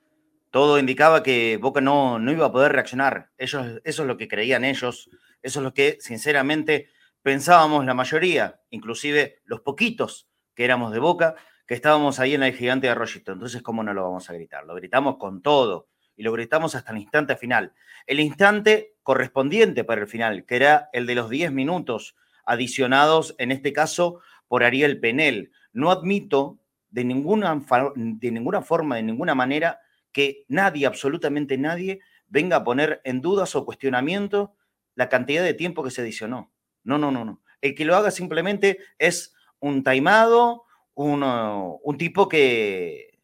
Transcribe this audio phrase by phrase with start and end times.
[0.56, 3.30] todo indicaba que Boca no, no iba a poder reaccionar.
[3.36, 5.10] Eso es lo que creían ellos,
[5.42, 6.88] eso es lo que sinceramente
[7.20, 11.34] pensábamos la mayoría, inclusive los poquitos que éramos de Boca,
[11.66, 13.32] que estábamos ahí en el gigante de Arroyito.
[13.32, 14.64] Entonces, ¿cómo no lo vamos a gritar?
[14.64, 17.74] Lo gritamos con todo y lo gritamos hasta el instante final.
[18.06, 23.52] El instante correspondiente para el final, que era el de los 10 minutos adicionados, en
[23.52, 25.52] este caso, por Ariel Penel.
[25.74, 26.56] No admito
[26.88, 27.62] de ninguna,
[27.94, 29.80] de ninguna forma, de ninguna manera,
[30.16, 34.56] que nadie, absolutamente nadie, venga a poner en dudas o cuestionamiento
[34.94, 36.54] la cantidad de tiempo que se adicionó.
[36.84, 37.42] No, no, no, no.
[37.60, 43.20] El que lo haga simplemente es un taimado, un, un tipo que,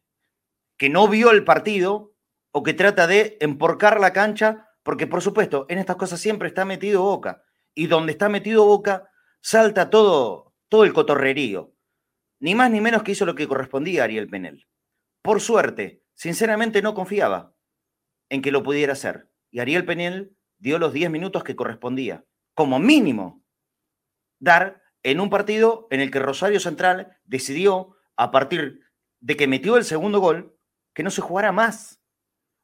[0.77, 2.13] que no vio el partido
[2.51, 6.63] o que trata de emporcar la cancha, porque por supuesto, en estas cosas siempre está
[6.63, 7.41] metido Boca.
[7.73, 9.09] Y donde está metido Boca,
[9.41, 11.73] salta todo, todo el cotorrerío.
[12.39, 14.67] Ni más ni menos que hizo lo que correspondía a Ariel Penel.
[15.23, 17.53] Por suerte, Sinceramente no confiaba
[18.29, 19.29] en que lo pudiera hacer.
[19.51, 23.43] Y Ariel Penel dio los 10 minutos que correspondía, como mínimo,
[24.39, 28.85] dar en un partido en el que Rosario Central decidió, a partir
[29.19, 30.57] de que metió el segundo gol,
[30.93, 32.01] que no se jugara más.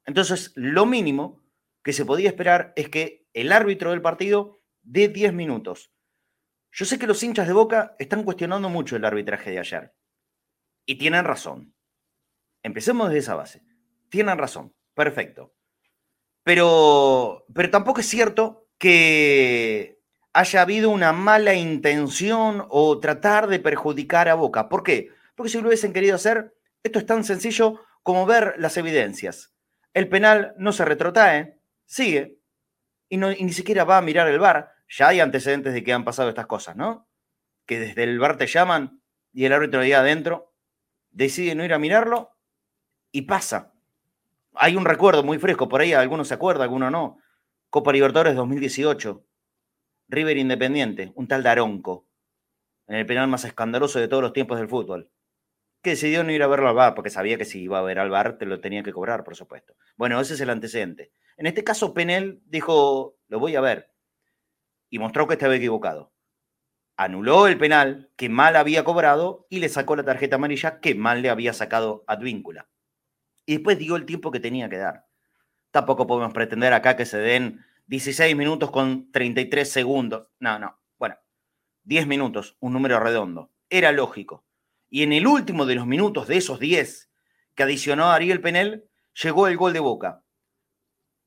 [0.06, 1.44] Entonces, lo mínimo
[1.84, 5.92] que se podía esperar es que el árbitro del partido dé 10 minutos.
[6.72, 9.94] Yo sé que los hinchas de Boca están cuestionando mucho el arbitraje de ayer.
[10.86, 11.74] Y tienen razón.
[12.62, 13.62] Empecemos desde esa base.
[14.08, 15.54] Tienen razón, perfecto.
[16.42, 20.00] Pero, pero tampoco es cierto que
[20.32, 24.68] haya habido una mala intención o tratar de perjudicar a Boca.
[24.68, 25.10] ¿Por qué?
[25.34, 29.54] Porque si lo hubiesen querido hacer, esto es tan sencillo como ver las evidencias.
[29.92, 32.38] El penal no se retrotrae, sigue,
[33.08, 34.72] y, ni siquiera va a mirar el bar.
[34.88, 37.08] Ya hay antecedentes de que han pasado estas cosas, ¿no?
[37.66, 40.54] Que desde el bar te llaman y el árbitro ahí adentro
[41.10, 42.36] decide no ir a mirarlo
[43.12, 43.72] y pasa.
[44.54, 47.18] Hay un recuerdo muy fresco, por ahí algunos se acuerdan, algunos no.
[47.68, 49.24] Copa Libertadores 2018,
[50.08, 52.06] River Independiente, un tal Daronco,
[52.88, 55.10] en el penal más escandaloso de todos los tiempos del fútbol,
[55.82, 58.00] que decidió no ir a verlo al bar, porque sabía que si iba a ver
[58.00, 59.76] al bar te lo tenía que cobrar, por supuesto.
[59.96, 61.12] Bueno, ese es el antecedente.
[61.36, 63.92] En este caso, Penel dijo, lo voy a ver,
[64.90, 66.12] y mostró que estaba equivocado.
[66.96, 71.22] Anuló el penal que mal había cobrado y le sacó la tarjeta amarilla que mal
[71.22, 72.68] le había sacado Advíncula
[73.50, 75.08] y después dio el tiempo que tenía que dar.
[75.72, 80.28] Tampoco podemos pretender acá que se den 16 minutos con 33 segundos.
[80.38, 80.78] No, no.
[81.00, 81.16] Bueno,
[81.82, 83.50] 10 minutos, un número redondo.
[83.68, 84.44] Era lógico.
[84.88, 87.10] Y en el último de los minutos de esos 10
[87.56, 88.88] que adicionó Ariel Penel,
[89.20, 90.22] llegó el gol de Boca.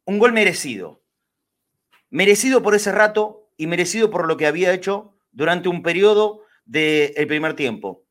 [0.05, 1.03] Un gol merecido.
[2.09, 7.27] Merecido por ese rato y merecido por lo que había hecho durante un periodo del
[7.27, 8.05] primer tiempo.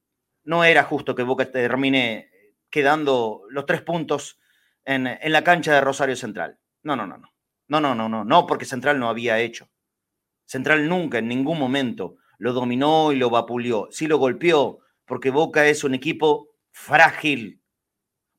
[0.45, 2.32] No era justo que Boca termine
[2.73, 4.41] quedando los tres puntos
[4.85, 6.59] en, la cancha de Rosario Central.
[6.83, 7.29] No, no, no, no.
[7.69, 9.71] No, no, no, no, no, porque Central no había hecho.
[10.47, 13.89] Central nunca, en ningún momento, lo dominó y lo vapuleó.
[13.91, 17.63] Sí lo golpeó, porque Boca es un equipo frágil.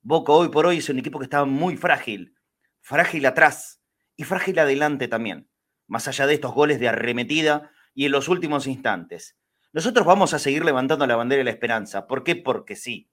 [0.02, 2.34] Boca hoy por hoy es un equipo que está muy frágil.
[2.80, 3.80] Frágil atrás
[4.16, 5.48] y frágil adelante también.
[5.86, 9.38] Más allá de estos goles de arremetida y en los últimos instantes.
[9.72, 12.06] Nosotros vamos a seguir levantando la bandera de la esperanza.
[12.06, 12.36] ¿Por qué?
[12.36, 13.10] Porque sí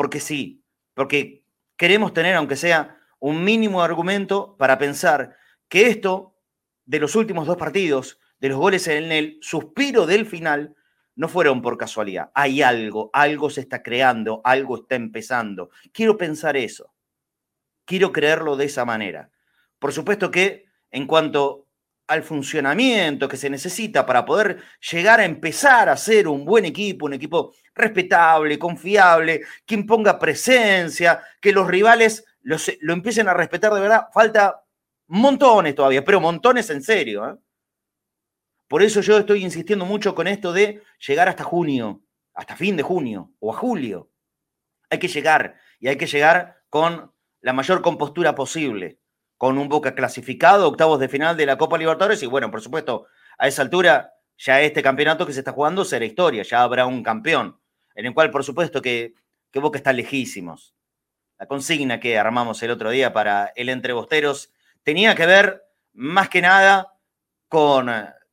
[0.00, 1.44] porque sí, porque
[1.76, 5.36] queremos tener, aunque sea un mínimo argumento, para pensar
[5.68, 6.38] que esto
[6.86, 10.74] de los últimos dos partidos, de los goles en el suspiro del final,
[11.16, 12.30] no fueron por casualidad.
[12.32, 15.68] Hay algo, algo se está creando, algo está empezando.
[15.92, 16.94] Quiero pensar eso.
[17.84, 19.30] Quiero creerlo de esa manera.
[19.78, 21.66] Por supuesto que en cuanto
[22.10, 24.60] al funcionamiento que se necesita para poder
[24.90, 31.22] llegar a empezar a ser un buen equipo, un equipo respetable, confiable, que imponga presencia,
[31.40, 34.08] que los rivales lo empiecen a respetar de verdad.
[34.12, 34.64] Falta
[35.06, 37.30] montones todavía, pero montones en serio.
[37.30, 37.36] ¿eh?
[38.66, 42.02] Por eso yo estoy insistiendo mucho con esto de llegar hasta junio,
[42.34, 44.10] hasta fin de junio o a julio.
[44.90, 48.99] Hay que llegar y hay que llegar con la mayor compostura posible
[49.40, 53.06] con un Boca clasificado, octavos de final de la Copa Libertadores y bueno, por supuesto,
[53.38, 57.02] a esa altura ya este campeonato que se está jugando será historia, ya habrá un
[57.02, 57.58] campeón,
[57.94, 59.14] en el cual por supuesto que,
[59.50, 60.74] que Boca está lejísimos.
[61.38, 64.52] la consigna que armamos el otro día para el Entrebosteros
[64.82, 65.64] tenía que ver
[65.94, 66.92] más que nada
[67.48, 67.90] con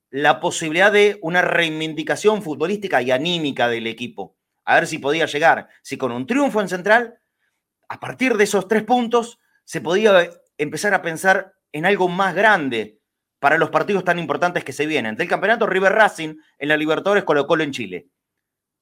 [0.09, 4.35] la posibilidad de una reivindicación futbolística y anímica del equipo.
[4.65, 7.17] A ver si podía llegar, si con un triunfo en Central,
[7.87, 12.99] a partir de esos tres puntos, se podía empezar a pensar en algo más grande
[13.39, 15.15] para los partidos tan importantes que se vienen.
[15.15, 18.07] Del campeonato River Racing en la Libertadores Colo Colo en Chile.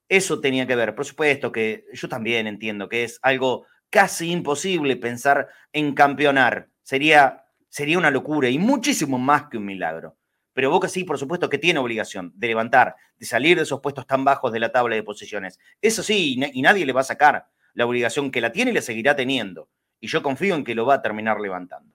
[0.08, 0.96] Eso tenía que ver.
[0.96, 6.70] Por supuesto que yo también entiendo que es algo casi imposible pensar en campeonar.
[6.84, 10.18] Sería, sería una locura y muchísimo más que un milagro.
[10.54, 14.08] Pero Boca sí, por supuesto, que tiene obligación de levantar, de salir de esos puestos
[14.08, 15.60] tan bajos de la tabla de posiciones.
[15.82, 18.82] Eso sí, y nadie le va a sacar la obligación que la tiene y la
[18.82, 19.70] seguirá teniendo.
[20.06, 21.92] Y yo confío en que lo va a terminar levantando.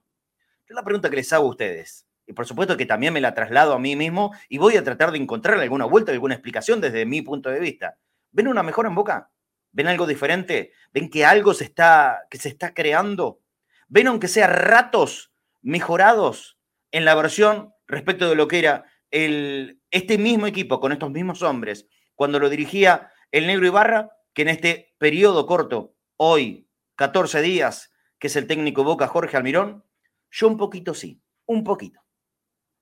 [0.67, 2.09] Es la pregunta que les hago a ustedes.
[2.27, 5.13] Y por supuesto que también me la traslado a mí mismo y voy a tratar
[5.13, 7.99] de encontrarle alguna vuelta, alguna explicación desde mi punto de vista.
[8.33, 9.31] ¿Ven una mejora en Boca?
[9.71, 10.73] ¿Ven algo diferente?
[10.93, 13.43] ¿Ven que algo se está, que se está creando?
[13.87, 16.59] ¿Ven aunque sea ratos mejorados
[16.91, 21.43] en la versión respecto de lo que era el, este mismo equipo con estos mismos
[21.43, 21.87] hombres
[22.17, 26.67] cuando lo dirigía el negro Ibarra, que en este periodo corto, hoy,
[27.01, 27.90] 14 días,
[28.21, 29.85] que es el técnico Boca Jorge Almirón,
[30.31, 32.01] yo un poquito sí, un poquito,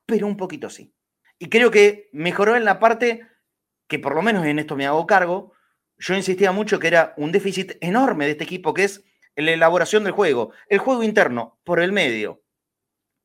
[0.05, 0.95] pero un poquito sí.
[1.39, 3.27] Y creo que mejoró en la parte
[3.87, 5.55] que por lo menos en esto me hago cargo,
[5.97, 9.05] yo insistía mucho que era un déficit enorme de este equipo, que es
[9.35, 12.43] la elaboración del juego, el juego interno, por el medio.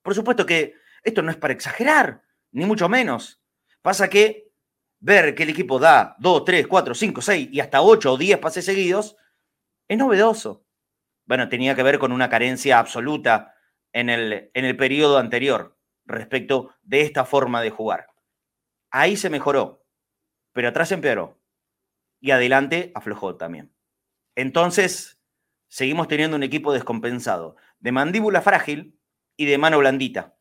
[0.01, 3.41] Por supuesto que esto no es para exagerar, ni mucho menos.
[3.81, 4.51] Pasa que
[4.99, 8.37] ver que el equipo da 2, 3, 4, 5, 6 y hasta 8 o 10
[8.39, 9.17] pases seguidos
[9.87, 10.62] es novedoso.
[11.25, 13.55] Bueno, tenía que ver con una carencia absoluta
[13.93, 18.07] en el, en el periodo anterior respecto de esta forma de jugar.
[18.91, 19.85] Ahí se mejoró,
[20.51, 21.39] pero atrás empeoró
[22.19, 23.73] y adelante aflojó también.
[24.35, 25.21] Entonces,
[25.67, 28.99] seguimos teniendo un equipo descompensado, de mandíbula frágil
[29.35, 30.35] y de mano blandita.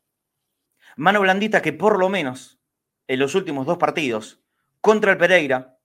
[0.97, 2.61] Mano blandita que por lo menos
[3.09, 4.43] en los últimos dos partidos,
[4.81, 5.79] contra el Pereira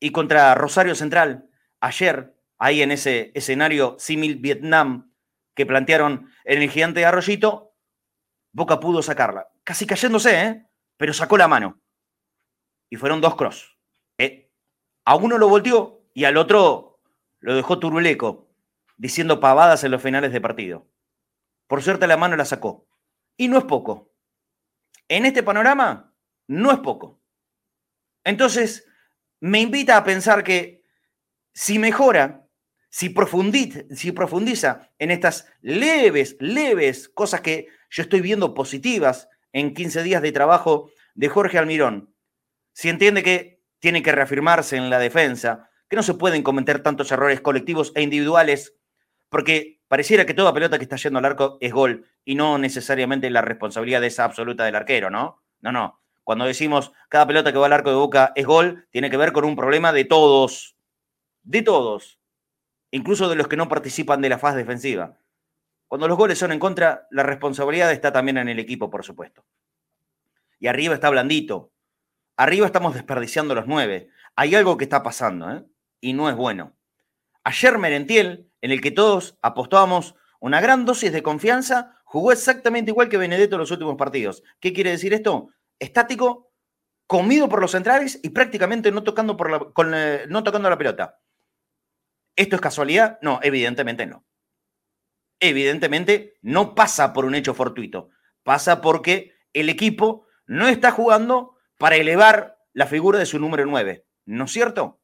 [0.00, 1.48] y contra Rosario Central,
[1.80, 5.12] ayer, ahí en ese escenario símil Vietnam
[5.54, 7.74] que plantearon en el gigante de Arroyito,
[8.52, 9.48] Boca pudo sacarla.
[9.64, 10.66] Casi cayéndose, ¿eh?
[10.96, 11.80] pero sacó la mano.
[12.88, 13.76] Y fueron dos cross.
[14.18, 14.52] ¿eh?
[15.04, 17.00] A uno lo volteó y al otro
[17.40, 18.48] lo dejó turuleco,
[18.96, 20.86] diciendo pavadas en los finales de partido.
[21.66, 22.86] Por suerte la mano la sacó.
[23.36, 24.14] Y no es poco
[25.08, 26.12] en este panorama
[26.46, 27.20] no es poco.
[28.24, 28.86] Entonces,
[29.40, 30.82] me invita a pensar que
[31.52, 32.43] si mejora,
[32.94, 33.12] si
[33.90, 40.22] si profundiza en estas leves, leves cosas que yo estoy viendo positivas en 15 días
[40.22, 42.14] de trabajo de Jorge Almirón,
[42.72, 47.10] si entiende que tiene que reafirmarse en la defensa, que no se pueden cometer tantos
[47.10, 48.76] errores colectivos e individuales,
[49.28, 53.28] porque pareciera que toda pelota que está yendo al arco es gol y no necesariamente
[53.28, 55.42] la responsabilidad de esa absoluta del arquero, ¿no?
[55.62, 56.00] No, no.
[56.22, 59.32] Cuando decimos cada pelota que va al arco de boca es gol, tiene que ver
[59.32, 60.76] con un problema de todos,
[61.42, 62.20] de todos,
[62.94, 65.18] incluso de los que no participan de la fase defensiva.
[65.88, 69.44] Cuando los goles son en contra, la responsabilidad está también en el equipo, por supuesto.
[70.60, 71.72] Y arriba está blandito.
[72.36, 74.10] Arriba estamos desperdiciando los nueve.
[74.36, 75.64] Hay algo que está pasando, ¿eh?
[76.00, 76.76] Y no es bueno.
[77.42, 83.08] Ayer Merentiel, en el que todos apostábamos una gran dosis de confianza, jugó exactamente igual
[83.08, 84.44] que Benedetto en los últimos partidos.
[84.60, 85.48] ¿Qué quiere decir esto?
[85.80, 86.52] Estático,
[87.08, 91.18] comido por los centrales y prácticamente no tocando, por la, no tocando la pelota.
[92.36, 93.18] ¿Esto es casualidad?
[93.22, 94.24] No, evidentemente no.
[95.40, 98.10] Evidentemente no pasa por un hecho fortuito.
[98.42, 104.06] Pasa porque el equipo no está jugando para elevar la figura de su número 9.
[104.26, 105.00] ¿No es cierto?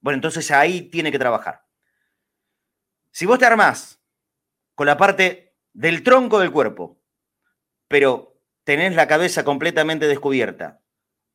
[0.00, 1.64] Bueno, entonces ahí tiene que trabajar.
[3.10, 4.02] Si vos te armás
[4.74, 7.00] con la parte del tronco del cuerpo,
[7.88, 10.82] pero tenés la cabeza completamente descubierta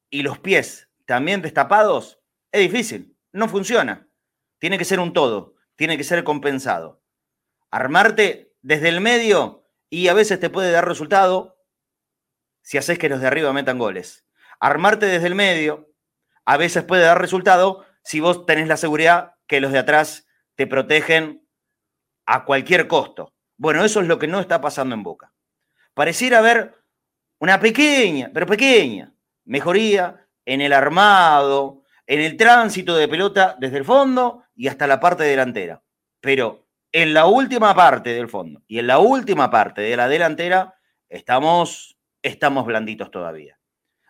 [0.10, 2.20] y los pies también destapados,
[2.52, 4.07] es difícil, no funciona.
[4.60, 7.02] Tiene que ser un todo, tiene que ser compensado.
[7.70, 11.58] Armarte desde el medio y a veces te puede dar resultado
[12.62, 14.26] si haces que los de arriba metan goles.
[14.60, 15.90] Armarte desde el medio
[16.46, 20.68] a veces puede dar resultado si vos tenés la seguridad que los de atrás te
[20.68, 21.48] protegen
[22.26, 23.34] a cualquier costo.
[23.58, 25.34] Bueno, eso es lo que no está pasando en Boca.
[25.94, 26.76] Pareciera haber
[27.40, 29.14] una pequeña, pero pequeña,
[29.46, 35.00] mejoría en el armado, en el tránsito de pelota desde el fondo y hasta la
[35.00, 35.82] parte delantera.
[36.20, 40.74] Pero en la última parte del fondo y en la última parte de la delantera
[41.08, 43.58] estamos, estamos blanditos todavía.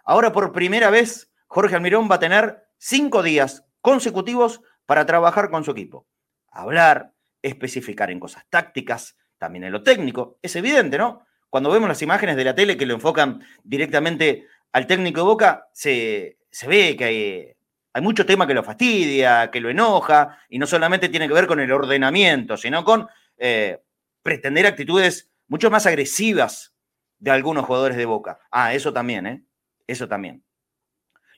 [0.04, 5.64] Ahora por primera vez Jorge Almirón va a tener cinco días consecutivos para trabajar con
[5.64, 6.08] su equipo.
[6.50, 10.40] Hablar, especificar en cosas tácticas, también en lo técnico.
[10.42, 11.26] Es evidente, ¿no?
[11.50, 15.70] Cuando vemos las imágenes de la tele que lo enfocan directamente al técnico de Boca,
[15.74, 16.38] se,
[16.68, 17.57] ve que hay,
[17.98, 21.48] hay mucho tema que lo fastidia, que lo enoja, y no solamente tiene que ver
[21.48, 23.82] con el ordenamiento, sino con eh,
[24.22, 26.76] pretender actitudes mucho más agresivas
[27.18, 28.38] de algunos jugadores de Boca.
[28.52, 29.44] Ah, eso también, ¿eh?
[29.88, 30.44] Eso también.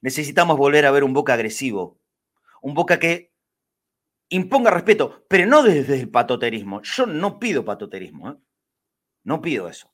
[0.01, 2.01] Necesitamos volver a ver un Boca agresivo,
[2.61, 3.31] un Boca que
[4.27, 6.81] imponga respeto, pero no desde el patoterismo.
[6.81, 8.35] Yo no pido patoterismo, ¿eh?
[9.23, 9.93] no pido eso,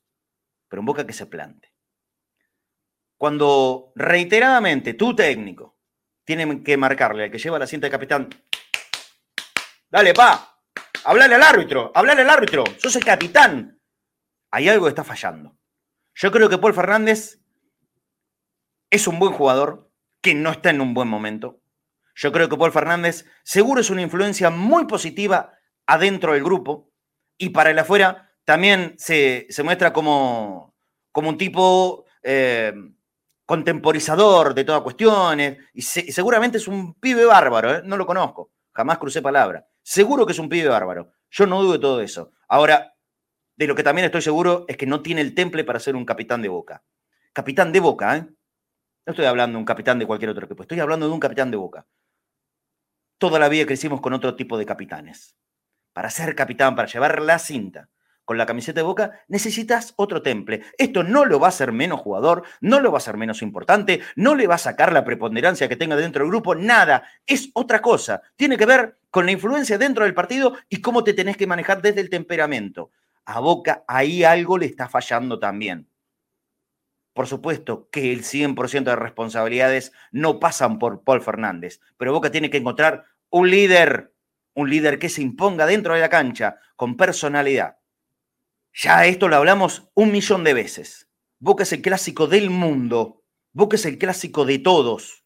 [0.66, 1.72] pero un Boca que se plante.
[3.16, 5.75] Cuando reiteradamente tu técnico
[6.26, 8.28] tiene que marcarle al que lleva la cinta de capitán,
[9.88, 10.58] dale, pa,
[11.04, 13.80] hablale al árbitro, hablale al árbitro, sos el capitán.
[14.50, 15.56] Hay algo que está fallando.
[16.14, 17.40] Yo creo que Paul Fernández
[18.90, 19.90] es un buen jugador
[20.20, 21.60] que no está en un buen momento.
[22.14, 25.52] Yo creo que Paul Fernández seguro es una influencia muy positiva
[25.86, 26.90] adentro del grupo
[27.38, 30.74] y para el afuera también se, muestra como,
[31.12, 32.72] como, un tipo eh,
[33.46, 37.82] contemporizador de todas cuestiones y, seguramente es un pibe bárbaro, ¿eh?
[37.84, 39.66] no lo conozco, jamás crucé palabra.
[39.82, 41.12] Seguro que es un pibe bárbaro.
[41.30, 42.32] Yo no dudo de todo eso.
[42.48, 42.94] Ahora,
[43.56, 46.04] de lo que también estoy seguro es que no tiene el temple para ser un
[46.04, 46.82] capitán de boca.
[47.32, 48.26] Capitán de boca, ¿eh?
[49.06, 51.52] No estoy hablando de un capitán de cualquier otro equipo, estoy hablando de un capitán
[51.52, 51.86] de boca.
[53.18, 55.36] Toda la vida crecimos con otro tipo de capitanes.
[55.92, 57.88] Para ser capitán, para llevar la cinta
[58.26, 60.62] con la camiseta de boca, necesitas otro temple.
[60.76, 64.02] Esto no lo va a hacer menos jugador, no lo va a hacer menos importante,
[64.16, 67.04] no le va a sacar la preponderancia que tenga dentro del grupo, nada.
[67.26, 68.20] Es otra cosa.
[68.36, 71.80] Tiene que ver con la influencia dentro del partido y cómo te tenés que manejar
[71.80, 72.90] desde el temperamento
[73.26, 75.90] a Boca ahí algo le está fallando también.
[77.12, 82.50] Por supuesto que el 100% de responsabilidades no pasan por Paul Fernández, pero Boca tiene
[82.50, 84.14] que encontrar un líder,
[84.54, 87.78] un líder que se imponga dentro de la cancha con personalidad.
[88.78, 91.08] Ya esto lo hablamos un millón de veces.
[91.38, 93.24] Boca es el clásico del mundo.
[93.52, 95.24] Boca es el clásico de todos.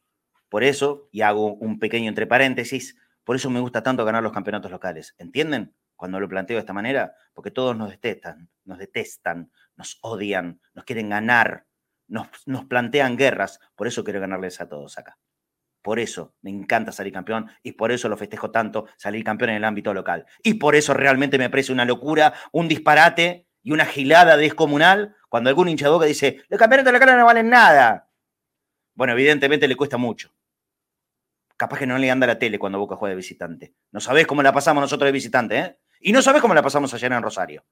[0.49, 4.33] Por eso, y hago un pequeño entre paréntesis, por eso me gusta tanto ganar los
[4.33, 5.15] campeonatos locales.
[5.19, 5.75] ¿Entienden?
[6.01, 10.87] cuando lo planteo de esta manera, porque todos nos detestan, nos detestan, nos odian, nos
[10.87, 11.67] quieren ganar,
[12.09, 15.19] nos, nos plantean guerras, por eso quiero ganarles a todos acá.
[15.83, 19.57] Por eso me encanta salir campeón y por eso lo festejo tanto salir campeón en
[19.57, 20.27] el ámbito local.
[20.43, 25.49] Y por eso realmente me parece una locura, un disparate y una gilada descomunal cuando
[25.49, 28.11] algún hincha de boca dice, los campeonatos locales no valen nada.
[28.95, 30.31] Bueno, evidentemente le cuesta mucho.
[31.57, 33.75] Capaz que no le anda la tele cuando Boca juega de visitante.
[33.93, 35.79] No sabés cómo la pasamos nosotros de visitante, ¿eh?
[36.01, 37.65] Y no sabes cómo la pasamos ayer en Rosario.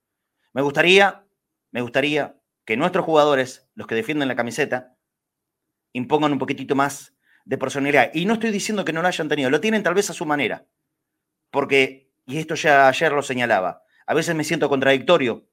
[0.52, 1.24] Me gustaría,
[1.70, 2.36] me gustaría
[2.66, 4.94] que nuestros jugadores, los que defienden la camiseta,
[5.94, 7.14] impongan un poquitito más
[7.48, 8.10] de personalidad.
[8.14, 10.24] Y no estoy diciendo que no lo hayan tenido, lo tienen tal vez a su
[10.24, 10.66] manera.
[11.50, 15.48] Porque, y esto ya ayer lo señalaba, a veces me siento contradictorio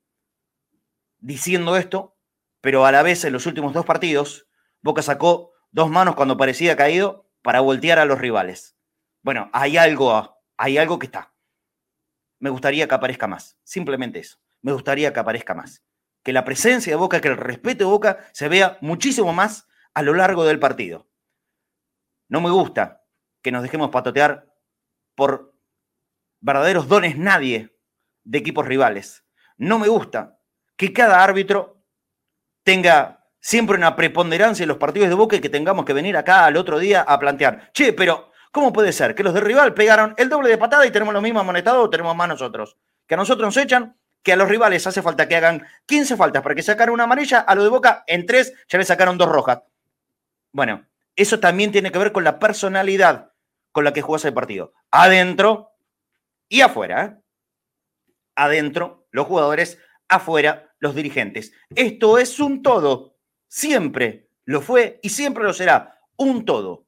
[1.19, 2.17] diciendo esto,
[2.61, 4.47] pero a la vez en los últimos dos partidos,
[4.81, 8.77] Boca sacó dos manos cuando parecía caído para voltear a los rivales.
[9.21, 11.35] Bueno, hay algo, hay algo que está
[12.39, 13.57] me gustaría que aparezca más.
[13.63, 14.37] Simplemente eso.
[14.61, 15.83] Me gustaría que aparezca más.
[16.23, 20.01] Que la presencia de Boca, que el respeto de Boca se vea muchísimo más a
[20.01, 21.07] lo largo del partido.
[22.35, 23.01] No me gusta
[23.41, 24.45] que nos dejemos patotear
[25.15, 25.53] por
[26.41, 27.73] verdaderos dones nadie
[28.25, 29.23] de equipos rivales.
[29.55, 30.37] No me gusta
[30.75, 31.81] que cada árbitro
[32.65, 36.43] tenga siempre una preponderancia en los partidos de Boca y que tengamos que venir acá
[36.43, 40.13] al otro día a plantear, che, pero ¿Cómo puede ser que los de rival pegaron
[40.17, 42.77] el doble de patada y tenemos los mismos amonestados o tenemos más nosotros?
[43.07, 46.43] Que a nosotros nos echan, que a los rivales hace falta que hagan 15 faltas
[46.43, 49.29] para que sacaran una amarilla, a lo de Boca en tres ya le sacaron dos
[49.29, 49.61] rojas.
[50.51, 50.85] Bueno,
[51.15, 53.31] eso también tiene que ver con la personalidad
[53.71, 54.73] con la que jugás el partido.
[54.91, 55.71] Adentro
[56.47, 57.05] y afuera.
[57.05, 57.21] ¿eh?
[58.35, 61.53] Adentro, los jugadores, afuera, los dirigentes.
[61.75, 63.17] Esto es un todo.
[63.47, 65.99] Siempre lo fue y siempre lo será.
[66.17, 66.85] Un todo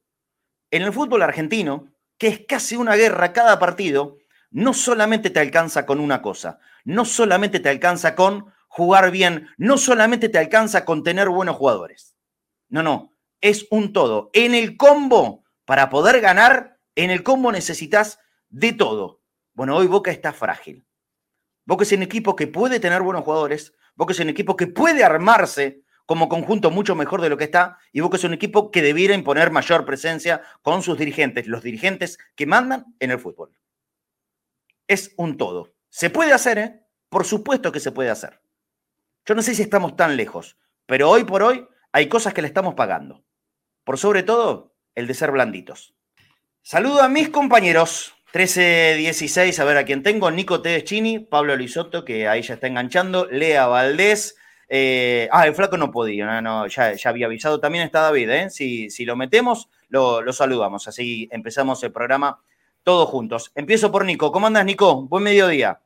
[0.71, 4.17] en el fútbol argentino, que es casi una guerra cada partido,
[4.49, 9.77] no solamente te alcanza con una cosa, no solamente te alcanza con jugar bien, no
[9.77, 12.15] solamente te alcanza con tener buenos jugadores.
[12.69, 14.29] No, no, es un todo.
[14.33, 19.21] En el combo, para poder ganar, en el combo necesitas de todo.
[19.53, 20.85] Bueno, hoy Boca está frágil.
[21.65, 25.03] Boca es un equipo que puede tener buenos jugadores, Boca es un equipo que puede
[25.03, 28.81] armarse como conjunto mucho mejor de lo que está y Boca es un equipo que
[28.81, 33.51] debiera imponer mayor presencia con sus dirigentes, los dirigentes que mandan en el fútbol.
[34.87, 35.73] Es un todo.
[35.89, 36.87] Se puede hacer, ¿eh?
[37.09, 38.41] Por supuesto que se puede hacer.
[39.25, 42.47] Yo no sé si estamos tan lejos, pero hoy por hoy hay cosas que le
[42.47, 43.25] estamos pagando.
[43.87, 45.95] Por sobre todo, el de ser blanditos.
[46.61, 50.29] Saludo a mis compañeros 13-16, a ver a quién tengo.
[50.29, 53.27] Nico Tedeschini, Pablo Lisotto, que ahí ya está enganchando.
[53.27, 54.35] Lea Valdés.
[54.67, 57.61] Eh, ah, el flaco no podía, no, no, ya, ya, había avisado.
[57.61, 58.49] También está David, ¿eh?
[58.49, 60.89] Si, si lo metemos, lo, lo, saludamos.
[60.89, 62.41] Así empezamos el programa
[62.83, 63.53] todos juntos.
[63.55, 64.33] Empiezo por Nico.
[64.33, 65.03] ¿Cómo andas, Nico?
[65.03, 65.79] Buen mediodía.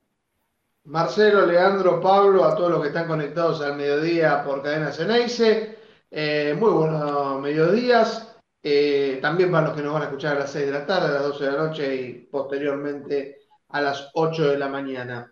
[0.85, 5.80] Marcelo, Leandro, Pablo, a todos los que están conectados al mediodía por Cadena Ceneice.
[6.13, 8.35] Eh, muy buenos mediodías.
[8.61, 11.07] Eh, también para los que nos van a escuchar a las 6 de la tarde,
[11.07, 13.39] a las 12 de la noche y posteriormente
[13.69, 15.31] a las 8 de la mañana.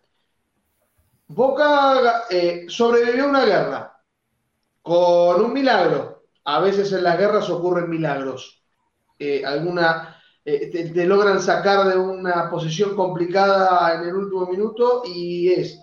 [1.28, 4.02] Boca eh, sobrevivió a una guerra
[4.82, 6.24] con un milagro.
[6.46, 8.64] A veces en las guerras ocurren milagros.
[9.20, 15.52] Eh, alguna te, te, logran sacar de una posición complicada en el último minuto y
[15.52, 15.80] es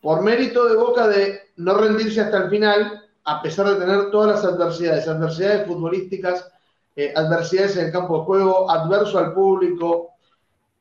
[0.00, 4.36] por mérito de Boca de no rendirse hasta el final, a pesar de tener todas
[4.36, 6.50] las adversidades, adversidades futbolísticas,
[6.96, 10.10] eh, adversidades en el campo de juego, adverso al público,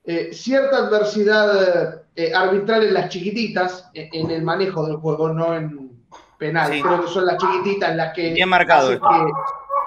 [0.04, 5.92] eh, cierta adversidad eh, arbitral en las chiquititas, en, el manejo del juego, no en
[6.38, 6.72] penal.
[6.82, 8.98] Creo que son las chiquititas las que, Bien marcado que,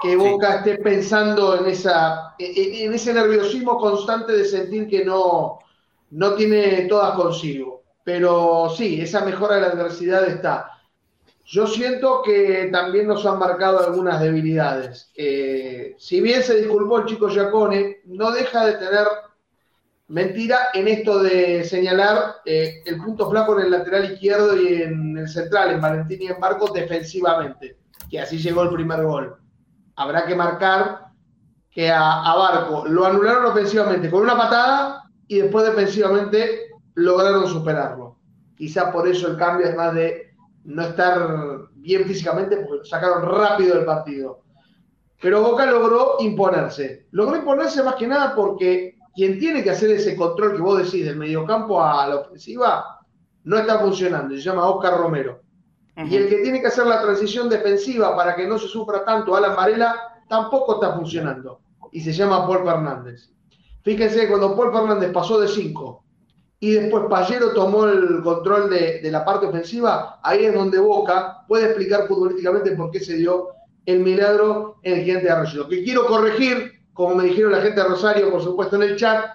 [0.01, 5.59] que, Boca esté pensando en, esa, en, ese nerviosismo constante de sentir que no,
[6.11, 7.83] no tiene todas consigo.
[8.05, 10.74] Pero sí, esa mejora de la adversidad está.
[11.47, 15.11] Yo siento que también nos han marcado algunas debilidades.
[15.15, 19.05] Eh, si bien se disculpó el chico Giacone, no deja de tener
[20.07, 25.17] mentira en esto de señalar eh, el punto flaco en el lateral izquierdo y en
[25.19, 27.77] el central, en Valentín y en Barco, defensivamente,
[28.09, 29.35] que así llegó el primer gol.
[29.97, 31.09] Habrá que marcar
[31.69, 38.17] que a, a Barco lo anularon ofensivamente con una patada y después defensivamente lograron superarlo.
[38.57, 40.34] Quizá por eso el cambio es más de
[40.65, 44.41] no estar bien físicamente porque sacaron rápido el partido.
[45.21, 47.07] Pero Boca logró imponerse.
[47.11, 51.05] Logró imponerse más que nada porque quien tiene que hacer ese control que vos decís
[51.05, 52.99] del mediocampo a la ofensiva
[53.43, 54.35] no está funcionando.
[54.35, 55.41] Se llama Oscar Romero.
[55.97, 59.35] Y el que tiene que hacer la transición defensiva para que no se sufra tanto
[59.35, 59.95] Alan Varela
[60.27, 61.61] tampoco está funcionando.
[61.91, 63.31] Y se llama Paul Fernández.
[63.83, 66.04] Fíjense, cuando Paul Fernández pasó de 5
[66.65, 71.65] y después Pallero tomó el control de, la parte ofensiva, ahí es donde Boca puede
[71.65, 73.49] explicar futbolísticamente por qué se dio
[73.85, 75.67] el milagro en el gigante de Arroyo.
[75.67, 79.25] Que quiero corregir, como me dijeron la gente de Rosario, por supuesto en el chat,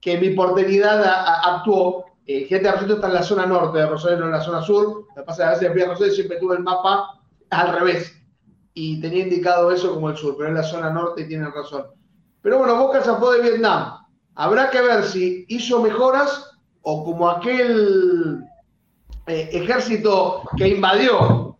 [0.00, 1.02] que mi porteridad
[1.44, 2.04] actuó.
[2.24, 4.62] El gigante de Arroyo está en la zona norte de Rosario, no en la zona
[4.62, 5.06] sur.
[5.16, 8.16] Lo pasa es a veces Rosario siempre tuve el mapa al revés.
[8.74, 11.86] Y tenía indicado eso como el sur, pero en la zona norte tienen razón.
[12.42, 14.03] Pero bueno, Boca se fue de Vietnam
[14.36, 18.42] Habrá que ver si hizo mejoras o como aquel
[19.26, 21.56] eh, ejército que invadió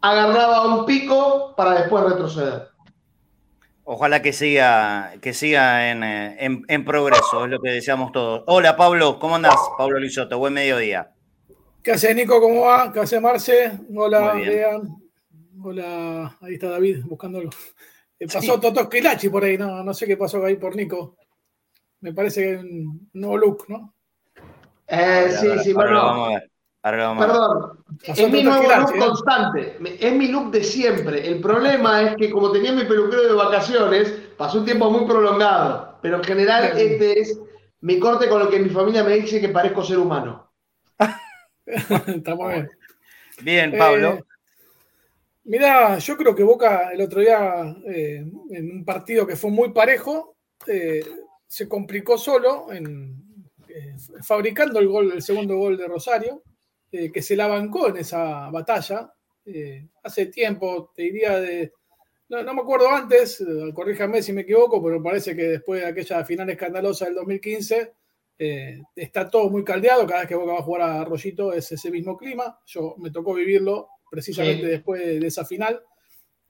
[0.00, 2.68] agarraba un pico para después retroceder.
[3.84, 8.44] Ojalá que siga, que siga eh, en, progreso, es lo que deseamos todos.
[8.46, 9.56] Hola Pablo, ¿cómo andás?
[9.78, 11.10] Pablo Lisoto, buen mediodía.
[11.82, 12.40] ¿Qué hace Nico?
[12.40, 12.92] ¿Cómo va?
[12.92, 13.72] ¿Qué hace Marce?
[13.94, 14.82] Hola, Lean.
[15.62, 17.50] Hola, ahí está David buscándolo.
[18.18, 21.16] Eh, pasó Toto Quilachi por ahí, no, no sé qué pasó ahí por Nico
[22.04, 23.94] me parece que es un nuevo look, ¿no?
[24.86, 26.02] Eh, sí, sí, bueno.
[26.02, 26.50] Vamos a ver.
[26.82, 28.98] Perdón, es mi nuevo look ¿eh?
[28.98, 31.26] constante, es mi look de siempre.
[31.26, 35.98] El problema es que como tenía mi peluquero de vacaciones, pasó un tiempo muy prolongado,
[36.02, 37.40] pero en general este es
[37.80, 40.52] mi corte con lo que mi familia me dice que parezco ser humano.
[41.64, 42.70] Estamos bien.
[43.40, 44.08] Bien, Pablo.
[44.10, 44.24] Eh,
[45.44, 50.36] mira, yo creo que Boca el otro día, en un partido que fue muy parejo,
[51.54, 53.14] se complicó solo en,
[53.68, 56.42] eh, fabricando el gol, el segundo gol de Rosario,
[56.90, 59.14] eh, que se la bancó en esa batalla.
[59.44, 61.72] Eh, hace tiempo, te diría de.
[62.28, 63.40] No, me acuerdo antes,
[63.72, 67.92] corríjame si me equivoco, pero parece que después de aquella final escandalosa del 2015,
[68.96, 70.04] está todo muy caldeado.
[70.08, 72.58] Cada vez que Boca va a jugar a Rollito es ese mismo clima.
[72.66, 75.80] Yo me tocó vivirlo precisamente después de, esa final,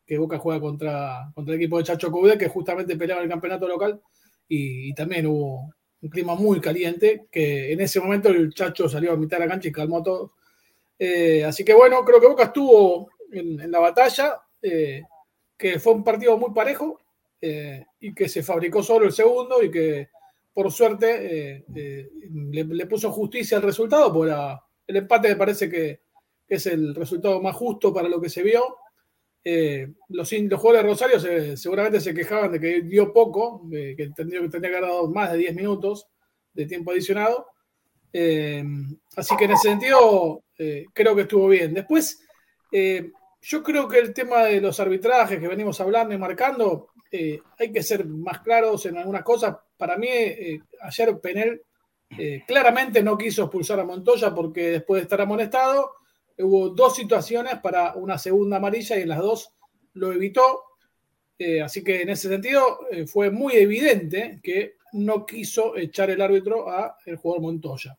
[0.06, 3.68] que Boca juega contra, contra el equipo de Chacho Cubé, que justamente peleaba el campeonato
[3.68, 4.00] local
[4.48, 9.16] y, también hubo un clima muy caliente, que en ese momento el Chacho salió a
[9.16, 10.32] mitad de la cancha y calmó todo.
[10.98, 15.02] Eh, así que bueno, creo que Boca estuvo en, la batalla, eh,
[15.56, 17.00] que fue un partido muy parejo
[17.40, 20.08] eh, y que se fabricó solo el segundo y que
[20.52, 24.34] por suerte le, puso justicia al resultado, porque
[24.86, 26.00] el empate me parece que
[26.46, 28.76] es el resultado más justo para lo que se vio
[29.46, 34.40] eh, los, los, jugadores de Rosario seguramente se quejaban de que dio poco, que tendría
[34.48, 36.08] que haber dado más de 10 minutos
[36.54, 37.48] de tiempo adicionado.
[38.10, 38.64] Eh,
[39.16, 41.74] así que en ese sentido eh, creo que estuvo bien.
[41.74, 42.22] Después,
[43.42, 47.82] yo creo que el tema de los arbitrajes que venimos hablando y marcando, hay que
[47.82, 50.08] ser más claros en algunas cosas para mí,
[50.80, 51.62] ayer Penel
[52.46, 55.92] claramente no quiso expulsar a Montoya porque después de estar amonestado,
[56.38, 59.52] hubo dos situaciones para una segunda amarilla y en las dos
[59.94, 60.62] lo evitó.
[61.62, 66.96] así que en ese sentido fue muy evidente que no quiso echar el árbitro a
[67.06, 67.98] el jugador Montoya.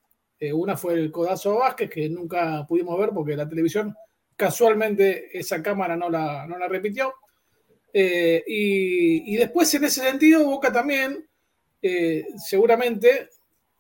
[0.54, 3.96] una fue el codazo Vázquez, que nunca pudimos ver porque la televisión
[4.36, 7.14] casualmente esa cámara no la, no la repitió.
[7.94, 11.26] Eh, y, después, en ese sentido, Boca también
[11.82, 13.30] eh, seguramente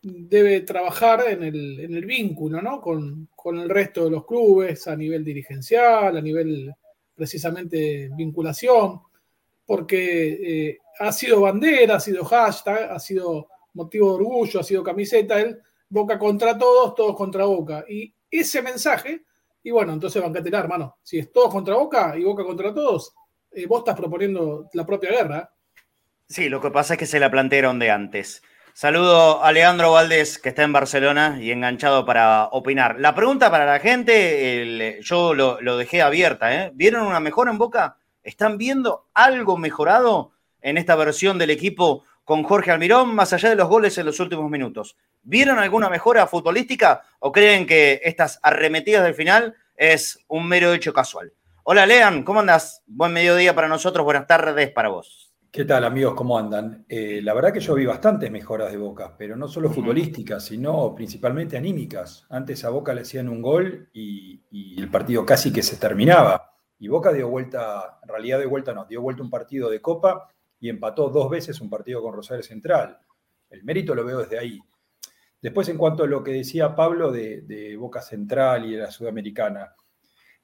[0.07, 2.79] debe trabajar en el, vínculo ¿no?
[2.79, 6.71] con, el resto de los clubes a nivel dirigencial, a nivel
[7.15, 9.01] precisamente vinculación,
[9.65, 14.83] porque eh, ha sido bandera, ha sido hashtag, ha sido motivo de orgullo, ha sido
[14.83, 17.83] camiseta, el Boca contra todos, todos contra Boca.
[17.89, 19.23] Y ese mensaje,
[19.63, 23.13] y bueno, entonces bancatela, hermano, si es todos contra Boca y Boca contra todos,
[23.51, 25.51] eh, vos estás proponiendo la propia guerra.
[26.27, 28.43] Sí, lo que pasa es que se la plantearon de antes.
[28.77, 32.99] Saludo a Leandro Valdés, que está en Barcelona y enganchado para opinar.
[32.99, 36.53] La pregunta para la gente, yo lo, dejé abierta.
[36.53, 36.71] ¿eh?
[36.73, 37.95] ¿Vieron una mejora en Boca?
[38.21, 43.55] ¿Están viendo algo mejorado en esta versión del equipo con Jorge Almirón, más allá de
[43.55, 44.97] los goles en los últimos minutos?
[45.23, 50.91] ¿Vieron alguna mejora futbolística o creen que estas arremetidas del final es un mero hecho
[50.91, 51.31] casual?
[51.63, 52.83] Hola, Lean, ¿cómo andas?
[52.87, 55.25] Buen mediodía para nosotros, buenas tardes para vos.
[55.55, 56.15] ¿Qué tal, amigos?
[56.15, 56.85] ¿Cómo andan?
[56.89, 60.93] Eh, la verdad que yo vi bastantes mejoras de Boca, pero no solo futbolísticas, sino
[60.93, 62.25] principalmente anímicas.
[62.29, 64.43] Antes a Boca le hacían un gol y,
[64.77, 66.57] el partido casi que se terminaba.
[66.77, 70.27] Y Boca dio vuelta, en realidad de vuelta no, dio vuelta un partido de Copa
[70.59, 72.99] y empató dos veces un partido con Rosario Central.
[73.49, 74.59] El mérito lo veo desde ahí.
[75.41, 78.91] Después, en cuanto a lo que decía Pablo de, de Boca Central y de la
[78.91, 79.73] Sudamericana,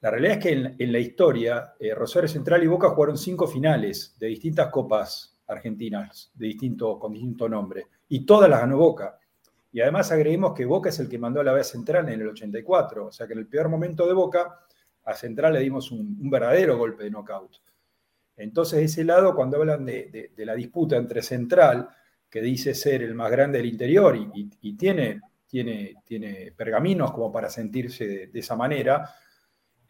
[0.02, 4.16] la realidad es que en, la historia, eh, Rosario Central y Boca jugaron cinco finales
[4.18, 9.16] de distintas copas argentinas, de distinto, con distinto nombre, y todas las ganó Boca.
[9.70, 12.26] Y además agreguemos que Boca es el que mandó a la B Central en el
[12.26, 14.58] 84, o sea que en el peor momento de Boca,
[15.04, 17.62] a Central le dimos un, verdadero golpe de knockout.
[18.36, 21.88] Entonces, de ese lado, cuando hablan de, la disputa entre Central,
[22.28, 27.48] que dice ser el más grande del interior y, tiene, tiene, tiene pergaminos como para
[27.48, 29.08] sentirse de esa manera,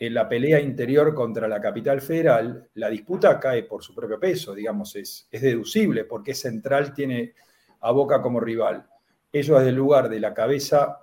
[0.06, 4.52] en la pelea interior contra la capital federal, la disputa cae por su propio peso,
[4.52, 7.34] digamos, es, es deducible porque Central tiene
[7.80, 8.84] a Boca como rival.
[9.32, 10.98] Ellos desde el lugar de la cabeza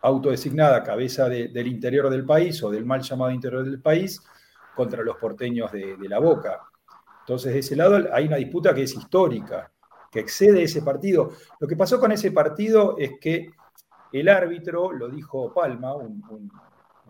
[0.00, 4.22] autodesignada, cabeza del interior del país o del mal llamado interior del país,
[4.74, 6.62] contra los porteños de, la Boca.
[7.20, 9.70] Entonces, de ese lado hay una disputa que es histórica,
[10.10, 11.32] que excede ese partido.
[11.60, 13.50] Lo que pasó con ese partido es que
[14.10, 16.22] el árbitro, lo dijo Palma, un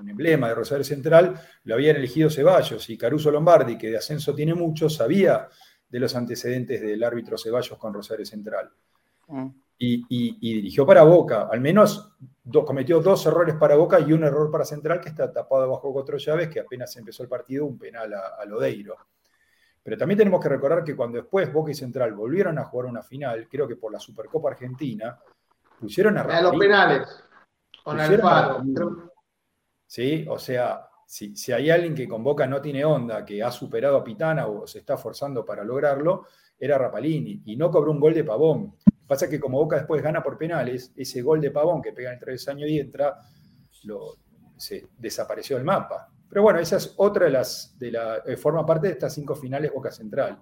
[0.06, 4.54] emblema de Rosario Central, lo habían elegido Ceballos y Caruso Lombardi, que de ascenso tiene
[4.54, 5.48] mucho, sabía
[5.88, 8.70] de los antecedentes del árbitro Ceballos con Rosario Central.
[9.28, 9.48] Mm.
[9.80, 12.16] Y, dirigió para Boca, al menos
[12.66, 16.18] cometió dos errores para Boca y un error para Central que está tapado bajo cuatro
[16.18, 18.96] llaves, que apenas empezó el partido, un penal a, Lodeiro.
[19.80, 23.02] Pero también tenemos que recordar que cuando después Boca y Central volvieron a jugar una
[23.02, 25.16] final, creo que por la Supercopa Argentina,
[25.78, 26.22] pusieron a...
[26.22, 27.24] A los penales,
[27.84, 29.08] con Alfaro.
[29.88, 30.24] ¿Sí?
[30.29, 34.05] O sea, si, hay alguien que con Boca no tiene onda, que ha superado a
[34.05, 36.27] Pitana o se está forzando para lograrlo,
[36.61, 38.74] era Rapalini y no cobró un gol de Pavón.
[39.07, 42.20] Pasa que como Boca después gana por penales, ese gol de Pavón que pega en
[42.24, 43.18] el años y entra,
[44.57, 46.11] se desapareció del mapa.
[46.29, 49.35] Pero bueno, esa es otra de las, de la, eh, forma parte de estas cinco
[49.35, 50.38] finales Boca Central.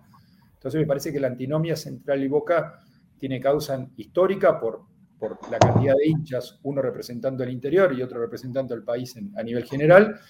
[0.54, 2.80] Entonces me parece que la antinomia Central y Boca
[3.18, 4.82] tiene causa histórica por,
[5.18, 9.42] por la cantidad de hinchas, uno representando el interior y otro representando el país a
[9.42, 10.20] nivel general,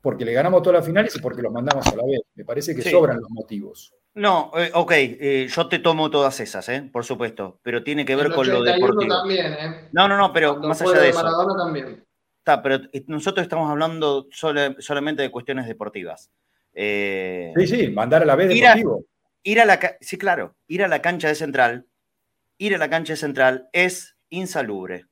[0.00, 2.20] porque le ganamos todas las finales y porque los mandamos a la vez.
[2.34, 3.94] Me parece que sobran los motivos.
[4.14, 8.16] No, eh, ok, eh, yo te tomo todas esas, eh, por supuesto, pero tiene que
[8.16, 9.06] ver con lo deportivo.
[9.06, 9.88] También, ¿eh?
[9.92, 11.56] No, no, no, pero más allá de eso.
[11.56, 12.04] también.
[12.38, 16.30] Está, pero nosotros estamos hablando solamente de cuestiones deportivas.
[16.74, 19.04] sí, sí, mandar a la vez deportivo.
[19.44, 21.86] ir a la, sí, claro, ir a la cancha de Central
[22.58, 25.06] ir a la cancha central es insalubre.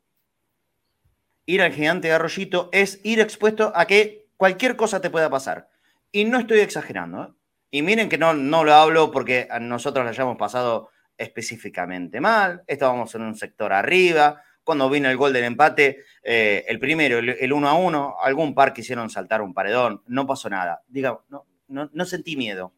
[1.46, 5.68] Ir al gigante de Arroyito es ir expuesto a que cualquier cosa te pueda pasar.
[6.10, 7.22] Y no estoy exagerando.
[7.22, 7.28] ¿eh?
[7.70, 12.62] Y miren que no, no lo hablo porque nosotros lo hayamos pasado específicamente mal.
[12.66, 14.42] Estábamos en un sector arriba.
[14.64, 18.72] Cuando vino el gol del empate, eh, el primero, el, 1 a 1, algún par
[18.72, 20.02] quisieron saltar un paredón.
[20.08, 20.82] No pasó nada.
[20.88, 22.74] Diga, no, no, sentí miedo.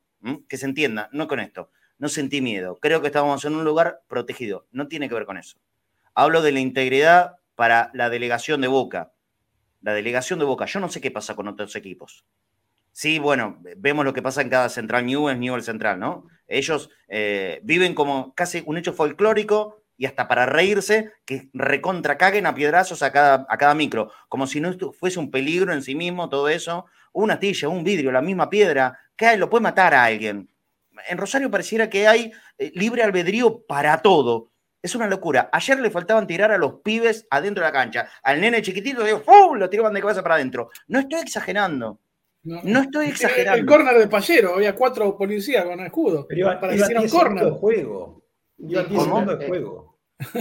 [0.46, 2.78] Que se entienda, no con esto no sentí miedo.
[2.80, 4.66] Creo que estábamos en un lugar protegido.
[4.70, 5.58] No tiene que ver con eso.
[6.14, 9.12] Hablo de la integridad para la delegación de Boca.
[9.82, 10.66] La delegación de Boca.
[10.66, 12.24] Yo no sé qué pasa con otros equipos.
[12.92, 16.26] Sí, bueno, vemos lo que pasa en cada Central Newell, Newell Central, ¿no?
[16.48, 22.46] Ellos eh, viven como casi un hecho folclórico y hasta para reírse, que recontra caguen
[22.46, 25.94] a piedrazos a cada, a cada micro, como si no fuese un peligro en sí
[25.94, 26.86] mismo todo eso.
[27.12, 30.48] Una tilla, un vidrio, la misma piedra, que lo puede matar a alguien.
[31.08, 34.50] En Rosario pareciera que hay eh, libre albedrío para todo.
[34.80, 35.50] Es una locura.
[35.52, 38.08] Ayer le faltaban tirar a los pibes adentro de la cancha.
[38.22, 39.22] Al nene chiquitito, digo,
[39.54, 40.70] lo tiraban de cabeza para adentro.
[40.86, 41.98] No estoy exagerando.
[42.44, 43.60] No, estoy exagerando.
[43.60, 46.26] El córner de Payero, había cuatro policías con escudo.
[46.28, 47.44] Pero iba, para un córner.
[47.44, 48.22] de juego.
[48.58, 49.98] Iba de juego.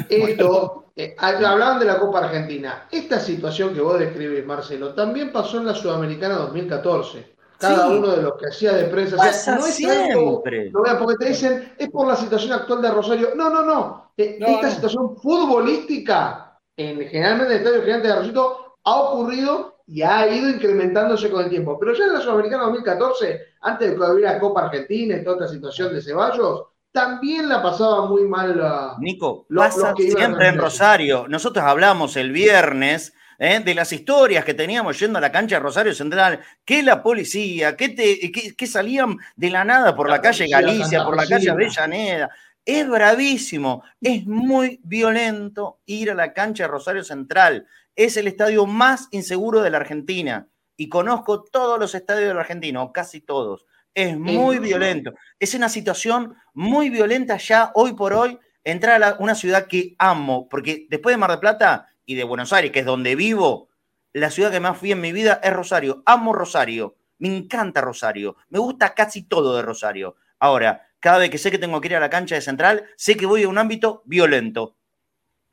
[0.09, 2.87] Esto, eh, hablaban de la Copa Argentina.
[2.91, 7.36] Esta situación que vos describís, Marcelo, también pasó en la Sudamericana 2014.
[7.59, 9.17] Cada uno de los que hacía de prensa.
[9.17, 10.71] Pasa no es siempre.
[10.71, 13.29] no porque te dicen, es por la situación actual de Rosario.
[13.35, 14.11] No, no, no.
[14.15, 20.01] Eh, esta situación futbolística, en, generalmente en el Estadio Gigante de Rosito, ha ocurrido y
[20.01, 21.77] ha ido incrementándose con el tiempo.
[21.79, 25.53] Pero ya en la Sudamericana 2014, antes de que hubiera Copa Argentina y toda esta
[25.53, 28.95] situación de Ceballos, también la pasaba muy mal la.
[28.99, 31.27] Nico, pasa siempre en Rosario.
[31.27, 33.59] Nosotros hablamos el viernes ¿eh?
[33.59, 37.75] de las historias que teníamos yendo a la cancha de Rosario Central, que la policía,
[37.75, 42.29] que, te, salían de la nada por la, calle Galicia, por la calle Avellaneda.
[42.65, 47.65] Es bravísimo, es muy violento ir a la cancha de Rosario Central
[47.97, 50.47] es el estadio más inseguro de la Argentina.
[50.77, 53.65] Y conozco todos los estadios de la Argentina, o casi todos.
[53.93, 55.13] Es muy violento.
[55.39, 60.47] Es una situación muy violenta ya hoy por hoy entrar a una ciudad que amo,
[60.47, 63.69] porque después de Mar del Plata y de Buenos Aires, que es donde vivo,
[64.13, 66.01] la ciudad que más fui en mi vida es Rosario.
[66.05, 66.95] Amo Rosario.
[67.19, 68.37] Me encanta Rosario.
[68.49, 70.15] Me gusta casi todo de Rosario.
[70.39, 73.17] Ahora, cada vez que sé que tengo que ir a la cancha de Central, sé
[73.17, 74.77] que voy a un ámbito violento.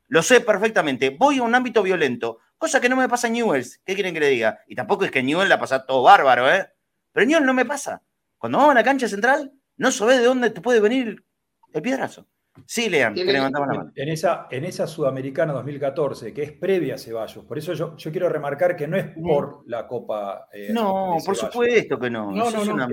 [0.07, 1.09] Lo sé perfectamente.
[1.09, 3.81] Voy a un ámbito violento, cosa que no me pasa en Newells.
[3.85, 4.61] ¿Qué quieren que le diga?
[4.65, 6.71] Y tampoco es que en Newell la pasa todo bárbaro, ¿eh?
[7.11, 8.01] Pero en Newell no me pasa.
[8.37, 11.25] Cuando vamos a la cancha central, no sabes de dónde te puede venir
[11.73, 12.27] el piedrazo.
[12.65, 13.91] Sí, Lean, que levantamos la mano.
[13.95, 18.11] En esa, en esa Sudamericana 2014, que es previa a Ceballos, por eso yo, yo
[18.11, 20.47] quiero remarcar que no es por la Copa.
[20.53, 22.31] Eh, no, por supuesto que no.
[22.31, 22.87] No, no, no.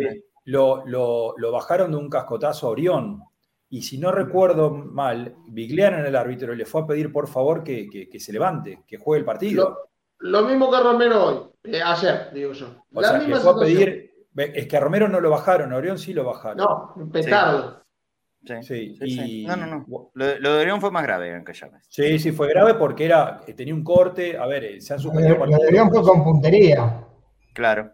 [0.46, 3.22] lo, lo, lo, bajaron de un cascotazo a Orión.
[3.70, 7.64] Y si no recuerdo mal, Vigliano en el árbitro le fue a pedir por favor
[7.64, 9.88] que, se levante, que juegue el partido.
[10.18, 12.84] Lo, mismo que Romero hoy, eh, ayer, digo yo.
[12.92, 14.12] O sea, le fue a pedir.
[14.36, 16.58] Es que a Romero no lo bajaron, a Orión sí lo bajaron.
[16.58, 17.78] No, un petardo.
[17.78, 17.81] Sí.
[18.62, 20.10] Sí, No, no, no.
[20.14, 21.62] Lo, de Orión fue más grave en vez.
[21.88, 24.36] Sí, sí, fue grave porque era, eh, tenía un corte.
[24.36, 25.60] A ver, eh, se han suspendido partidos.
[25.60, 27.04] Lo de Orión fue con puntería.
[27.52, 27.92] Claro.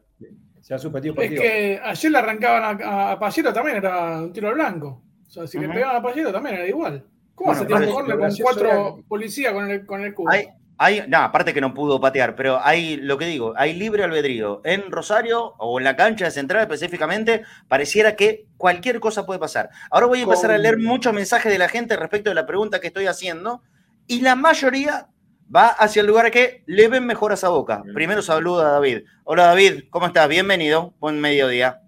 [0.61, 1.45] Se han suspendido partidos.
[1.45, 5.03] Es que ayer le arrancaban a, a Pallero también, era un tiro al blanco.
[5.27, 7.05] O sea, si le pegaban a Pallero también era igual.
[7.35, 8.07] ¿Cómo se tiene con
[8.43, 10.31] cuatro policías con el, con el cubo?
[10.31, 14.05] Hay, hay, no, aparte que no pudo patear, pero hay, lo que digo, hay libre
[14.05, 14.61] albedrío.
[14.65, 19.71] En Rosario o en la cancha de Central específicamente, pareciera que cualquier cosa puede pasar.
[19.91, 22.81] Ahora voy a empezar a leer muchos mensajes de la gente respecto de la pregunta
[22.81, 23.61] que estoy haciendo
[24.07, 25.09] y la mayoría
[25.55, 27.83] va hacia el lugar que le ven mejor a esa boca.
[27.93, 29.01] Primero saluda a David.
[29.25, 30.29] Hola David, ¿cómo estás?
[30.29, 30.95] Bienvenido.
[31.01, 31.83] Buen mediodía.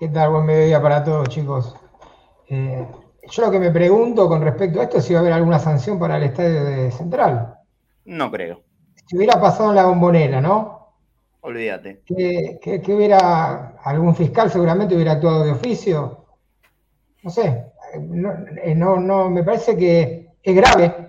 [0.00, 0.30] ¿Qué tal?
[0.30, 1.76] Buen mediodía para todos, chicos.
[2.48, 2.88] Eh,
[3.30, 5.60] yo lo que me pregunto con respecto a esto es si va a haber alguna
[5.60, 7.61] sanción para el estadio de Central.
[8.04, 8.62] No creo.
[9.06, 10.94] Si hubiera pasado en la bombonera, ¿no?
[11.40, 12.02] Olvídate.
[12.06, 16.24] Que, hubiera algún fiscal seguramente hubiera actuado de oficio.
[17.22, 17.66] No sé.
[18.00, 21.08] No, eh, no, me parece que es grave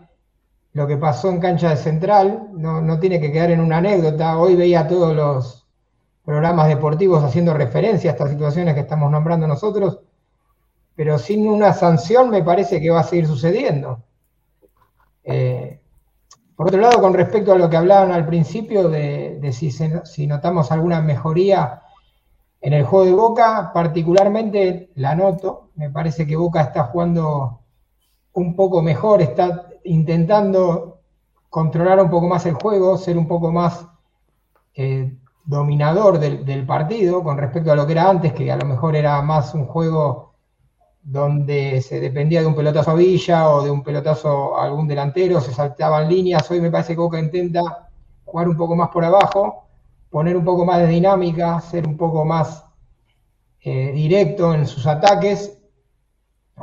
[0.74, 2.50] lo que pasó en cancha de Central.
[2.54, 4.38] No, no tiene que quedar en una anécdota.
[4.38, 5.68] Hoy veía todos los
[6.26, 10.00] programas deportivos haciendo referencia a estas situaciones que estamos nombrando nosotros
[10.96, 14.04] pero sin una sanción me parece que va a seguir sucediendo.
[15.24, 15.80] Eh,
[16.56, 21.02] por otro lado, con respecto a lo que hablaban al principio de, si, notamos alguna
[21.02, 21.82] mejoría
[22.62, 27.62] en el juego de Boca, particularmente la noto, me parece que Boca está jugando
[28.34, 31.00] un poco mejor, está intentando
[31.50, 33.88] controlar un poco más el juego, ser un poco más
[34.76, 38.66] eh, dominador del, del, partido con respecto a lo que era antes, que a lo
[38.66, 40.33] mejor era más un juego
[41.04, 45.42] donde se dependía de un pelotazo a Villa o de un pelotazo a algún delantero,
[45.42, 46.50] se saltaban líneas.
[46.50, 47.90] Hoy me parece que Boca intenta
[48.24, 49.68] jugar un poco más por abajo,
[50.10, 52.66] poner un poco más de dinámica, ser un poco más
[53.62, 55.60] eh, directo en sus ataques,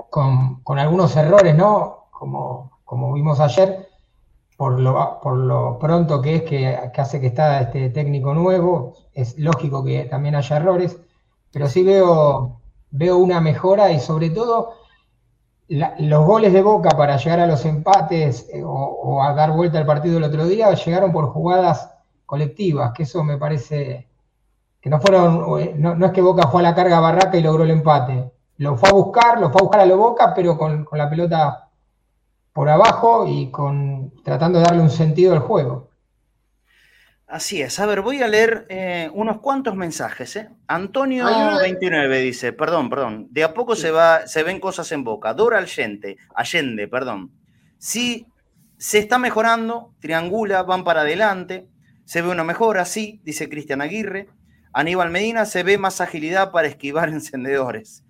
[0.08, 2.08] con, algunos errores, ¿no?
[2.10, 3.88] Como, como vimos ayer,
[4.56, 8.94] por lo, por lo pronto que es que, que hace que está este técnico nuevo,
[9.12, 10.98] es lógico que también haya errores,
[11.52, 12.59] pero sí veo
[12.90, 14.74] veo una mejora y sobre todo
[15.70, 19.86] los goles de Boca para llegar a los empates eh, o, a dar vuelta al
[19.86, 21.90] partido el otro día llegaron por jugadas
[22.26, 24.08] colectivas, que eso me parece
[24.80, 27.64] que no fueron, eh, no, es que Boca fue a la carga barraca y logró
[27.64, 28.32] el empate.
[28.56, 31.68] Lo fue a buscar, lo fue a buscar a lo Boca, pero con, la pelota
[32.52, 35.89] por abajo y con tratando de darle un sentido al juego.
[37.30, 37.78] Así es.
[37.78, 40.34] A ver, voy a leer eh, unos cuantos mensajes.
[40.34, 40.48] ¿eh?
[40.66, 41.26] Antonio
[41.60, 43.28] 29 dice, perdón, perdón.
[43.30, 45.32] De a poco se va, se ven cosas en boca.
[45.32, 47.30] Dora Allende, Allende, perdón.
[47.78, 48.26] Sí,
[48.78, 51.68] se está mejorando, triangula, van para adelante.
[52.04, 54.26] Se ve una mejora, sí, dice Cristian Aguirre.
[54.72, 58.02] Aníbal Medina se ve más agilidad para esquivar encendedores.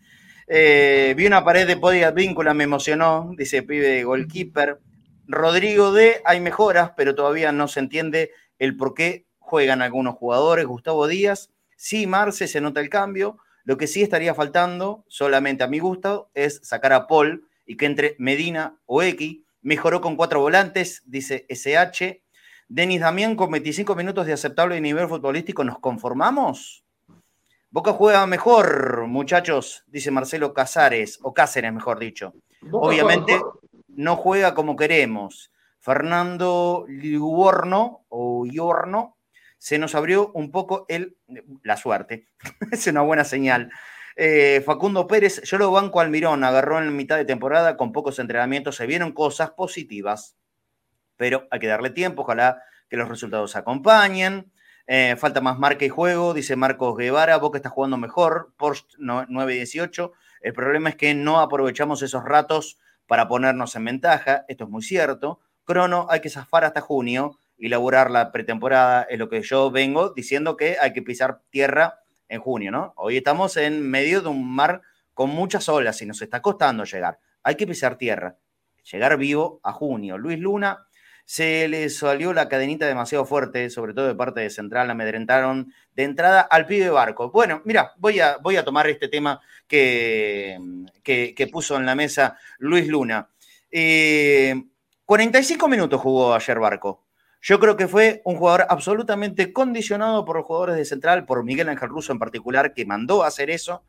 [0.47, 4.81] Eh, vi una pared de podia víncula, me emocionó, dice pibe goalkeeper.
[5.27, 8.31] Rodrigo D, hay mejoras, pero todavía no se entiende
[8.61, 10.67] el por qué juegan algunos jugadores.
[10.67, 13.39] Gustavo Díaz, sí, Marce, se nota el cambio.
[13.65, 17.87] Lo que sí estaría faltando, solamente a mi gusto, es sacar a Paul y que
[17.87, 19.39] entre Medina o X.
[19.63, 22.23] Mejoró con cuatro volantes, dice SH.
[22.69, 26.85] Denis Damián con 25 minutos de aceptable nivel futbolístico, ¿nos conformamos?
[27.73, 32.35] Boca juega mejor, muchachos, dice Marcelo Casares, o Cáceres, mejor dicho.
[32.73, 33.41] Obviamente
[33.89, 35.51] no juega como queremos.
[35.81, 39.17] Fernando Liorno o Iorno
[39.59, 41.17] se nos abrió un poco el,
[41.63, 42.29] la suerte.
[42.71, 43.71] es una buena señal.
[44.17, 48.19] Eh, Facundo Pérez, yo lo banco al Mirón, agarró en mitad de temporada con pocos
[48.19, 50.37] entrenamientos, se vieron cosas positivas
[51.21, 54.51] pero hay que darle tiempo, ojalá que los resultados acompañen.
[54.87, 60.13] Eh, falta más marca y juego, dice Marcos Guevara, Boca está jugando mejor, Porsche 918.
[60.41, 64.81] El problema es que no aprovechamos esos ratos para ponernos en ventaja, esto es muy
[64.81, 65.41] cierto.
[65.71, 70.11] Crono, hay que zafar hasta junio y laburar la pretemporada, es lo que yo vengo
[70.11, 72.93] diciendo que hay que pisar tierra en junio, ¿no?
[72.97, 74.83] Hoy estamos en medio de un mar
[75.15, 77.21] con muchas olas y nos está costando llegar.
[77.45, 78.37] Hay que pisar tierra,
[78.91, 80.19] llegar vivo a junio.
[80.19, 80.89] Luis Luna,
[81.25, 86.03] se le salió la cadenita demasiado fuerte, sobre todo de parte de Central, amedrentaron de
[86.03, 87.31] entrada al pibe barco.
[87.31, 90.59] Bueno, mira, voy a, voy a tomar este tema que,
[91.05, 93.29] que, puso en la mesa Luis Luna.
[95.11, 97.05] 45 eh, minutos jugó ayer Barco.
[97.43, 101.69] Yo creo que fue un jugador absolutamente condicionado por los jugadores de Central, por Miguel
[101.69, 103.83] Ángel Russo en particular, que mandó a hacer eso,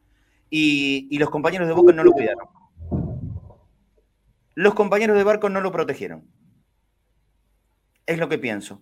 [0.49, 2.47] y, los compañeros de Boca no lo cuidaron.
[4.55, 6.27] Los compañeros de Barco no lo protegieron.
[8.07, 8.81] Es lo que pienso.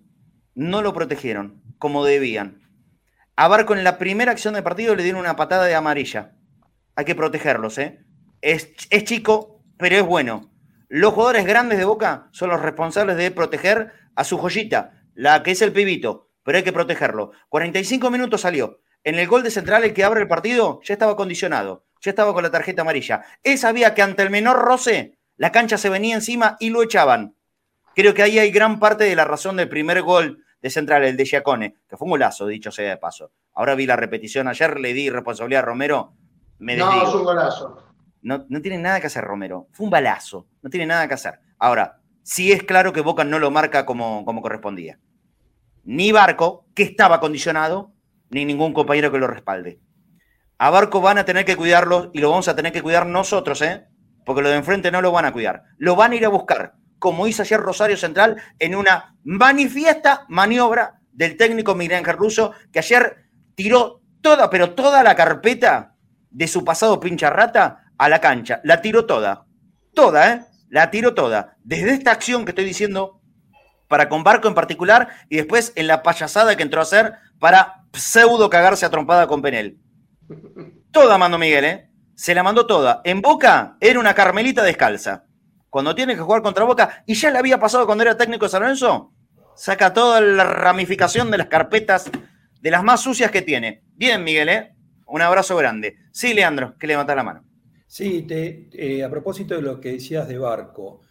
[0.56, 2.62] No lo protegieron como debían.
[3.36, 6.38] A Barco en la primera acción de partido le dieron una patada de amarilla.
[6.95, 8.06] Hay que protegerlos, ¿eh?
[8.39, 8.73] Es
[9.04, 10.49] chico, pero es bueno.
[10.91, 15.52] Los jugadores grandes de Boca son los responsables de proteger a su joyita, la que
[15.52, 17.32] es el pibito, pero hay que protegerlo.
[17.49, 18.80] 45 minutos salió.
[19.04, 22.34] En el gol de central, el que abre el partido, ya estaba condicionado, ya estaba
[22.34, 23.21] con la tarjeta amarilla.
[23.43, 27.36] Él sabía que ante el menor roce, la cancha se venía encima y lo echaban.
[27.93, 31.17] Creo que ahí hay gran parte de la razón del primer gol de Central, el
[31.17, 33.32] de Giacone, que fue un golazo, dicho sea de paso.
[33.54, 36.13] Ahora vi la repetición ayer, le di responsabilidad a Romero.
[36.58, 37.88] Me no, es un golazo.
[38.21, 39.67] No, no tiene nada que hacer Romero.
[39.71, 40.47] Fue un balazo.
[40.62, 41.39] No tiene nada que hacer.
[41.58, 44.99] Ahora, sí es claro que Boca no lo marca como, como correspondía.
[45.84, 47.93] Ni Barco, que estaba condicionado,
[48.29, 49.79] ni ningún compañero que lo respalde.
[50.58, 53.62] A Barco van a tener que cuidarlo y lo vamos a tener que cuidar nosotros,
[53.62, 53.88] ¿eh?
[54.25, 55.63] Porque lo de enfrente no lo van a cuidar.
[55.77, 60.99] Lo van a ir a buscar como hizo ayer Rosario Central en una manifiesta maniobra
[61.12, 65.95] del técnico Miguel Russo, que ayer tiró toda, pero toda la carpeta
[66.29, 68.62] de su pasado pincha rata a la cancha.
[68.63, 69.45] La tiró toda.
[69.93, 70.41] Toda, ¿eh?
[70.69, 71.57] La tiró toda.
[71.63, 73.21] Desde esta acción que estoy diciendo
[73.88, 77.83] para con Barco en particular y después en la payasada que entró a hacer para
[77.93, 79.77] pseudo cagarse a trompada con Penel.
[80.91, 81.89] Toda mandó Miguel, ¿eh?
[82.15, 83.01] Se la mandó toda.
[83.03, 85.25] En Boca era una carmelita descalza
[85.69, 88.49] cuando tiene que jugar contra Boca, y ya le había pasado cuando era técnico de
[88.49, 89.13] San Lorenzo,
[89.55, 92.09] saca toda la ramificación de las carpetas,
[92.59, 93.83] de las más sucias que tiene.
[93.95, 94.75] Bien, Miguel, ¿eh?
[95.05, 95.97] Un abrazo grande.
[96.12, 97.43] Sí, Leandro, que levanta la mano.
[97.89, 101.02] Sí, te, eh, a propósito de lo que decías de Barco,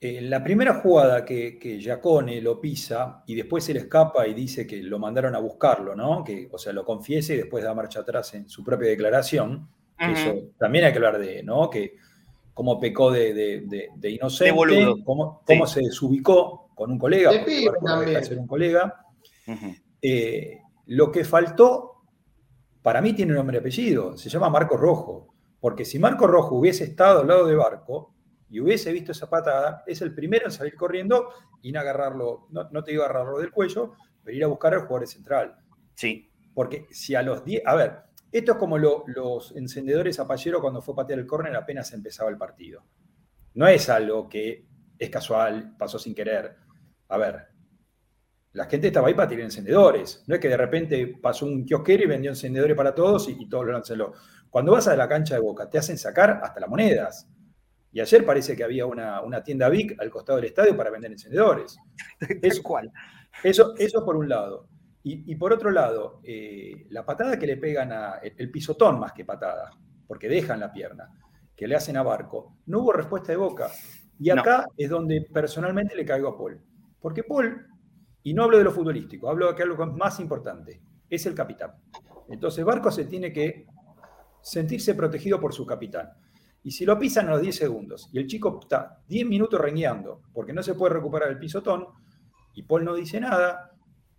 [0.00, 4.32] eh, la primera jugada que, que Giacone lo pisa y después se le escapa y
[4.32, 6.22] dice que lo mandaron a buscarlo, ¿no?
[6.22, 9.68] Que, o sea, lo confiese y después da marcha atrás en su propia declaración.
[9.98, 11.68] Eso también hay que hablar de, ¿no?
[11.68, 11.96] Que
[12.54, 13.34] cómo pecó de,
[13.96, 14.54] de, inocente,
[15.04, 17.32] cómo, se desubicó con un colega,
[18.22, 19.06] ser un colega.
[20.00, 22.04] Eh, lo que faltó,
[22.80, 25.31] para mí tiene nombre y apellido, se llama Marco Rojo,
[25.62, 28.16] porque si Marco Rojo hubiese estado al lado de Barco
[28.50, 31.28] y hubiese visto esa patada, es el primero en salir corriendo
[31.62, 33.92] y no agarrarlo, no, no te digo agarrarlo del cuello,
[34.24, 35.54] pero ir a buscar al jugador central.
[35.94, 36.32] Sí.
[36.52, 37.98] Porque si a los 10, a ver,
[38.32, 42.28] esto es como los encendedores a Pallero cuando fue a patear el córner apenas empezaba
[42.28, 42.84] el partido.
[43.54, 44.66] No es algo que
[44.98, 46.56] es casual, pasó sin querer.
[47.08, 47.46] A ver,
[48.54, 50.24] La gente estaba ahí para tirar encendedores.
[50.26, 53.64] No es que de repente pasó un kiosquero y vendió encendedores para todos y, todos
[53.64, 54.12] lo lanzó.
[54.52, 57.26] Cuando vas a la cancha de Boca, te hacen sacar hasta las monedas.
[57.90, 61.78] Y ayer parece que había una, tienda Vic al costado del estadio para vender encendedores.
[62.42, 62.92] Eso, ¿Cuál?
[63.42, 64.68] Eso, eso por un lado.
[65.04, 69.24] Y, por otro lado, eh, la patada que le pegan a el, pisotón más que
[69.24, 69.70] patada,
[70.06, 71.08] porque dejan la pierna,
[71.56, 73.68] que le hacen a Barco, no hubo respuesta de Boca.
[74.20, 76.60] Y acá es donde personalmente le caigo a Paul.
[77.00, 77.66] Porque Paul,
[78.22, 81.72] y no hablo de lo futbolístico, hablo de algo más importante, es el capitán.
[82.28, 83.66] Entonces Barco se tiene que
[84.42, 86.10] sentirse protegido por su capitán.
[86.64, 90.22] Y si lo pisan a los 10 segundos y el chico está 10 minutos reñeando
[90.32, 91.86] porque no se puede recuperar el pisotón
[92.54, 93.72] y Paul no dice nada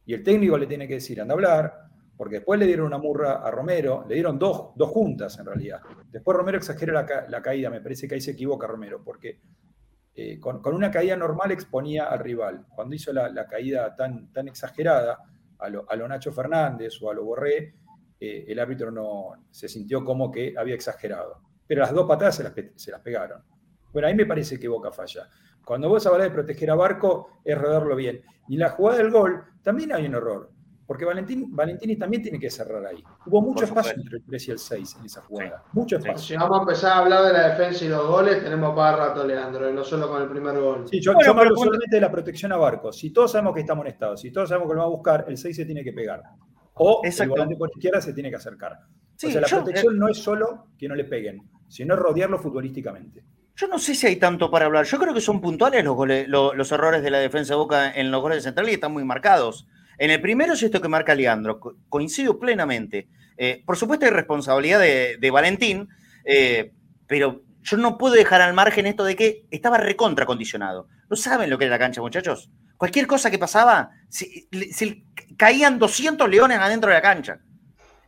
[0.06, 1.74] y el técnico le tiene que decir anda a hablar,
[2.18, 5.82] porque después le dieron una murra a Romero, le dieron dos, dos juntas en realidad.
[6.12, 9.40] Después Romero exagera la, caída, me parece que ahí se equivoca Romero, porque
[10.14, 12.66] eh, con, una caída normal exponía al rival.
[12.76, 15.20] Cuando hizo la, caída tan, tan exagerada
[15.58, 17.76] a lo, a lo, Nacho Fernández o a lo Borré,
[18.24, 21.42] eh, el árbitro no se sintió como que había exagerado.
[21.68, 23.44] Pero las dos patadas se las, se las pegaron.
[23.92, 25.30] Bueno, ahí me parece que Boca falla.
[25.66, 28.22] Cuando vos hablas de proteger a Barco, es rodarlo bien.
[28.48, 30.52] Y la jugada del gol, también hay un error.
[30.86, 33.02] Porque Valentín, Valentini también tiene que cerrar ahí.
[33.26, 35.64] Hubo mucho espacio entre el 3 y el 6 en esa jugada.
[35.72, 36.20] Mucho espacio.
[36.20, 39.26] Si vamos a empezar a hablar de la defensa y los goles, tenemos para rato,
[39.26, 40.86] Leandro, no solo con el primer gol.
[40.90, 42.92] Sí, yo, yo hablo solamente de la protección a Barco.
[42.92, 45.38] Si todos sabemos que está amonestado, si todos sabemos que lo va a buscar, el
[45.38, 46.22] 6 se tiene que pegar.
[46.76, 48.74] O el volante por izquierda se tiene que acercar.
[48.74, 53.24] o sea, la protección no es solo que no le peguen, sino rodearlo futbolísticamente.
[53.56, 54.86] Yo no sé si hay tanto para hablar.
[54.86, 55.98] Yo creo que son puntuales los,
[56.56, 59.04] los, errores de la defensa de Boca en los goles de central y están muy
[59.04, 59.68] marcados.
[60.00, 61.60] En el primero es esto que marca Leandro.
[61.88, 63.10] Coincido plenamente.
[63.38, 65.88] Eh, por supuesto hay responsabilidad de, Valentín,
[66.26, 66.74] eh,
[67.08, 70.88] pero yo no puedo dejar al margen esto de que estaba recontra condicionado.
[71.10, 72.50] ¿No saben lo que es la cancha, muchachos?
[72.78, 74.48] Cualquier cosa que pasaba, se,
[75.38, 77.40] caían 200 leones adentro de la cancha.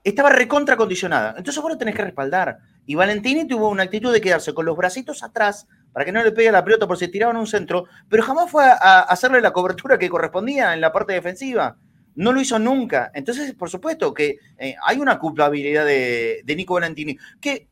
[0.03, 1.33] Estaba recontra condicionada.
[1.37, 2.59] Entonces vos lo tenés que respaldar.
[2.85, 6.31] Y Valentini tuvo una actitud de quedarse con los bracitos atrás para que no le
[6.31, 9.97] pegue la pelota por si tiraban un centro, pero jamás fue a, hacerle la cobertura
[9.97, 11.77] que correspondía en la parte defensiva.
[12.15, 13.11] No lo hizo nunca.
[13.13, 17.17] Entonces, por supuesto que eh, hay una culpabilidad de, Nico Valentini.
[17.41, 17.69] Que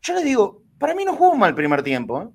[0.00, 2.22] yo les digo, para mí no jugó mal el primer tiempo.
[2.22, 2.28] ¿eh?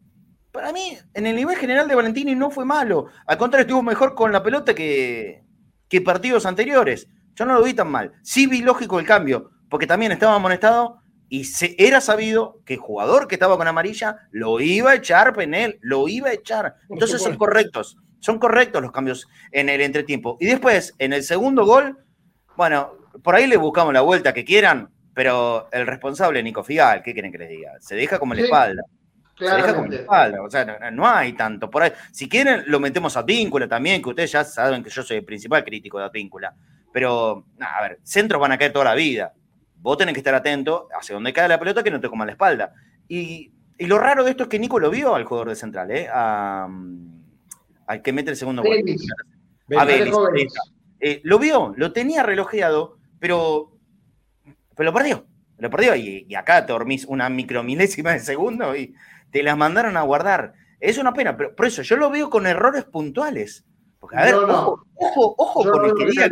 [0.51, 3.05] Para mí, en el nivel general de Valentini no fue malo.
[3.25, 5.43] Al contrario, estuvo mejor con la pelota que,
[5.89, 7.07] que partidos anteriores.
[7.35, 8.13] Yo no lo vi tan mal.
[8.23, 12.79] Sí vi lógico el cambio, porque también estaba amonestado y se, era sabido que el
[12.79, 16.75] jugador que estaba con amarilla lo iba a echar Penel, lo iba a echar.
[16.89, 20.37] Entonces son correctos, son correctos los cambios en el entretiempo.
[20.39, 21.97] Y después, en el segundo gol,
[22.55, 27.13] bueno, por ahí le buscamos la vuelta que quieran, pero el responsable, Nico Figal, ¿qué
[27.13, 27.71] quieren que les diga?
[27.79, 28.83] Se deja como la espalda.
[29.37, 31.91] Se deja o sea, no, hay tanto por ahí.
[32.11, 35.25] Si quieren, lo metemos a Víncula también, que ustedes ya saben que yo soy el
[35.25, 36.55] principal crítico de Advíncula.
[36.91, 39.33] Pero, a ver, centros van a caer toda la vida
[39.81, 42.33] vos tenés que estar atento hacia donde cae la pelota que no te coma la
[42.33, 42.73] espalda.
[43.07, 46.09] Y, lo raro de esto es que Nico lo vio al jugador de central, ¿eh?
[46.11, 48.83] al que mete el segundo gol.
[49.77, 49.85] A
[50.99, 53.77] eh, lo vio, lo tenía relojeado, pero,
[54.75, 55.27] pero lo perdió.
[55.59, 58.95] Lo perdió y, acá te dormís una micromilésima de segundo y
[59.31, 60.53] te las mandaron a guardar.
[60.79, 63.65] Es una pena, pero por eso yo lo veo con errores puntuales.
[63.99, 66.29] Porque, a ver, ojo, ojo, ojo con el que diga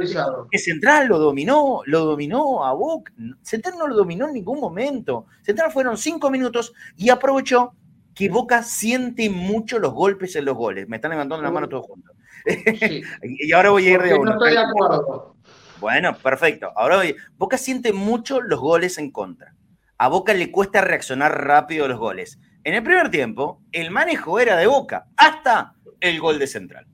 [0.51, 3.11] que, Central lo dominó, lo dominó a Boca.
[3.41, 5.25] Central no lo dominó en ningún momento.
[5.41, 7.73] Central fueron cinco minutos y aprovechó
[8.13, 10.87] que Boca siente mucho los golpes en los goles.
[10.87, 12.15] Me están levantando la mano todos juntos.
[13.23, 14.25] y ahora voy a ir de uno.
[14.25, 15.35] No estoy de acuerdo.
[15.79, 16.71] Bueno, perfecto.
[16.75, 17.15] Ahora voy.
[17.37, 19.55] Boca siente mucho los goles en contra.
[19.97, 22.39] A Boca le cuesta reaccionar rápido a los goles.
[22.63, 26.87] En el primer tiempo, el manejo era de Boca hasta el gol de Central.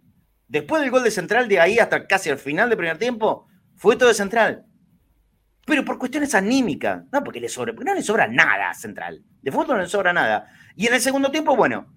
[0.47, 3.95] Después del gol de Central, de ahí hasta casi al final del primer tiempo, fue
[3.95, 4.66] todo de Central.
[5.66, 9.24] Pero por cuestiones anímicas, no porque le sobra, porque no le sobra nada a Central.
[9.41, 10.47] De fútbol no le sobra nada.
[10.76, 11.88] Y en el segundo tiempo, bueno,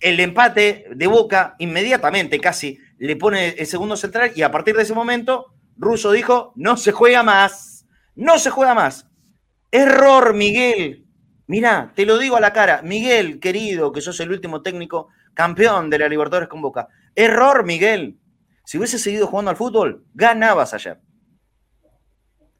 [0.00, 4.82] el empate de Boca inmediatamente casi le pone el segundo central y a partir de
[4.82, 9.09] ese momento Russo dijo, no se juega más, no se juega más.
[9.70, 11.06] Error, Miguel.
[11.46, 15.90] Mira, te lo digo a la cara, Miguel, querido, que sos el último técnico campeón
[15.90, 16.88] de la Libertadores con Boca.
[17.14, 18.18] Error, Miguel.
[18.64, 21.00] Si hubieses seguido jugando al fútbol, ganabas ayer.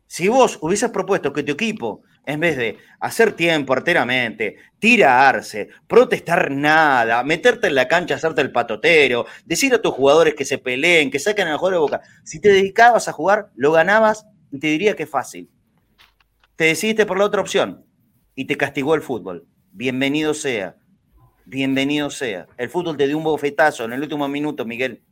[0.07, 6.51] Si vos hubieses propuesto que tu equipo, en vez de hacer tiempo arteramente, tirarse, protestar
[6.51, 11.11] nada, meterte en la cancha, hacerte el patotero, decir a tus jugadores que se peleen,
[11.11, 14.67] que saquen el juego de boca, si te dedicabas a jugar, lo ganabas y te
[14.67, 15.49] diría que es fácil.
[16.61, 17.87] Te decidiste por la otra opción
[18.35, 19.47] y te castigó el fútbol.
[19.73, 20.77] Bienvenido sea
[21.47, 22.49] bienvenido sea.
[22.59, 25.03] El fútbol te dio un bofetazo en el último minuto, Miguel.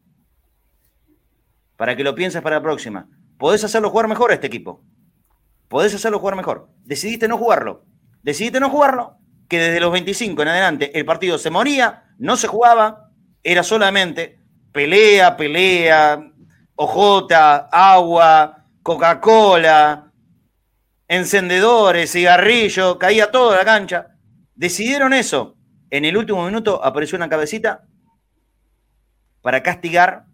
[1.79, 3.09] para que lo pienses para la próxima.
[3.39, 4.85] Podés hacerlo jugar mejor a este equipo.
[5.69, 6.69] Podés hacerlo jugar mejor.
[6.85, 7.87] Decidiste no jugarlo.
[8.23, 9.17] Decidiste no jugarlo,
[9.49, 13.11] que desde los 25 en adelante el partido se moría, no se jugaba,
[13.43, 14.39] era solamente
[14.71, 16.31] pelea, pelea,
[16.75, 20.08] ojota, agua, Coca-Cola,
[21.09, 24.09] encendedores, cigarrillos, caía todo la cancha.
[24.55, 25.57] Decidieron eso.
[25.91, 27.87] En el último minuto apareció una cabecita
[29.41, 30.27] para castigar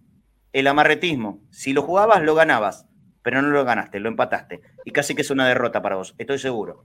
[0.53, 1.41] el amarretismo.
[1.51, 2.87] Si lo jugabas, lo ganabas,
[3.23, 4.61] pero no lo ganaste, lo empataste.
[4.85, 6.85] Y casi que es una derrota para vos, estoy seguro.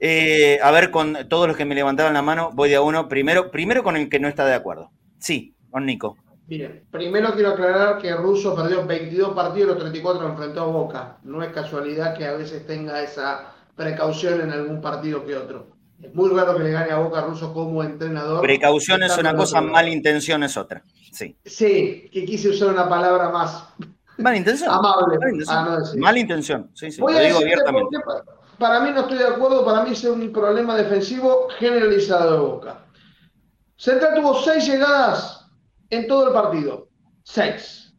[0.00, 3.08] Eh, a ver, con todos los que me levantaban la mano, voy de a uno.
[3.08, 4.90] Primero, primero con el que no está de acuerdo.
[5.18, 6.18] Sí, con Nico.
[6.46, 11.18] Mire, primero quiero aclarar que Russo perdió 22 partidos, los 34 enfrentó a Boca.
[11.22, 15.74] No es casualidad que a veces tenga esa precaución en algún partido que otro.
[16.02, 18.42] Es muy raro que le gane a Boca Russo como entrenador.
[18.42, 20.84] Precaución es una cosa, mala intención es otra.
[21.12, 21.34] Sí.
[21.44, 23.68] Sí, que quise usar una palabra más.
[24.18, 24.70] Mala intención.
[24.70, 25.18] Amable.
[25.96, 26.70] Mala intención.
[26.74, 27.00] Sí, sí.
[27.00, 27.98] Lo digo abiertamente.
[28.58, 32.84] Para mí no estoy de acuerdo, para mí es un problema defensivo generalizado de Boca.
[33.76, 35.43] Central tuvo seis llegadas
[35.90, 36.88] en todo el partido.
[37.22, 37.94] Seis.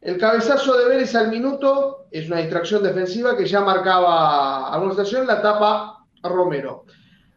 [0.00, 5.26] El cabezazo de Vélez al minuto es una distracción defensiva que ya marcaba a estación
[5.26, 6.84] la tapa Romero.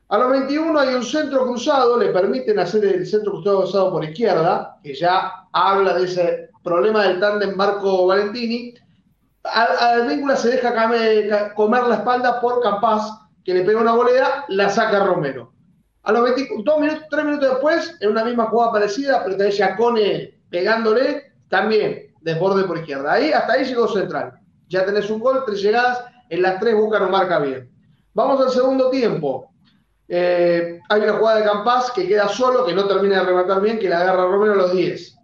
[0.10, 4.78] A los 21 hay un centro cruzado, le permiten hacer el centro cruzado por izquierda,
[4.84, 8.74] que ya habla de ese problema del tándem Marco Valentini.
[9.44, 10.74] Al víncula se deja
[11.56, 15.54] comer la espalda por Campas, que le pega una boleda, la saca Romero.
[16.10, 20.42] A los 22 minutos, 3 minutos después, en una misma jugada parecida, pero también Yacone
[20.50, 23.14] pegándole, también desborde por izquierda.
[23.14, 24.34] Ahí, hasta ahí llegó Central.
[24.70, 27.70] Ya tenés un gol, tres llegadas, en las tres Boca no marca bien.
[28.16, 29.54] Vamos al segundo tiempo.
[30.08, 33.78] Eh, hay una jugada de Campas que queda solo, que no termina de rematar bien,
[33.78, 35.16] que la agarra Romero a los 10.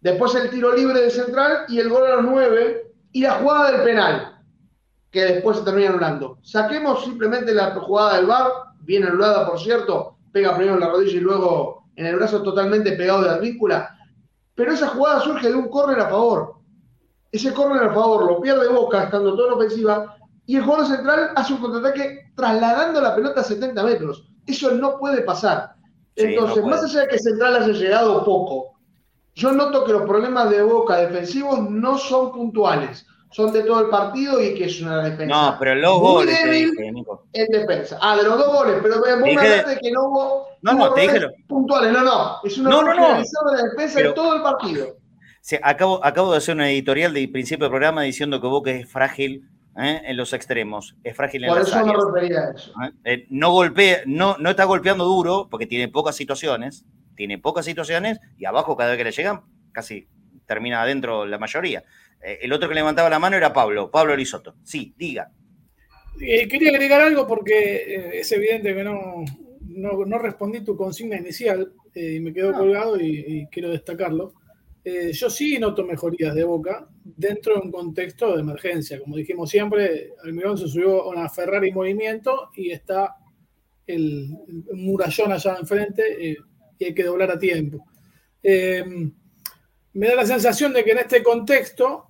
[0.00, 2.92] Después el tiro libre de central y el gol a los 9.
[3.12, 4.42] Y la jugada del penal,
[5.12, 6.38] que después se termina anulando.
[6.42, 11.16] Saquemos simplemente la jugada del bar, bien anulada por cierto, pega primero en la rodilla
[11.16, 13.96] y luego en el brazo totalmente pegado de la víncula.
[14.54, 16.54] Pero esa jugada surge de un córner a favor.
[17.30, 20.16] Ese córner a favor lo pierde Boca estando todo en ofensiva
[20.46, 24.26] y el jugador central hace un contraataque trasladando la pelota a 70 metros.
[24.46, 25.74] Eso no puede pasar.
[26.16, 28.78] Entonces, más allá de que Central haya llegado poco,
[29.34, 33.90] yo noto que los problemas de Boca defensivos no son puntuales, son de todo el
[33.90, 35.34] partido y que es una defensa.
[35.34, 36.38] No, pero los goles.
[37.32, 37.98] En defensa.
[38.00, 40.94] Ah, de los dos goles, pero vos me hablaste de que no hubo, no, no,
[41.46, 41.92] puntuales.
[41.92, 44.96] No, no, es una no, no, de la defensa de todo el partido.
[45.62, 49.48] acabo, acabo de hacer una editorial de principio del programa diciendo que Boca es frágil
[49.76, 50.02] ¿eh?
[50.04, 51.94] en los extremos, es frágil en Por las eso áreas.
[51.96, 52.72] me refería a eso.
[52.82, 52.92] ¿eh?
[53.04, 58.20] Eh, no, golpea, no, no está golpeando duro porque tiene pocas situaciones, tiene pocas situaciones
[58.38, 60.08] y abajo cada vez que le llegan casi
[60.46, 61.84] termina adentro la mayoría.
[62.20, 64.56] El otro que levantaba la mano era Pablo, Pablo Risotto.
[64.64, 65.30] Sí, diga.
[66.18, 69.24] quería agregar algo porque es evidente que no,
[69.60, 74.34] no, respondí tu consigna inicial y me quedo colgado y quiero destacarlo.
[74.90, 78.98] Eh, yo sí noto mejorías de Boca dentro de un contexto de emergencia.
[78.98, 83.16] Como dijimos siempre, Almirón se subió a una Ferrari en movimiento y está
[83.86, 84.30] el,
[84.72, 86.36] murallón allá enfrente eh,
[86.78, 87.84] y hay que doblar a tiempo.
[88.42, 88.82] Eh,
[89.92, 92.07] me da la sensación de que en este contexto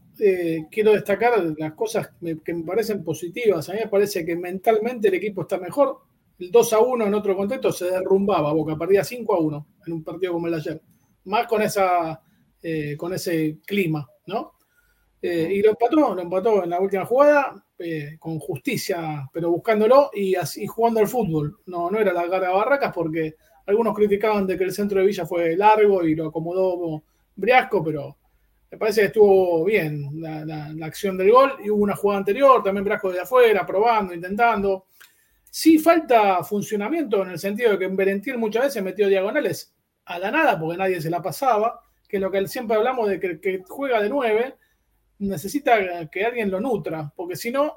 [0.70, 2.10] quiero destacar las cosas
[2.44, 3.68] que me parecen positivas.
[3.68, 5.98] A mí me parece que mentalmente el equipo está mejor.
[6.38, 9.92] El 2 a 1 en otro contexto se derrumbaba, Boca perdía 5 a 1 en
[9.92, 10.80] un partido como el ayer.
[11.24, 12.20] Más con esa
[12.60, 14.54] eh, con ese clima, ¿no?
[15.22, 20.10] Eh, y lo empató, lo empató en la última jugada, eh, con justicia, pero buscándolo
[20.12, 21.56] y así jugando al fútbol.
[21.66, 25.24] No, no era la gara barracas porque algunos criticaban de que el centro de Villa
[25.24, 27.04] fue largo y lo acomodó
[27.36, 28.16] Briasco, pero
[28.70, 32.84] me parece que estuvo bien la, acción del gol y hubo una jugada anterior, también
[32.84, 34.86] Briasco de afuera, probando, intentando.
[35.50, 40.18] Sí falta funcionamiento en el sentido de que en Berentil muchas veces metió diagonales a
[40.18, 43.62] la nada porque nadie se la pasaba que lo que siempre hablamos de que, que
[43.66, 44.56] juega de nueve,
[45.18, 47.76] necesita que alguien lo nutra, porque si no,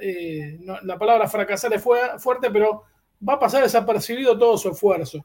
[0.00, 2.84] eh, la palabra fracasar es fuerte, pero
[3.26, 5.24] va a pasar desapercibido todo su esfuerzo.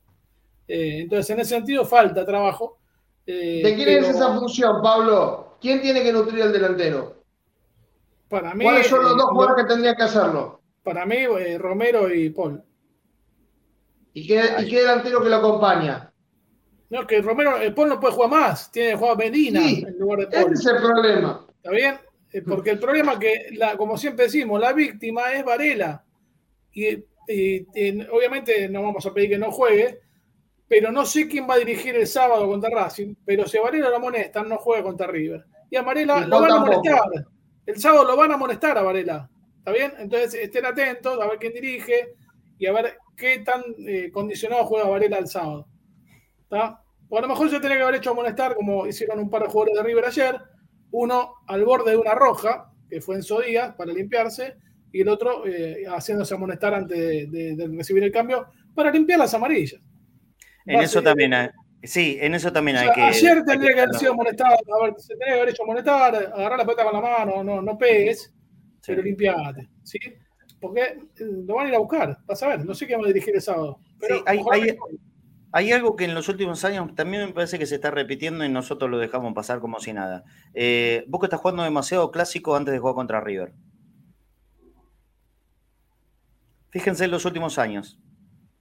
[0.67, 2.78] Eh, entonces, en ese sentido, falta trabajo.
[3.31, 5.55] Eh, ¿De quién es esa función, Pablo?
[5.61, 7.23] ¿Quién tiene que nutrir al delantero?
[8.27, 10.61] Para mí, ¿Cuáles son los dos jugadores que tendrían que hacerlo?
[10.81, 11.27] Para mí,
[11.59, 12.63] Romero y Paul.
[14.13, 16.11] ¿Y qué, ¿Y qué delantero que lo acompaña?
[16.89, 20.21] No, que Romero, el Paul no puede jugar más, tiene que jugar Medina en lugar
[20.21, 20.53] de Paul.
[20.53, 21.45] Ese es el problema.
[21.55, 21.99] ¿Está bien?
[22.33, 26.03] Eh, porque el problema es que, la, como siempre decimos, la víctima es Varela.
[26.73, 26.95] Y,
[28.11, 30.01] obviamente no vamos a pedir que no juegue,
[30.69, 33.15] pero no sé quién va a dirigir el sábado contra Racing.
[33.25, 35.43] Pero si Varela lo amonestan, no juega contra River.
[35.71, 37.01] y a Varela lo van a molestar.
[37.65, 39.29] El sábado lo van a molestar a Varela.
[39.57, 39.93] ¿Está bien?
[39.97, 42.13] Entonces estén atentos a ver quién dirige
[42.59, 45.67] y a ver qué tan eh, condicionado juega Varela el sábado.
[46.43, 46.81] ¿Está?
[47.09, 49.49] O a lo mejor se tiene que haber hecho molestar, como hicieron un par de
[49.49, 50.35] jugadores de River ayer,
[50.91, 54.55] uno al borde de una roja, que fue en Díaz para limpiarse,
[54.91, 59.81] y el otro eh, haciéndose amonestar antes de, recibir el cambio para limpiar las amarillas.
[60.69, 61.49] En eso también hay,
[61.81, 63.01] sí, en eso también hay que.
[63.01, 66.59] Ayer tendría que, haber sido amonestado, a ver, se tendría que haber hecho amonestar, agarrar
[66.59, 68.31] la pelota con la mano, no, no pegues,
[68.85, 69.97] pero limpiate, ¿sí?
[70.61, 73.07] Porque eh, lo van a ir a buscar, vas a ver, no sé qué vamos
[73.07, 73.79] a dirigir el sábado.
[73.99, 74.77] Pero sí, hay,
[75.51, 78.49] hay, algo que en los últimos años también me parece que se está repitiendo y
[78.49, 80.25] nosotros lo dejamos pasar como si nada.
[80.53, 83.53] Eh, que estás jugando demasiado clásico antes de jugar contra River.
[86.69, 87.99] Fíjense en los últimos años.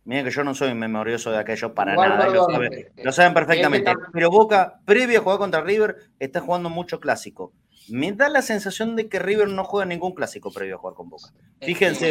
[0.09, 3.93] Miren que yo no soy memorioso de aquello para nada, lo, saben, perfectamente.
[4.11, 7.53] Pero Boca, previo a jugar contra River, está jugando mucho clásico.
[7.91, 11.11] Me da la sensación de que River no juega ningún clásico previo a jugar con
[11.11, 11.29] Boca.
[11.61, 12.09] Fíjense,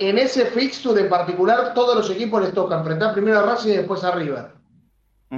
[0.00, 3.76] En ese fixture en particular, todos los equipos les toca enfrentar primero a Racing y
[3.76, 4.54] después a River.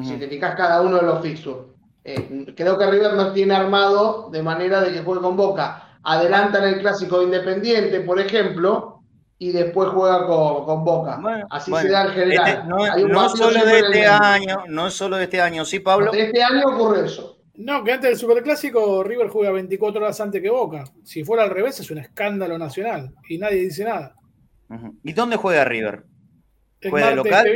[0.03, 1.67] Si te fijas cada uno de los fixtures.
[2.05, 6.65] Eh, creo que River no tiene armado de manera de que juegue con Boca adelantan
[6.65, 9.00] el clásico de Independiente, por ejemplo,
[9.43, 11.19] y después juega con, Boca.
[11.49, 12.49] Así se da en general.
[12.49, 16.13] Este, no, solo de este año, no solo de este año, sí, Pablo.
[16.13, 17.39] De este año ocurre eso.
[17.55, 20.85] No, que antes del Superclásico River juega 24 horas antes que Boca.
[21.05, 24.15] Si fuera al revés es un escándalo nacional y nadie dice nada.
[25.03, 26.05] ¿Y dónde juega River?
[26.91, 27.47] ¿Juega de local?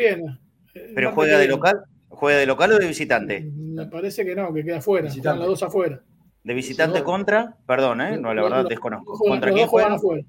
[0.95, 1.85] ¿Pero juega de local?
[2.09, 3.43] ¿Juega de local o de visitante?
[3.55, 5.09] Me parece que no, que queda afuera.
[5.09, 6.01] Están las dos afuera.
[6.45, 8.17] De visitante contra, perdón, ¿eh?
[8.17, 9.19] no, la verdad desconozco.
[9.19, 10.25] ¿Contra quién juegan afuera?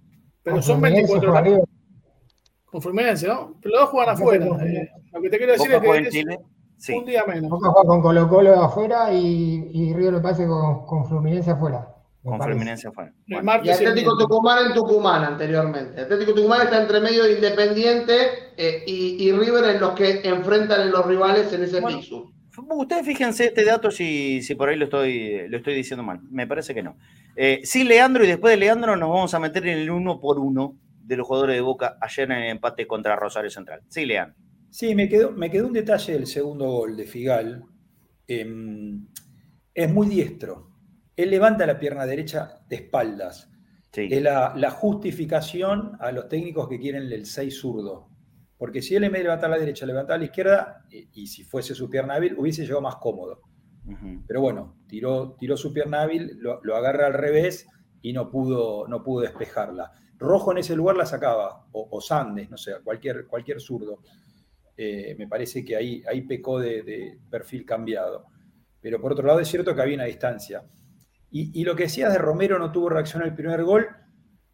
[0.45, 1.59] Pero son 24 horas.
[2.65, 3.57] Con Fluminense, ¿no?
[3.61, 4.45] Pero los dos juegan afuera.
[4.45, 6.37] Eh, lo que te quiero decir es que
[6.77, 7.49] es un día menos.
[7.49, 11.87] Boca juega con Colo Colo afuera y, y Río lo pasa con, con Fluminense afuera.
[12.21, 13.11] Con Fluminense afuera.
[13.25, 16.01] Y Atlético Tucumán en Tucumán anteriormente.
[16.01, 18.13] Atlético Tucumán está entre medio de Independiente
[18.55, 21.99] eh, y, y, River en los que enfrentan en los rivales en ese bueno,
[22.57, 26.21] Ustedes fíjense este dato si, si por ahí lo estoy, lo estoy diciendo mal.
[26.29, 26.97] Me parece que no.
[27.35, 30.39] Eh, sí, Leandro, y después de Leandro nos vamos a meter en el uno por
[30.39, 33.81] uno de los jugadores de Boca ayer en el empate contra Rosario Central.
[33.89, 34.37] Sí, Leandro.
[34.69, 37.63] Sí, me quedó, me quedó un detalle del segundo gol de Figal.
[38.27, 39.07] Em,
[39.73, 40.71] es muy diestro.
[41.15, 43.49] Él levanta la pierna derecha de espaldas.
[43.93, 48.09] Es la, la, justificación a los técnicos que quieren el 6 zurdo.
[48.57, 51.43] Porque si él en vez de levantar la derecha, levantaba a la izquierda, y, si
[51.43, 53.41] fuese su pierna hábil, hubiese llegado más cómodo.
[54.27, 57.67] Pero bueno, tiró, tiró su pierna hábil, lo, agarra al revés
[58.01, 59.91] y no pudo, no pudo despejarla.
[60.17, 63.99] Rojo en ese lugar la sacaba, o, Sandes, no sé, cualquier, cualquier zurdo.
[64.77, 68.25] Eh, me parece que ahí, ahí pecó de, perfil cambiado.
[68.81, 70.63] Pero por otro lado es cierto que había una distancia.
[71.31, 73.87] Y, lo que decías de Romero no tuvo reacción al primer gol,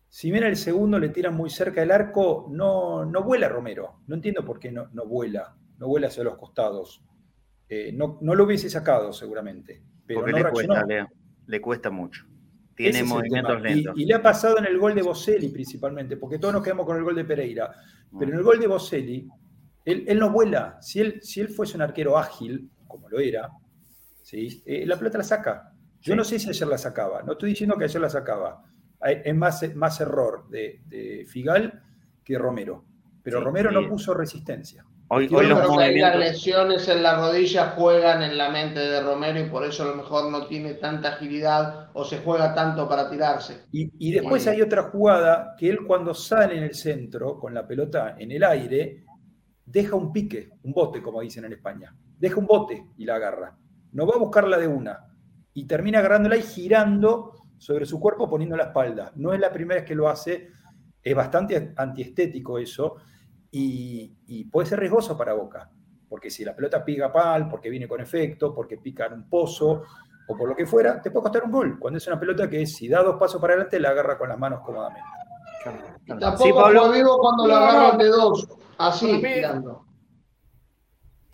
[0.10, 4.02] si bien el segundo le tiran muy cerca del arco, no, no vuela Romero.
[4.08, 7.04] No entiendo por qué no, no vuela, no vuela hacia los costados.
[7.74, 9.82] Eh, no, no, lo hubiese sacado seguramente.
[10.06, 10.86] Pero Porque le, cuesta,
[11.48, 12.26] le cuesta mucho.
[12.76, 13.98] Tiene movimientos lentos.
[13.98, 16.98] Y, le ha pasado en el gol de Boselli principalmente, porque todos nos quedamos con
[16.98, 17.74] el gol de Pereira.
[18.20, 19.26] Pero en el gol de Boselli,
[19.86, 20.80] él, no vuela.
[20.82, 23.50] Si él, si él fuese un arquero ágil, como lo era,
[24.22, 24.62] ¿sí?
[24.66, 25.72] Eh, la pelota la saca.
[26.02, 28.64] Yo no sé si ayer la sacaba, no estoy diciendo que ayer la sacaba,
[29.02, 31.82] es más, más error de, Figal
[32.22, 32.84] que Romero.
[33.24, 34.84] Pero Romero no puso resistencia.
[35.14, 39.50] Hoy, hoy los las lesiones en la rodilla juegan en la mente de Romero y
[39.50, 43.66] por eso a lo mejor no tiene tanta agilidad o se juega tanto para tirarse.
[43.74, 48.16] Y, después hay otra jugada que él cuando sale en el centro con la pelota
[48.18, 49.04] en el aire,
[49.66, 51.94] deja un pique, un bote como dicen en España.
[52.18, 53.58] Deja un bote y la agarra.
[53.92, 54.98] No va a buscarla de una.
[55.54, 59.12] Y termina agarrándola y girando sobre su cuerpo poniendo la espalda.
[59.18, 60.48] No es la primera vez que lo hace,
[61.04, 62.96] es bastante antiestético eso
[63.52, 65.70] y, puede ser riesgoso para Boca,
[66.08, 69.84] porque si la pelota pica pal, porque viene con efecto, porque pica en un pozo
[70.28, 71.80] o por lo que fuera, te puede costar un gol.
[71.80, 74.40] Cuando es una pelota que si da dos pasos para adelante la agarra con las
[74.40, 75.02] manos cómodamente.
[76.08, 78.48] tampoco sí, Pablo, vivo cuando la agarran de dos,
[78.78, 79.22] así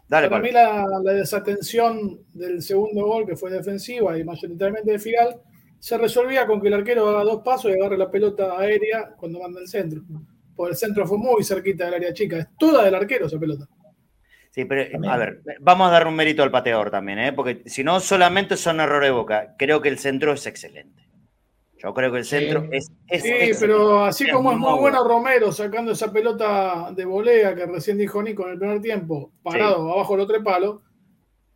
[0.10, 5.00] Dale, Para mí la, la, desatención del segundo gol, que fue defensiva y mayoritariamente de
[5.00, 5.42] Figal,
[5.80, 9.40] se resolvía con que el arquero haga dos pasos y agarre la pelota aérea cuando
[9.40, 10.02] manda el centro.
[10.58, 12.40] Porque el centro fue muy cerquita del área chica.
[12.40, 13.70] Es toda del arquero esa pelota.
[14.58, 17.32] Sí, pero a ver, vamos a dar un mérito al pateador también, ¿eh?
[17.32, 21.08] porque si no solamente son errores de boca, creo que el centro es excelente.
[21.78, 25.52] Yo creo que el centro es, es, Sí, pero así como es muy bueno Romero
[25.52, 30.14] sacando esa pelota de volea que recién dijo Nico en el primer tiempo, parado abajo
[30.14, 30.82] del otro palo,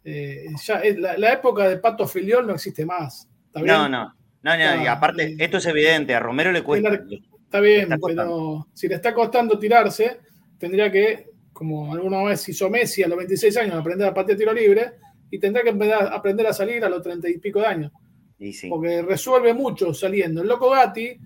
[0.04, 0.82] eh, ya
[1.18, 3.28] la, época de Pato Filiol no existe más.
[3.56, 7.04] No, no, no, y aparte, esto es evidente, a Romero le cuesta.
[7.52, 10.22] Está bien, pero si le está costando tirarse,
[10.58, 14.54] tendría que, como alguna vez hizo Messi a los 26 años, aprender a patear tiro
[14.54, 14.94] libre
[15.30, 15.72] y tendrá que
[16.14, 17.92] aprender a salir a los 30 y pico de años.
[18.70, 20.42] Porque resuelve mucho saliendo.
[20.42, 21.18] El loco Gatti,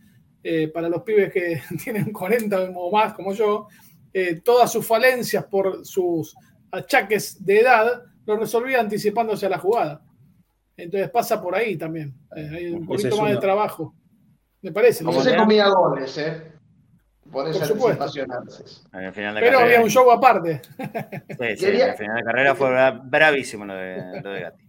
[0.41, 3.67] eh, para los pibes que tienen 40 o más como yo,
[4.11, 6.36] eh, todas sus falencias por sus
[6.71, 10.01] achaques de edad lo resolvía anticipándose a la jugada.
[10.76, 12.15] Entonces pasa por ahí también.
[12.36, 13.93] Eh, hay un poquito más de trabajo.
[14.61, 15.03] Me parece.
[15.03, 16.51] No se comía goles, ¿eh?
[17.31, 18.27] Por esa anticipación
[19.11, 20.61] Pero había un show aparte.
[20.77, 22.69] Sí, sí, el final de carrera fue
[23.03, 24.65] bravísimo lo de, lo de Gatti.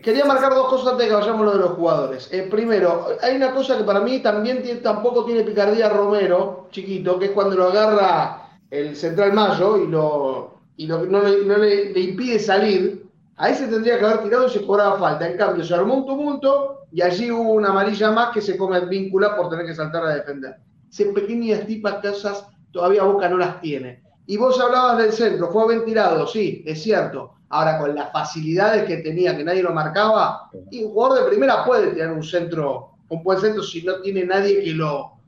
[0.00, 2.28] Quería marcar dos cosas antes de que vayamos lo de los jugadores.
[2.32, 7.26] Eh, primero, hay una cosa que para mí también tampoco tiene picardía Romero, chiquito, que
[7.26, 13.01] es cuando lo agarra el central Mayo y lo, y no, le, le, impide salir.
[13.36, 15.28] Ahí se tendría que haber tirado y se cobraba falta.
[15.28, 18.76] En cambio, se armó un tumulto y allí hubo una amarilla más que se come
[18.78, 20.56] el vínculo por tener que saltar a defender.
[20.90, 24.02] Esas pequeñas tipas cosas todavía Boca no las tiene.
[24.26, 27.34] Y vos hablabas del centro, fue ventilado, sí, es cierto.
[27.48, 31.64] Ahora, con las facilidades que tenía, que nadie lo marcaba, y un jugador de primera
[31.64, 35.18] puede tener un centro, un buen centro si no tiene nadie que lo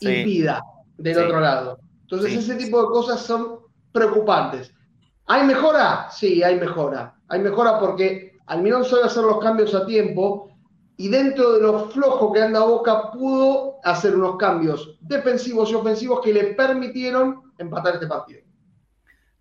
[0.00, 0.62] impida
[0.98, 1.78] del otro lado.
[2.02, 4.74] Entonces, ese tipo de cosas son preocupantes.
[5.26, 6.08] ¿Hay mejora?
[6.10, 7.14] Sí, hay mejora.
[7.28, 10.50] Hay mejora porque Almirón suele hacer los cambios a tiempo
[10.96, 16.20] y dentro de lo flojo que anda Boca pudo hacer unos cambios defensivos y ofensivos
[16.22, 18.40] que le permitieron empatar este partido.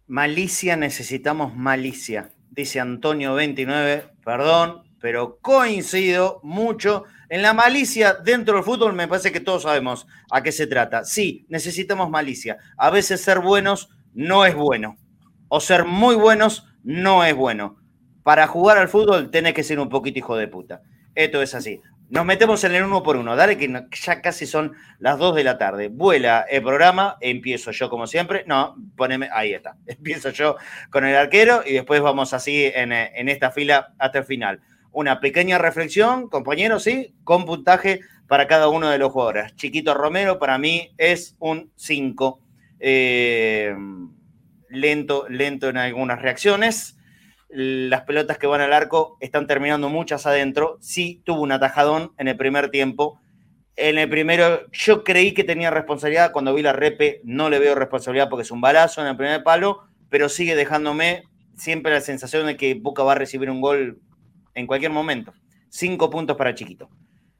[0.08, 8.64] Malicia, necesitamos malicia, dice Antonio 29, perdón, pero coincido mucho en la malicia dentro del
[8.64, 11.06] fútbol, me parece que todos sabemos a qué se trata.
[11.06, 12.58] Sí, necesitamos malicia.
[12.78, 14.98] A veces ser buenos no es bueno,
[15.54, 17.76] o ser muy buenos no es bueno.
[18.24, 20.82] Para jugar al fútbol tenés que ser un poquito hijo de puta.
[21.14, 21.82] Esto es así.
[22.10, 23.36] Nos metemos en el uno por uno.
[23.36, 25.90] Dale que ya casi son las dos de la tarde.
[25.90, 27.18] Vuela el programa.
[27.20, 28.46] Empiezo yo como siempre.
[28.48, 29.28] No, poneme.
[29.34, 29.76] Ahí está.
[29.86, 30.56] Empiezo yo
[30.90, 32.94] con el arquero y después vamos así en,
[33.28, 34.62] esta fila hasta el final.
[34.94, 39.54] Una pequeña reflexión, compañeros, sí, con puntaje para cada uno de los jugadores.
[39.58, 42.40] Chiquito Romero para mí es un 5.
[42.80, 43.76] Eh,
[44.72, 46.98] lento, lento en algunas reacciones
[47.54, 50.78] las pelotas que van al arco están terminando muchas adentro.
[50.80, 53.20] Sí tuvo un atajadón en el primer tiempo.
[53.76, 57.76] En el primero yo creí que tenía responsabilidad, cuando vi la repe no le veo
[57.76, 61.24] responsabilidad porque es un balazo en el primer palo, pero sigue dejándome
[61.56, 64.00] siempre la sensación de que Boca va a recibir un gol
[64.54, 65.34] en cualquier momento.
[65.70, 66.90] Cinco puntos para Chiquito.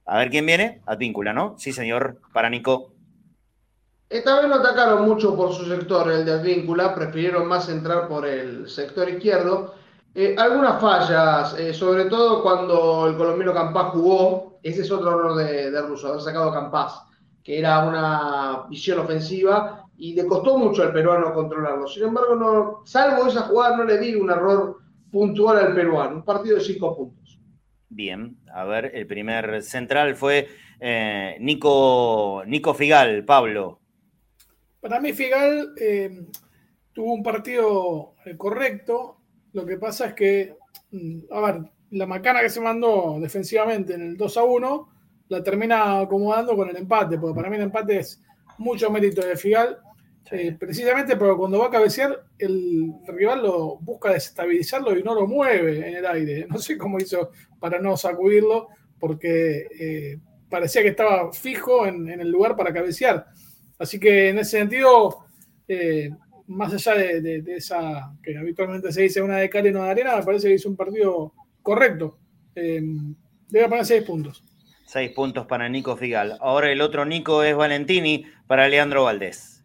[0.06, 0.82] A ver quién viene.
[0.86, 1.56] Advíncula, ¿no?
[1.58, 2.91] Sí, señor, para Nico.
[4.12, 8.28] Esta vez no atacaron mucho por su sector, el de Advíncula, prefirieron más entrar por
[8.28, 9.74] el sector izquierdo.
[10.14, 15.36] Eh, algunas fallas, eh, sobre todo cuando el colombiano Campás jugó, ese es otro error
[15.38, 17.02] de, de Russo, haber sacado Campás,
[17.42, 21.88] que era una visión ofensiva y le costó mucho al peruano controlarlo.
[21.88, 26.58] Sin embargo, salvo esa jugada, no le di un error puntual al peruano, un partido
[26.58, 27.40] de cinco puntos.
[27.88, 30.50] Bien, a ver, el primer central fue
[30.82, 33.81] eh, Nico, Nico Figal, Pablo.
[34.82, 35.74] Para mí Figal
[36.94, 39.18] tuvo un partido correcto,
[39.54, 40.56] lo que pasa es que,
[40.92, 41.62] mm, a ver,
[41.92, 44.90] la macana que se mandó defensivamente en el 2 a 1
[45.28, 48.22] la termina acomodando con el empate, porque para mí el empate es
[48.58, 49.78] mucho mérito de Figal,
[50.30, 55.28] eh, precisamente porque cuando va a cabecear, el rival lo busca desestabilizarlo y no lo
[55.28, 56.48] mueve en el aire.
[56.50, 58.70] No sé cómo hizo para no sacudirlo,
[59.00, 60.20] porque eh,
[60.50, 63.28] parecía que estaba fijo en, el lugar para cabecear.
[63.82, 65.26] Así que en ese sentido,
[65.68, 66.12] eh,
[66.46, 70.18] más allá de, esa que habitualmente se dice una de cal y una de arena,
[70.18, 72.20] me parece que hizo un partido correcto.
[72.54, 72.80] Eh,
[73.50, 74.44] le poner seis puntos.
[74.86, 76.38] Seis puntos para Nico Figal.
[76.42, 79.64] Ahora el otro Nico es Valentini para Leandro Valdés.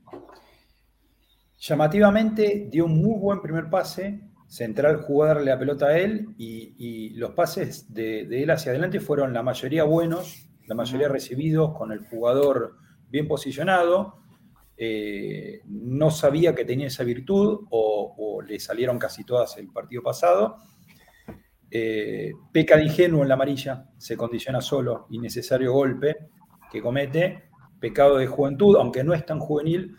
[1.58, 4.22] Llamativamente dio un muy buen primer pase.
[4.48, 8.72] Central jugó a darle la pelota a él y, los pases de, de, él hacia
[8.72, 14.18] adelante fueron la mayoría buenos, la mayoría recibidos con el jugador bien posicionado.
[14.76, 20.58] Eh, no sabía que tenía esa virtud o, le salieron casi todas el partido pasado.
[21.70, 26.16] Eh, peca de ingenuo en la amarilla, se condiciona solo, innecesario golpe
[26.70, 27.48] que comete,
[27.80, 29.96] pecado de juventud, aunque no es tan juvenil,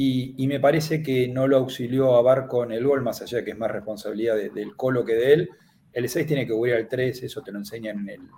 [0.00, 3.44] y, me parece que no lo auxilió a Barco en el gol, más allá de
[3.44, 5.50] que es más responsabilidad del Colo que de él.
[5.92, 8.30] El 6 tiene que cubrir al 3, eso te lo enseñan en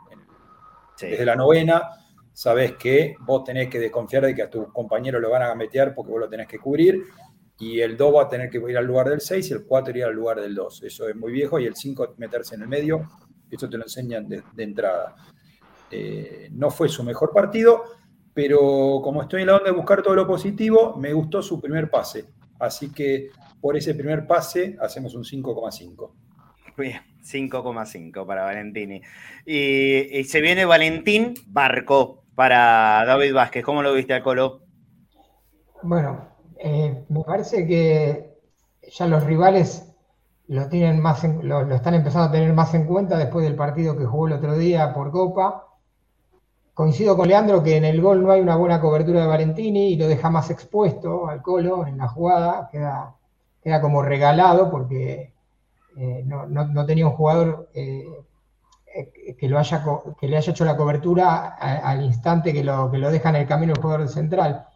[0.99, 1.83] desde la novena
[2.33, 5.95] sabes que vos tenés que desconfiar de que a tu compañero lo van a gametear
[5.95, 7.05] porque vos lo tenés que cubrir.
[7.59, 9.99] y el 2 va a tener que ir al lugar del 6 y el 4
[9.99, 10.83] ir al lugar del 2.
[10.83, 13.03] Eso es muy viejo y el 5 meterse en el medio,
[13.51, 15.15] eso te lo enseñan de, entrada.
[15.91, 17.85] Eh, no fue su mejor partido,
[18.33, 21.91] pero como estoy en la onda de buscar todo lo positivo, me gustó su primer
[21.91, 22.25] pase.
[22.59, 26.13] Así que por ese primer pase hacemos un 5,5.
[26.77, 29.03] Bien, 5,5 para Valentini.
[29.45, 33.63] Y, se viene Valentín Barco para David Vázquez.
[33.63, 34.63] ¿Cómo lo viste al Colo?
[35.83, 36.25] Bueno,
[36.57, 38.39] eh, me parece que
[38.91, 39.93] ya los rivales
[40.49, 44.07] lo, tienen más lo, están empezando a tener más en cuenta después del partido que
[44.07, 45.67] jugó el otro día por Copa.
[46.73, 49.97] Coincido con Leandro que en el gol no hay una buena cobertura de Valentini y
[49.97, 53.17] lo deja más expuesto al Colo en la jugada, queda,
[53.63, 55.35] queda como regalado porque
[55.99, 58.07] eh, no, tenía un jugador eh,
[59.39, 59.85] que, lo haya,
[60.19, 63.47] que le haya hecho la cobertura al instante que lo, que lo deja en el
[63.47, 64.67] camino el jugador central.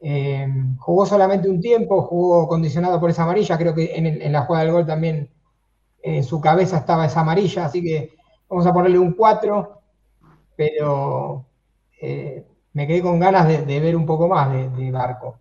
[0.00, 0.46] Eh,
[0.78, 4.74] jugó solamente un tiempo, jugó condicionado por esa amarilla, creo que en, la jugada del
[4.74, 5.30] gol también
[6.02, 8.14] en su cabeza estaba esa amarilla, así que
[8.48, 9.80] vamos a ponerle un 4,
[10.56, 11.46] pero
[12.00, 15.38] eh, me quedé con ganas de, ver un poco más de, Barco.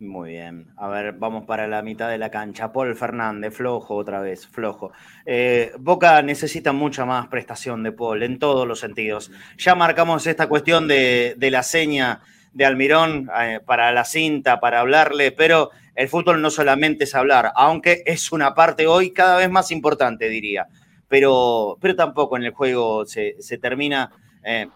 [0.00, 0.68] Muy bien.
[0.76, 2.72] A ver, vamos para la mitad de la cancha.
[2.72, 4.92] Paul Fernández, flojo otra vez, flojo.
[5.26, 9.32] Eh, Boca necesita mucha más prestación de Paul en todos los sentidos.
[9.56, 12.22] Ya marcamos esta cuestión de la seña
[12.52, 17.52] de Almirón eh, para la cinta, para hablarle, pero el fútbol no solamente es hablar,
[17.54, 20.66] aunque es una parte hoy cada vez más importante, diría.
[21.08, 24.10] Pero, pero tampoco en el juego se, termina
[24.44, 24.68] eh,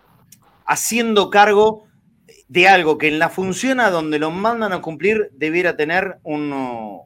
[0.64, 1.88] haciendo cargo
[2.52, 6.52] de algo que en la función a donde lo mandan a cumplir debiera tener un,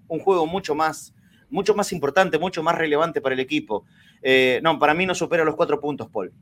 [0.09, 1.15] un juego mucho más,
[1.51, 3.85] mucho más importante, mucho más relevante para el equipo.
[4.23, 6.33] Eh, no, para mí no supera los cuatro puntos, Paul.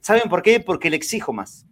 [0.00, 0.60] ¿Saben por qué?
[0.60, 1.66] Porque le exijo más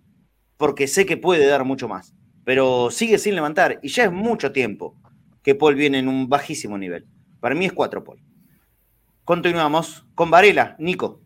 [0.58, 2.14] porque sé que puede dar mucho más,
[2.44, 4.94] pero sigue sin levantar y ya es mucho tiempo
[5.42, 7.06] que Paul viene en un bajísimo nivel.
[7.40, 8.20] Para mí es cuatro Paul.
[9.24, 11.22] Continuamos con Varela, Nico.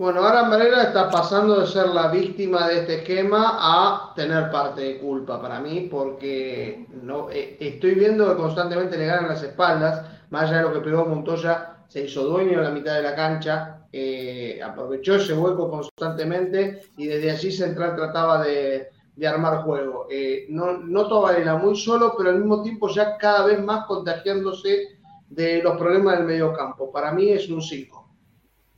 [0.00, 4.80] Bueno, ahora Varela está pasando de ser la víctima de este esquema a tener parte
[4.80, 10.06] de culpa para mí, porque no, eh, estoy viendo que constantemente le ganan las espaldas,
[10.30, 13.14] más allá de lo que pegó Montoya, se hizo dueño en la mitad de la
[13.14, 18.88] cancha, eh, aprovechó ese hueco constantemente y desde allí Central trataba de,
[19.28, 20.06] armar juego.
[20.10, 24.98] Eh, no, no Varela muy solo, pero al mismo tiempo ya cada vez más contagiándose
[25.28, 26.90] de los problemas del medio campo.
[26.90, 28.08] Para mí es un 5.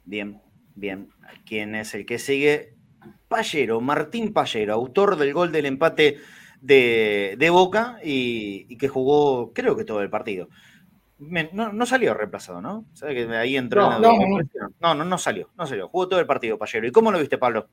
[0.05, 0.43] Bien,
[0.75, 1.11] bien.
[1.47, 2.75] ¿Quién es el que sigue?
[3.29, 6.19] Pallero, Martín Pallero, autor del gol del empate
[6.61, 10.49] de, Boca y, que jugó creo que todo el partido
[11.53, 12.87] no, salió reemplazado, ¿no?
[12.95, 13.99] ¿Sabe que ahí entró no,
[14.81, 15.89] no, no, no, salió, no salió.
[15.89, 16.87] Jugó todo el partido Pallero.
[16.87, 17.69] ¿Y cómo lo viste, Pablo?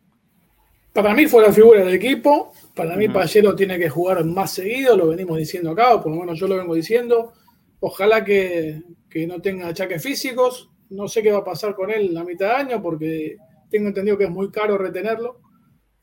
[0.93, 2.53] Para mí fue la figura del equipo.
[2.75, 6.19] Para mí, Pallero tiene que jugar más seguido, lo venimos diciendo acá, o por lo
[6.19, 7.33] menos yo lo vengo diciendo.
[7.79, 8.81] Ojalá que,
[9.27, 10.69] no tenga achaques físicos.
[10.89, 13.37] No sé qué va a pasar con él la mitad de año, porque
[13.69, 15.41] tengo entendido que es muy caro retenerlo.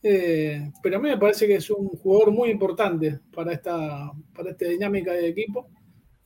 [0.03, 4.53] Eh, pero a mí me parece que es un jugador muy importante para esta, para
[4.53, 5.69] dinámica de equipo.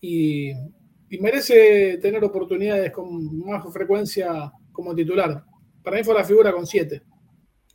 [0.01, 5.45] Y, y merece tener oportunidades con más frecuencia como titular.
[5.83, 7.03] Para mí fue la figura con siete.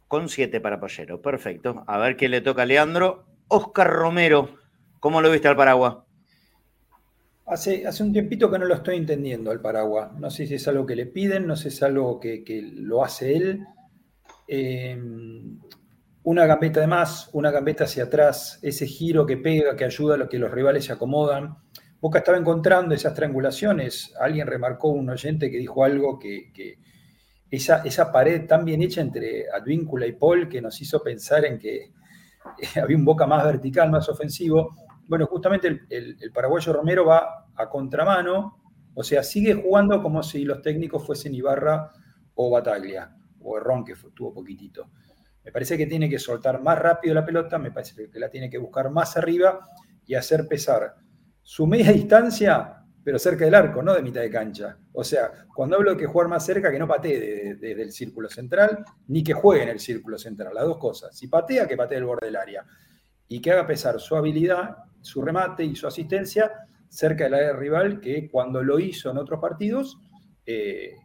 [0.08, 1.84] Con siete para Pallero, perfecto.
[1.88, 3.26] A ver qué le toca a Leandro.
[3.48, 4.50] Oscar Romero,
[5.00, 6.05] ¿cómo lo viste al Paraguas?
[7.48, 10.12] Hace, hace un tiempito que no lo estoy entendiendo al Paraguas.
[10.18, 12.44] No sé si es algo que le piden, no sé si es algo que,
[12.74, 13.66] lo hace él.
[14.48, 15.00] Eh,
[16.26, 20.28] una gambeta de más, una gambeta hacia atrás, ese giro que pega, que ayuda a
[20.28, 21.56] que los rivales se acomodan.
[22.02, 24.12] Boca estaba encontrando esas triangulaciones.
[24.20, 26.80] Alguien remarcó, un oyente que dijo algo que,
[27.52, 31.60] esa, esa, pared tan bien hecha entre Advíncula y Paul que nos hizo pensar en
[31.60, 31.92] que
[32.82, 34.76] había un Boca más vertical, más ofensivo.
[35.08, 38.62] Bueno, justamente el, paraguayo Romero va a contramano,
[38.94, 41.92] o sea, sigue jugando como si los técnicos fuesen Ibarra
[42.36, 44.90] o Bataglia, o Herrón, que tuvo poquitito.
[45.44, 48.50] Me parece que tiene que soltar más rápido la pelota, me parece que la tiene
[48.50, 49.60] que buscar más arriba
[50.06, 50.96] y hacer pesar
[51.46, 54.80] su media distancia, pero cerca del arco, no de mitad de cancha.
[54.92, 58.28] O sea, cuando hablo de que jugar más cerca, que no patee desde el círculo
[58.28, 61.16] central, ni que juegue en el círculo central, las dos cosas.
[61.16, 62.66] Si patea, que patee el borde del área.
[63.28, 66.52] Y que haga pesar su habilidad, su remate y su asistencia
[66.90, 69.98] cerca del área rival, que cuando lo hizo en otros partidos,
[70.46, 70.96] eh,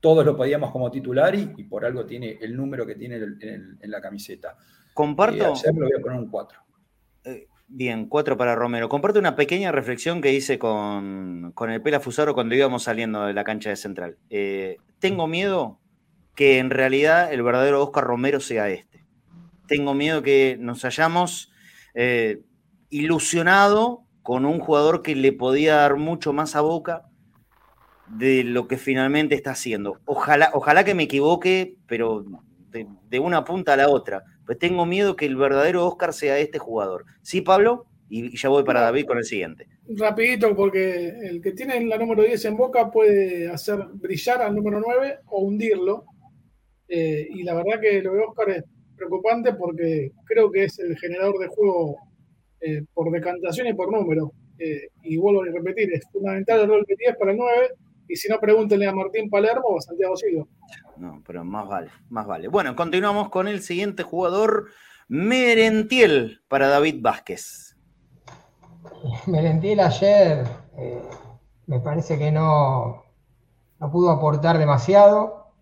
[0.00, 4.00] todos lo podíamos como titular y, por algo tiene el número que tiene en, la
[4.00, 4.56] camiseta.
[4.94, 5.44] Comparto.
[5.44, 6.60] Eh, ayer lo voy a poner un 4.
[7.72, 8.88] Bien, cuatro para Romero.
[8.88, 13.44] Comparte una pequeña reflexión que hice con, el Pela Fusaro cuando íbamos saliendo de la
[13.44, 14.18] cancha de Central.
[14.28, 15.78] Eh, tengo miedo
[16.34, 19.06] que en realidad el verdadero Oscar Romero sea este.
[19.68, 21.52] Tengo miedo que nos hayamos
[21.94, 22.42] eh,
[22.90, 27.06] ilusionado con un jugador que le podía dar mucho más a Boca
[28.06, 30.00] de lo que finalmente está haciendo.
[30.04, 32.24] Ojalá, ojalá que me equivoque, pero
[32.70, 34.24] de, una punta a la otra.
[34.44, 37.04] Pues tengo miedo que el verdadero Oscar sea este jugador.
[37.22, 37.86] ¿Sí, Pablo?
[38.08, 39.68] Y, ya voy para David con el siguiente.
[39.96, 44.80] Rapidito, porque el que tiene la número 10 en Boca puede hacer brillar al número
[44.80, 46.04] 9 o hundirlo.
[46.88, 48.64] Eh, y la verdad que lo de Oscar es
[48.96, 51.96] preocupante porque creo que es el generador de juego
[52.60, 54.32] eh, por decantación y por número.
[54.58, 57.68] Eh, y vuelvo a repetir, es fundamental el rol que tienes para el 9.
[58.08, 60.44] Y si no, pregúntenle a Martín Palermo o a Santiago Silva.
[60.98, 62.48] No, pero más vale, más vale.
[62.48, 64.66] Bueno, continuamos con el siguiente jugador,
[65.08, 67.76] Merentiel, para David Vázquez.
[69.26, 70.44] Merentiel ayer
[70.76, 71.02] eh,
[71.66, 73.04] me parece que no,
[73.78, 75.54] no pudo aportar demasiado.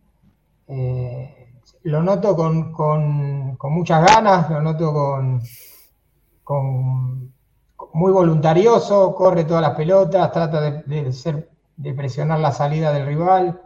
[1.84, 5.42] lo noto con, con, muchas ganas, lo noto con,
[6.48, 13.60] muy voluntarioso, corre todas las pelotas, trata de, ser, de presionar la salida del rival.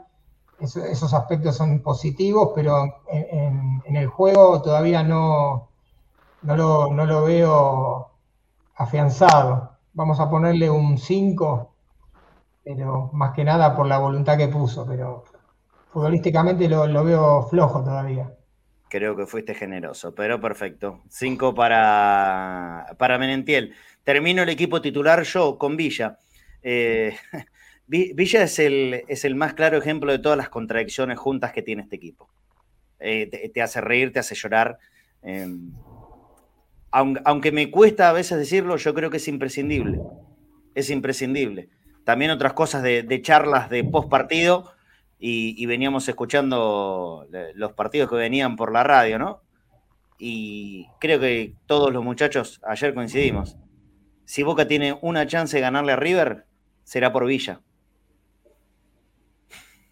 [0.59, 5.69] esos aspectos son positivos, pero en, el juego todavía no,
[6.43, 6.57] no,
[7.07, 8.11] lo, veo
[8.77, 9.73] afianzado.
[9.95, 11.73] Vamos a ponerle un 5,
[12.65, 15.25] pero más que nada por la voluntad que puso, pero
[15.93, 18.33] futbolísticamente lo veo flojo todavía.
[18.93, 21.01] Creo que fuiste generoso, pero perfecto.
[21.09, 23.73] Cinco para, para Menentiel.
[24.05, 26.19] Termino el equipo titular yo con Villa.
[26.63, 27.17] Eh,
[27.87, 31.81] Villa es el, es el más claro ejemplo de todas las contradicciones juntas que tiene
[31.81, 32.29] este equipo.
[33.01, 34.79] Eh, te, hace reír, te hace llorar.
[35.23, 35.73] Em,
[36.91, 40.03] aunque, me cuesta a veces decirlo, yo creo que es imprescindible.
[40.75, 41.71] Es imprescindible.
[42.05, 44.71] También otras cosas de, de charlas de post partido
[45.25, 49.41] y, veníamos escuchando los partidos que venían por la radio, ¿no?
[50.19, 53.57] Y creo que todos los muchachos ayer coincidimos.
[54.25, 56.47] Si Boca tiene una chance de ganarle a River,
[56.83, 57.61] será por Villa.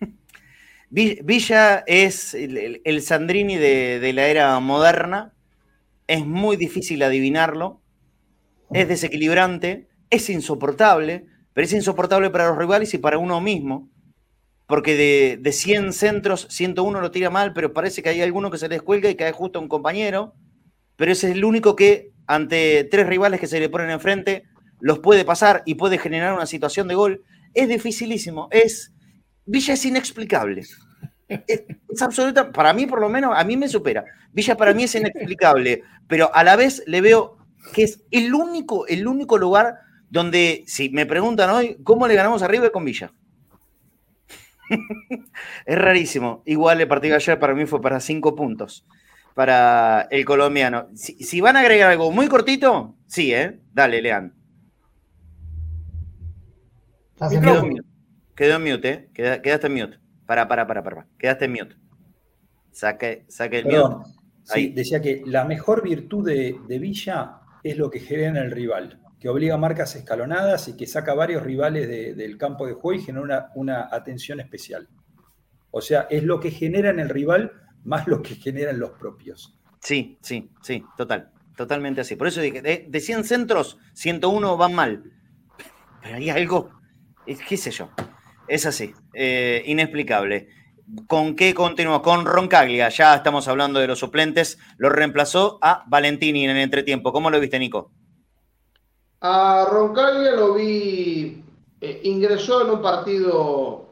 [0.91, 5.33] Villa es el, Sandrini de, la era moderna.
[6.09, 7.81] Es muy difícil adivinarlo.
[8.73, 9.87] Es desequilibrante.
[10.11, 11.27] Es insoportable.
[11.55, 13.89] Pero es insoportable para los rivales y para uno mismo
[14.71, 18.57] porque de, de, 100 centros, 101 lo tira mal, pero parece que hay alguno que
[18.57, 20.33] se les cuelga y cae justo a un compañero,
[20.97, 24.45] pero ese es el único que ante tres rivales que se le ponen enfrente
[24.79, 27.25] los puede pasar y puede generar una situación de gol.
[27.53, 28.95] Es dificilísimo, es
[29.45, 30.63] Villa es inexplicable.
[31.29, 34.05] Es, absoluta, para mí por lo menos, a mí me supera.
[34.33, 37.37] Villa para mí es inexplicable, pero a la vez le veo
[37.75, 42.43] que es el único, el único lugar donde, si me preguntan hoy, ¿cómo le ganamos
[42.43, 43.13] a River con Villa?
[45.67, 46.43] Es rarísimo.
[46.47, 48.87] Igual el partido de ayer para mí fue para cinco puntos.
[49.35, 50.89] Para el colombiano.
[50.95, 53.61] Si, van a agregar algo muy cortito, sí, ¿eh?
[53.73, 54.35] Dale, Lean.
[57.29, 57.69] Quedó,
[58.35, 59.41] quedó en mute, ¿eh?
[59.43, 59.99] quedaste en mute.
[60.27, 61.07] Para, para, para, para.
[61.19, 61.77] Quedaste en mute.
[62.73, 64.07] Saque, saque el mute.
[64.45, 69.00] Sí, decía que la mejor virtud de, de Villa es lo que genera el rival
[69.21, 73.05] que obliga a marcas escalonadas y que saca varios rivales del campo de juego y
[73.05, 74.89] genera una, atención especial.
[75.71, 77.53] O sea, es lo que genera en el rival
[77.85, 79.59] más lo que generan los propios.
[79.81, 82.17] Sí, sí, sí, total, totalmente así.
[82.17, 85.05] Por eso dije, de, 100 centros, 101 van mal.
[86.03, 86.71] Pero hay algo,
[87.27, 87.91] qué sé yo,
[88.49, 90.49] es así, eh, inexplicable.
[91.07, 92.03] ¿Con qué continúa?
[92.03, 97.13] Con Roncaglia, ya estamos hablando de los suplentes, lo reemplazó a Valentini en el entretiempo.
[97.13, 97.93] ¿Cómo lo viste, Nico?
[99.23, 101.45] A Roncaglia lo vi,
[101.79, 103.91] eh, ingresó en un partido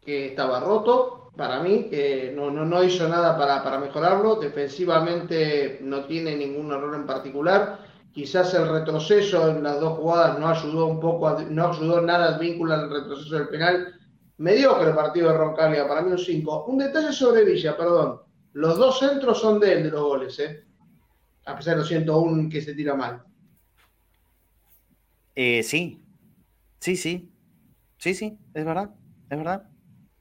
[0.00, 4.36] que estaba roto para mí, que no, no, hizo nada para, mejorarlo.
[4.36, 7.80] Defensivamente no tiene ningún error en particular.
[8.14, 12.40] Quizás el retroceso en las dos jugadas no ayudó un poco, no ayudó nada al
[12.40, 13.94] vínculo al retroceso del penal.
[14.38, 16.64] Mediocre el partido de Roncaglia, para mí un 5.
[16.66, 18.20] Un detalle sobre Villa, perdón.
[18.54, 20.64] Los dos centros son de él, de los goles, ¿eh?
[21.44, 23.22] A pesar de los 101 que se tira mal.
[25.34, 26.04] Eh, sí,
[26.80, 27.32] sí, sí,
[27.98, 28.90] sí, sí, es verdad,
[29.30, 29.68] es verdad.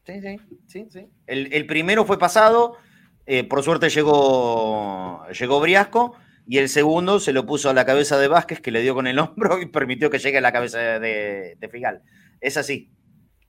[0.05, 0.38] Sí, sí,
[0.68, 1.07] sí, sí.
[1.28, 2.78] El, primero fue pasado,
[3.26, 6.16] eh, por suerte llegó, llegó Briasco,
[6.47, 9.07] y el segundo se lo puso a la cabeza de Vázquez, que le dio con
[9.07, 12.03] el hombro y permitió que llegue a la cabeza de, de Figal.
[12.39, 12.91] Es así,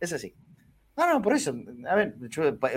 [0.00, 0.34] es así.
[0.96, 1.54] No, no, por eso.
[1.88, 2.14] A ver,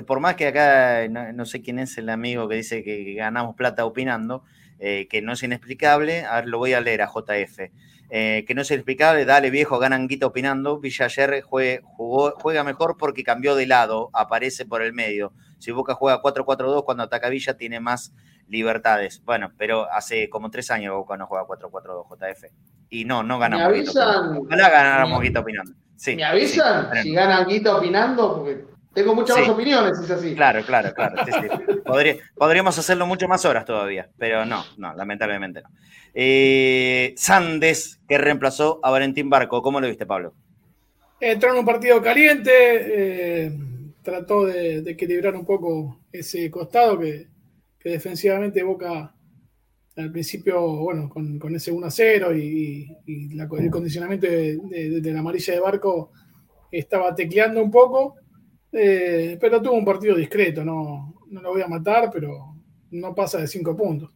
[0.06, 3.86] por más que acá no, sé quién es el amigo que dice que ganamos plata
[3.86, 4.44] opinando,
[4.80, 7.72] eh, que no es inexplicable, a ver, lo voy a leer a JF.
[8.10, 10.80] Eh, que no es inexplicable, dale viejo, ganan guita opinando.
[10.80, 15.34] Villa ayer juega mejor porque cambió de lado, aparece por el medio.
[15.60, 18.14] Si Boca juega 4-4-2, cuando ataca Villa tiene más
[18.48, 19.24] libertades.
[19.26, 22.44] Bueno, pero hace como tres años Boca no juega 4-4-2 JF.
[22.90, 23.66] Y no, no ¿Me ganamos.
[23.68, 24.38] avisan?
[24.38, 25.72] Ojalá ganáramos ¿Me- Guito opinando.
[25.96, 28.36] Sí, ¿Me avisan sí, si gana Guita opinando?
[28.38, 28.66] Porque
[28.96, 29.42] tengo muchas Sí.
[29.44, 30.34] más opiniones, si es así.
[30.36, 31.16] Claro, claro, claro.
[31.26, 31.48] sí, sí.
[31.86, 35.70] Podría- podríamos hacerlo mucho más horas todavía, pero no, no, lamentablemente no.
[36.16, 39.62] Eh, Sandes, que reemplazó a Valentín Barco.
[39.62, 40.34] ¿Cómo lo viste, Pablo?
[41.20, 43.52] Entró en un partido caliente, eh,
[44.02, 47.28] trató de, de equilibrar un poco ese costado que,
[47.80, 49.12] que defensivamente Boca
[49.98, 54.58] al principio, bueno, con, con ese 1 a 0 y, y la- el condicionamiento de,
[54.58, 56.12] de- de la amarilla de Barco
[56.72, 58.16] estaba tecleando un poco,
[58.78, 62.56] eh, pero tuvo un partido discreto, no, no lo voy a matar, pero
[62.92, 64.12] no pasa de 5 puntos.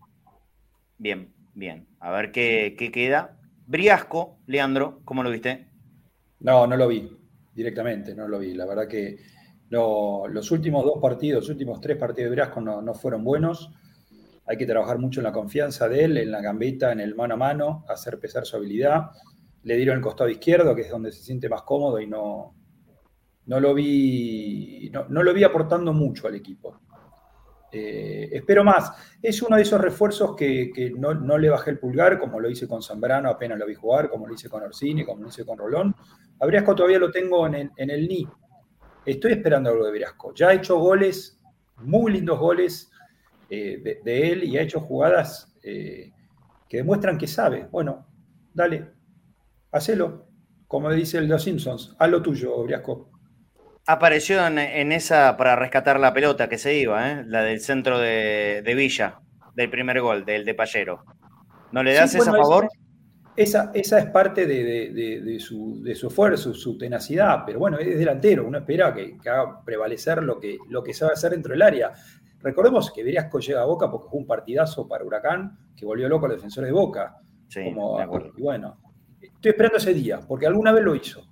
[0.97, 1.87] Bien, bien.
[1.99, 3.39] A ver qué, qué queda.
[3.65, 5.67] Briasco, Leandro, ¿cómo lo viste?
[6.41, 7.09] No, no lo vi
[7.53, 8.53] directamente, no lo vi.
[8.53, 9.17] La verdad que
[9.69, 13.71] no, los últimos dos partidos, los últimos tres partidos de Brasco no, no fueron buenos.
[14.45, 17.35] Hay que trabajar mucho en la confianza de él, en la gambeta, en el mano
[17.35, 19.11] a mano, hacer pesar su habilidad.
[19.63, 22.55] Le dieron el costado izquierdo, que es donde se siente más cómodo, y no,
[23.45, 26.81] no lo vi, no, no lo vi aportando mucho al equipo.
[27.71, 28.91] Eh, espero más.
[29.21, 32.49] Es uno de esos refuerzos que, que no, no le bajé el pulgar, como lo
[32.49, 35.45] hice con Zambrano, apenas lo vi jugar, como lo hice con Orsini, como lo hice
[35.45, 35.95] con Rolón.
[36.39, 38.27] A Briasco todavía lo tengo en el, en el ni.
[39.05, 40.33] Estoy esperando algo de Briasco.
[40.33, 41.39] Ya ha hecho goles,
[41.77, 42.91] muy lindos goles
[43.49, 46.11] eh, de, él y ha hecho jugadas eh,
[46.67, 47.67] que demuestran que sabe.
[47.71, 48.07] Bueno,
[48.53, 48.91] dale,
[49.71, 50.27] hacelo.
[50.67, 53.08] Como dice el de los Simpsons, haz lo tuyo, Briasco.
[53.87, 57.23] Apareció en, en esa para rescatar la pelota que se iba, ¿eh?
[57.25, 59.19] la del centro de, de Villa,
[59.55, 61.03] del primer gol, del de Pallero.
[61.71, 62.67] ¿No le das Sí, esa a favor?
[63.35, 67.77] Esa, esa es parte de, de- de- su, de su esfuerzo, su tenacidad, pero bueno,
[67.79, 71.53] es delantero, uno espera que, que haga prevalecer lo que, lo que sabe hacer dentro
[71.53, 71.93] del área.
[72.41, 76.25] Recordemos que Veriasco llega a Boca porque fue un partidazo para Huracán que volvió loco
[76.25, 77.15] a los defensores de Boca.
[77.47, 78.33] Sí, Como- de acuerdo.
[78.37, 78.77] y bueno,
[79.21, 81.25] estoy esperando ese día, porque alguna vez lo hizo.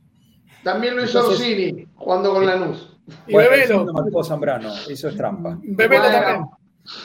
[0.64, 2.98] También lo hizo Orsini jugando con Lanús.
[3.26, 3.84] Y Bueno, Bebelo.
[3.84, 5.58] eso marcó Zambrano, eso es trampa.
[5.62, 6.20] Bebelo Bueno.
[6.20, 6.46] también.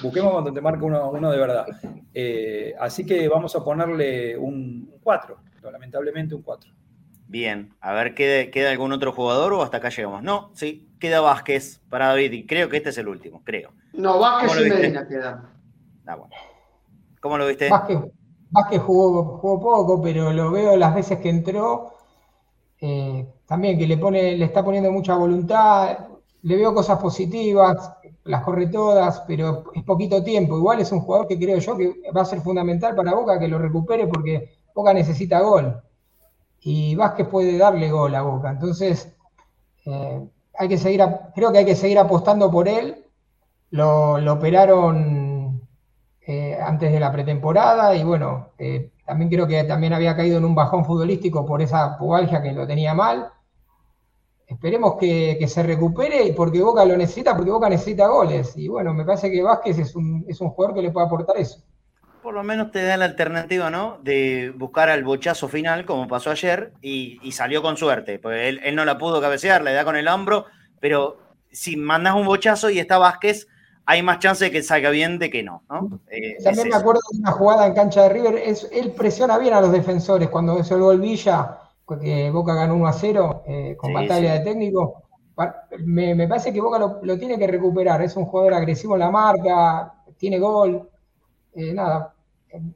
[0.03, 1.66] Busquemos cuando te marca uno, uno de verdad.
[2.14, 5.36] Eh, así que vamos a ponerle un 4,
[5.72, 6.70] lamentablemente un 4.
[7.26, 10.22] Bien, a ver, ¿queda, ¿queda algún otro jugador o hasta acá llegamos?
[10.22, 13.70] No, sí, queda Vázquez para David y creo que este es el último, creo.
[13.92, 14.82] No, Vázquez ¿Cómo y lo viste?
[14.88, 15.48] Medina quedan.
[16.07, 16.34] Ah, bueno.
[17.20, 17.68] ¿Cómo lo viste?
[17.70, 17.98] Vázquez,
[18.50, 21.94] Vázquez jugó, jugó poco, pero lo veo las veces que entró.
[22.80, 25.98] eh, también que le pone, le está poniendo mucha voluntad.
[26.40, 27.92] Le veo cosas positivas,
[28.24, 30.57] las corre todas, pero es poquito tiempo.
[30.57, 33.48] Igual es un jugador que creo yo que va a ser fundamental para Boca que
[33.48, 35.82] lo recupere porque Boca necesita gol.
[36.62, 38.53] Y Vázquez puede darle gol a Boca.
[38.53, 39.14] Entonces,
[39.84, 40.26] eh,
[40.59, 41.03] hay que seguir,
[41.34, 43.05] creo que hay que seguir apostando por él.
[43.68, 45.61] Lo, lo operaron
[46.26, 50.46] eh, antes de la pretemporada y bueno, eh, también creo que también había caído en
[50.46, 53.30] un bajón futbolístico por esa pubalgia que lo tenía mal.
[54.53, 58.53] Esperemos que, que se recupere y porque Boca lo necesita, porque Boca necesita goles.
[58.57, 61.36] Y bueno, me parece que Vázquez es un, es un jugador que le puede aportar
[61.38, 61.61] eso.
[62.22, 63.98] Por lo menos te da la alternativa, ¿no?
[64.03, 68.61] De buscar al bochazo final, como pasó ayer, y, y salió con suerte, porque él,
[68.62, 70.44] él no la pudo cabecear, le da con el hombro,
[70.78, 71.18] pero
[71.50, 73.48] si mandas un bochazo y está Vázquez,
[73.86, 75.98] hay más chance de que salga bien de que no, ¿no?
[76.09, 76.78] Eh, es También me eso.
[76.78, 80.28] acuerdo de una jugada en cancha de River, es- él presiona bien a los defensores
[80.28, 81.59] cuando hizo el gol Villa,
[81.97, 84.38] porque Boca ganó 1 a 0 eh, con Sí, batalla sí.
[84.38, 85.03] de técnico.
[85.84, 89.01] Me, me parece que Boca lo, lo tiene que recuperar, es un jugador agresivo en
[89.01, 90.89] la marca, tiene gol,
[91.55, 92.14] eh, nada.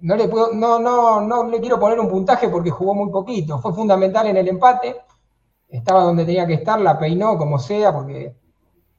[0.00, 3.58] No le, puedo, no, no, no le quiero poner un puntaje porque jugó muy poquito,
[3.58, 4.96] fue fundamental en el empate,
[5.68, 8.34] estaba donde tenía que estar, la peinó como sea, porque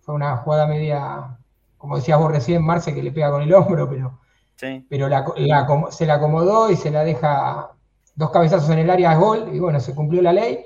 [0.01, 1.37] fue una jugada media,
[1.77, 4.19] como decías vos recién, Marce, que le pega con el hombro, pero
[4.55, 4.85] Sí.
[4.89, 7.71] pero la- la acom- se la acomodó y se la deja
[8.17, 10.59] dos cabezazos en el área es gol, y bueno, se cumplió la ley.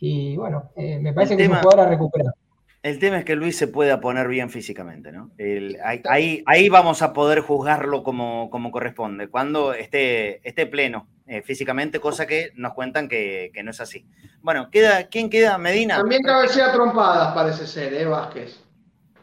[0.00, 2.34] Y bueno, eh, me parece El que es tema- un jugador a recuperar.
[2.82, 5.30] El tema es que Luis se pueda poner bien físicamente, ¿no?
[5.38, 11.42] El- ahí, ahí, vamos a poder juzgarlo como, como corresponde, cuando esté, esté pleno eh,
[11.42, 14.04] físicamente, cosa que nos cuentan que, que no es así.
[14.42, 15.56] Bueno, queda, ¿quién queda?
[15.58, 15.96] Medina.
[15.98, 18.60] También cabecea trompadas, parece ser, ¿eh, Vázquez?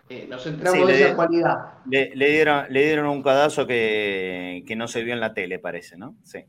[0.08, 1.56] Eh, nos centramos Sí, en le- esa cualidad.
[1.86, 5.60] Le, le dieron, le dieron un cadazo que, que no se vio en la tele,
[5.60, 6.16] parece, ¿no?
[6.24, 6.46] Sí.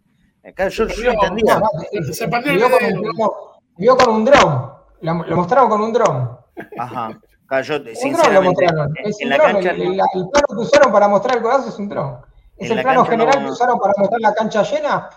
[0.46, 1.58] Acá yo, yo No, entendía.
[1.58, 1.68] No,
[2.06, 3.30] Se- se partió vio el con un
[3.76, 4.72] vio con un dron.
[5.02, 6.38] Lo, lo mostraron con un dron.
[6.78, 7.18] Ajá.
[7.46, 8.92] Acá yo, Un dron lo mostraron.
[8.96, 9.52] en, Es en un la dron.
[9.52, 9.70] cancha.
[9.70, 12.18] El, el- el plano que usaron para mostrar el codazo es un dron.
[12.56, 15.08] Es el la plano general no- que usaron para mostrar la cancha llena.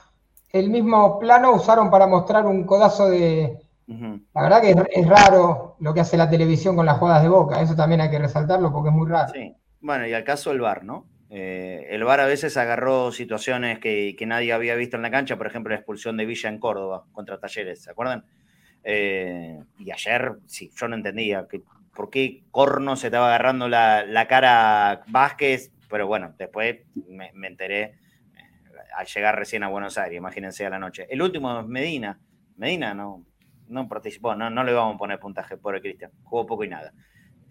[0.49, 3.59] El mismo plano usaron para mostrar un codazo de.
[4.33, 7.29] La verdad que es, es raro lo que hace la televisión con las jugadas de
[7.29, 9.31] Boca, eso también hay que resaltarlo porque es muy raro.
[9.33, 9.55] Sí.
[9.81, 11.05] Bueno, y al caso el VAR, ¿no?
[11.35, 15.47] Eh, el VAR a veces agarró situaciones que, nadie había visto en la cancha, por
[15.47, 18.23] ejemplo, la expulsión de Villa en Córdoba contra Talleres, ¿se acuerdan?
[18.83, 21.63] Eh, y ayer, sí, yo no entendía que,
[21.95, 27.95] por qué Corno se estaba agarrando la, cara Vázquez, pero bueno, después me, enteré eh,
[28.95, 31.07] al llegar recién a Buenos Aires, imagínense a la noche.
[31.09, 32.19] El último es Medina.
[32.57, 33.25] Medina no,
[33.69, 36.69] no participó, no, no le vamos a poner puntaje, por el Cristian, jugó poco y
[36.69, 36.93] nada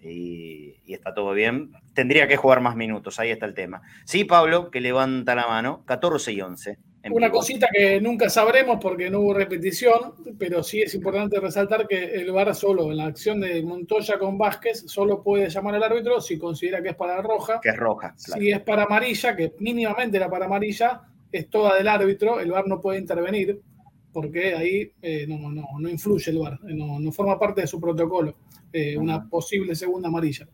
[0.02, 1.72] y, está todo bien.
[1.94, 3.82] Tendría que jugar más minutos, ahí está el tema.
[4.04, 6.78] Sí, Pablo, que levanta la mano, 14 y 11.
[7.10, 12.14] Una cosita que nunca sabremos porque no hubo repetición, pero sí es importante resaltar que
[12.14, 16.20] el VAR solo en la acción de Montoya con Vázquez solo puede llamar al árbitro
[16.20, 17.58] si considera que es para roja.
[17.60, 18.14] Que es roja.
[18.16, 21.00] Si es para amarilla, que mínimamente era para amarilla,
[21.32, 23.60] es toda del árbitro, el VAR no puede intervenir
[24.12, 27.80] porque ahí eh, no, no, no, influye el VAR, no, no forma parte de su
[27.80, 28.36] protocolo.
[28.72, 30.48] Eh, una posible segunda amarilla.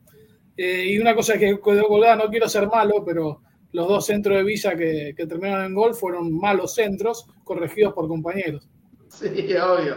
[0.56, 4.36] Eh, y una cosa que quedó colgada, no quiero ser malo, pero los dos centros
[4.36, 8.68] de Villa que, terminaron en gol fueron malos centros corregidos por compañeros.
[9.08, 9.96] Sí, obvio.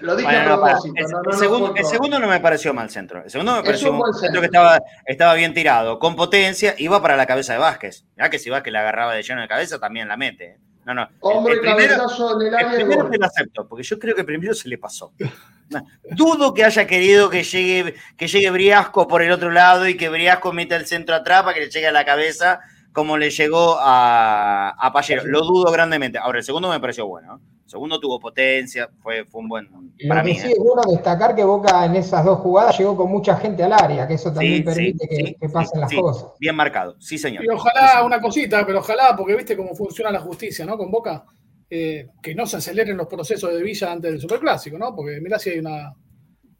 [0.00, 0.94] Lo dije a propósito.
[1.76, 3.24] El, segundo, no me pareció mal centro.
[3.24, 7.16] El segundo me pareció un centro, que estaba, estaba bien tirado, con potencia, iba para
[7.16, 8.06] la cabeza de Vázquez.
[8.16, 10.58] Ya que si Vázquez la agarraba de lleno de cabeza, también la mete.
[10.84, 11.08] No, no.
[11.20, 12.72] Hombre, el, cabezazo en el área.
[12.72, 15.12] El primero te lo acepto, porque yo creo que primero se le pasó.
[16.10, 20.08] Dudo que haya querido que llegue, que llegue Briasco por el otro lado y que
[20.08, 22.60] Briasco meta el centro atrás para que le llegue a la cabeza
[22.92, 25.24] como le llegó a, a Payero.
[25.26, 26.16] Lo dudo grandemente.
[26.16, 27.40] Ahora, el segundo me pareció bueno.
[27.66, 29.68] Segundo tuvo potencia, fue, fue un buen.
[30.06, 30.52] Para que sí ¿eh?
[30.52, 34.06] es bueno destacar que Boca en esas dos jugadas llegó con mucha gente al área,
[34.06, 36.32] que eso también permite que, pasen las cosas.
[36.38, 37.42] Bien marcado, sí, señor.
[37.44, 40.76] Y ojalá, una cosita, pero ojalá, porque viste cómo funciona la justicia, ¿no?
[40.76, 41.24] Con Boca,
[41.70, 44.94] eh, que no se aceleren los procesos de Villa antes del Superclásico, ¿no?
[44.94, 45.94] Porque mirá si hay una,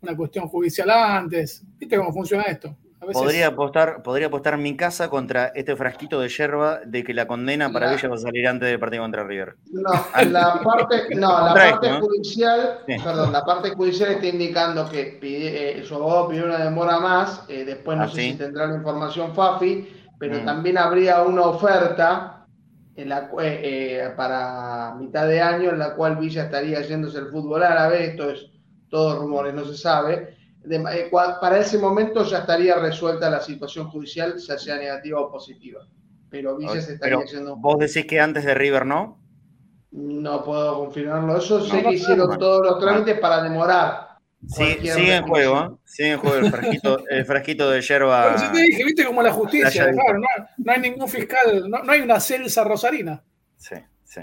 [0.00, 1.62] una cuestión judicial antes.
[1.78, 2.78] ¿Viste cómo funciona esto?
[3.12, 7.72] Podría apostar, podría apostar mi casa contra este frasquito de yerba de que la condena
[7.72, 9.56] para ella va a salir antes del partido contra River.
[9.70, 9.90] No,
[10.30, 15.84] la parte, no, la parte judicial, perdón, la parte judicial está indicando que pide, eh,
[15.84, 19.34] su abogado pidió una demora más, eh, después no ¿Ah, sé si tendrá la información
[19.34, 20.44] Fafi, pero mm.
[20.44, 22.46] también habría una oferta
[22.96, 27.62] en la, eh, para mitad de año en la cual Villa estaría yéndose el fútbol
[27.62, 28.46] árabe, esto es
[28.88, 34.36] todo rumores, no se sabe eh, para ese momento ya estaría resuelta la situación judicial,
[34.38, 35.86] ya sea negativa o positiva.
[36.30, 37.56] Pero Villa se estaría haciendo.
[37.56, 39.20] ¿Vos decís que antes de River no?
[39.92, 41.36] No puedo confirmarlo.
[41.36, 44.14] Eso sé que hicieron todos los trámites para demorar.
[44.48, 45.76] Sí, sigue en juego, ¿eh?
[45.84, 48.34] Sigue en juego el frasquito, el frasquito de yerba.
[48.36, 50.18] Pero te dije, viste como la justicia, claro,
[50.58, 53.22] no, hay ningún fiscal, no, hay una Celsa Rosarina.
[53.56, 54.20] Sí, sí.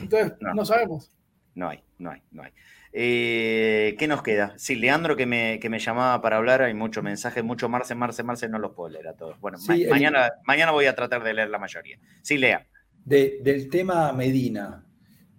[0.00, 1.10] Entonces, no sabemos.
[1.54, 2.52] No hay, no hay, no hay.
[2.98, 4.54] Eh, ¿Qué nos queda?
[4.56, 8.22] Sí, Leandro que me, que me llamaba para hablar, hay muchos mensajes, mucho Marce, Marce,
[8.22, 9.38] Marce, no los puedo leer a todos.
[9.38, 9.58] Bueno,
[9.90, 11.98] mañana, mañana voy a tratar de leer la mayoría.
[12.22, 12.66] Sí, lea.
[13.04, 14.82] del tema Medina.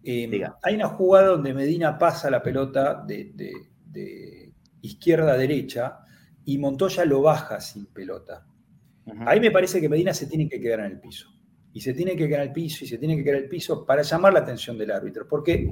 [0.03, 5.97] Eh, hay una jugada donde Medina pasa la pelota de, izquierda a derecha
[6.45, 8.45] y Montoya lo baja sin pelota.
[9.25, 11.33] Ahí me parece que Medina se tiene que quedar en el piso.
[11.73, 13.49] Y se tiene que quedar en el piso y se tiene que quedar en el
[13.49, 15.27] piso para llamar la atención del árbitro.
[15.27, 15.67] Porque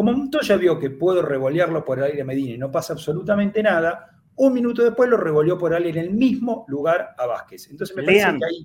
[0.00, 3.62] como Montoya vio que puedo revolearlo por el aire a Medina y no pasa absolutamente
[3.62, 7.68] nada, un minuto después lo revolvió por aire en el mismo lugar a Vázquez.
[7.70, 8.64] Entonces me parece que ahí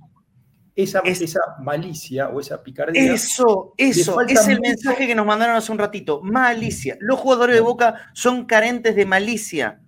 [0.74, 3.12] esa, esa, malicia o esa picardía.
[3.12, 6.22] Eso, eso, es el mensaje que nos mandaron hace un ratito.
[6.22, 6.96] Malicia.
[7.00, 9.82] Los jugadores de Boca son carentes de malicia.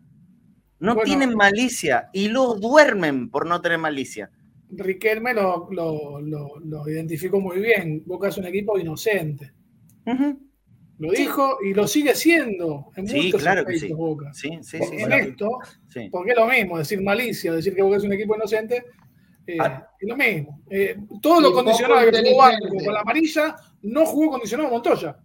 [0.80, 4.30] No tienen malicia y los duermen por no tener malicia.
[4.68, 8.02] Riquelme lo, lo, identificó muy bien.
[8.04, 9.54] Boca es un equipo inocente.
[10.98, 13.92] Lo dijo y lo sigue siendo en sí, claro que sí.
[13.92, 14.32] Boca.
[14.32, 15.58] Sí, sí, sí, en esto,
[16.10, 18.84] porque es lo mismo, decir malicia, decir que Boca es un equipo inocente,
[19.46, 19.88] eh, ah.
[19.98, 20.60] es lo mismo.
[20.68, 25.16] Eh, todo lo condicionado que jugó con la amarilla, no jugó condicionado Montoya.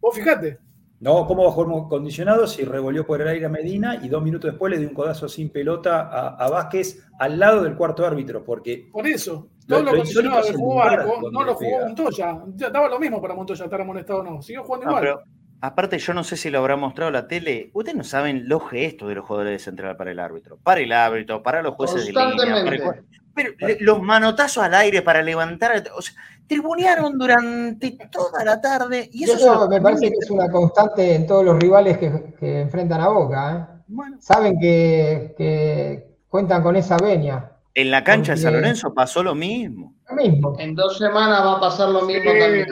[0.00, 0.58] Vos fijate.
[1.00, 4.22] No, ¿cómo va a jugar condicionado si revolvió por el aire a Medina y dos
[4.22, 8.44] minutos después le dio un codazo sin pelota a, Vázquez al lado del cuarto árbitro?
[8.44, 12.42] Porque por eso, todo lo, que jugó Arco no lo jugó Montoya.
[12.56, 14.42] Ya daba lo mismo para Montoya estar amonestado o no.
[14.42, 15.02] Siguió jugando igual.
[15.02, 15.22] Pero,
[15.60, 17.70] aparte, yo no sé si lo habrá mostrado la tele.
[17.74, 20.58] Ustedes no saben los gestos de los jugadores de central para el árbitro.
[20.62, 23.02] Para el árbitro, para los jueces de línea.
[23.34, 25.84] pero los manotazos al aire para levantar.
[25.94, 26.14] O sea,
[26.48, 29.08] tribunearon durante toda la tarde.
[29.12, 33.08] Y eso, me parece que es una constante en todos los rivales que, enfrentan a
[33.08, 33.52] Boca.
[33.52, 33.78] ¿eh?
[34.18, 37.52] Saben que, cuentan con esa veña.
[37.78, 39.94] En la cancha de San Lorenzo pasó lo mismo.
[40.10, 40.56] Lo mismo.
[40.58, 42.66] En dos semanas va a pasar lo mismo también.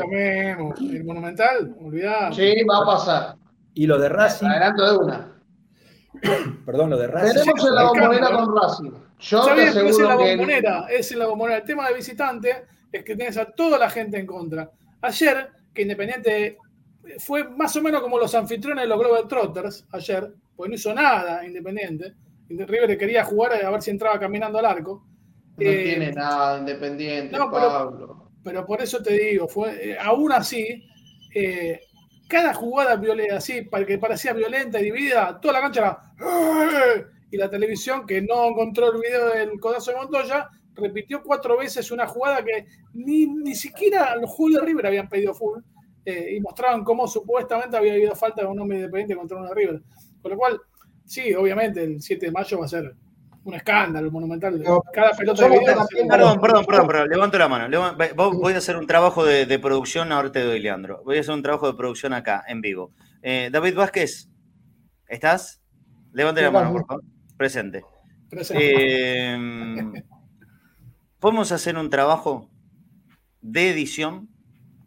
[0.80, 2.32] El Monumental, olvidado.
[2.34, 3.36] Sí, va a pasar.
[3.74, 4.46] Y lo de Racing.
[4.48, 5.32] Adelanto de una.
[6.64, 7.38] perdón, lo de Racing.
[7.38, 8.90] Tenemos en la bombonera con Racing.
[9.20, 11.58] Yo te es en la que- bombonera, es en la bombonera.
[11.58, 14.68] El tema de visitante es que tienes a toda la gente en contra.
[15.02, 16.58] Ayer, que Independiente
[17.20, 20.92] fue más o menos como los anfitriones de los Global Trotters, ayer, pues no hizo
[20.92, 22.14] nada Independiente.
[22.48, 25.05] River quería jugar a ver si entraba caminando al arco.
[25.56, 28.31] No Eh, tiene nada independiente, no, Pablo.
[28.44, 30.85] pero por eso te digo, fue, eh, aún así,
[31.35, 31.81] eh,
[32.28, 37.06] cada jugada violenta, así, para que parecía violenta y dividida, toda la cancha era.
[37.31, 41.90] Y la televisión, que no encontró el video del codazo de Montoya, repitió cuatro veces
[41.90, 45.60] una jugada que ni, ni siquiera los Julio River habían pedido full
[46.05, 49.82] y mostraban cómo supuestamente había habido falta de un hombre independiente contra uno de River.
[50.23, 50.60] Con lo cual,
[51.06, 52.94] sí, obviamente el 7 de mayo va a ser
[53.44, 54.60] un escándalo monumental.
[54.92, 55.74] Cada pelota de video.
[55.76, 57.94] también- Perdón, perdón, perdón, perdón, levanto la mano.
[58.14, 61.02] Voy a hacer un trabajo de, de producción, ahora te doy, Leandro.
[61.04, 62.90] Voy a hacer un trabajo de producción acá, en vivo.
[63.22, 64.28] Eh, David Vázquez,
[65.08, 65.62] ¿estás?
[66.12, 67.04] Levante la mano, por favor.
[67.36, 67.84] Presente.
[68.28, 68.64] Presente.
[69.34, 70.02] Eh,
[71.20, 72.50] ¿Podemos hacer un trabajo
[73.40, 74.28] de edición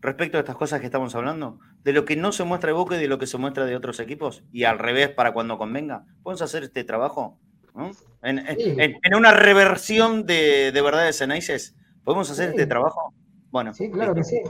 [0.01, 1.59] respecto a estas cosas que estamos hablando?
[1.83, 3.75] De lo que no se muestra de Boca y de lo que se muestra de
[3.75, 6.05] otros equipos, y al revés para cuando convenga.
[6.23, 7.37] ¿Podemos hacer este trabajo?
[7.75, 7.91] ¿no?
[8.23, 8.75] En, en- Sí.
[8.77, 11.75] en- en una reversión de, de verdades cenaices.
[12.03, 12.55] ¿Podemos hacer Sí.
[12.55, 13.13] este trabajo?
[13.51, 14.41] Bueno, Sí, claro que sí.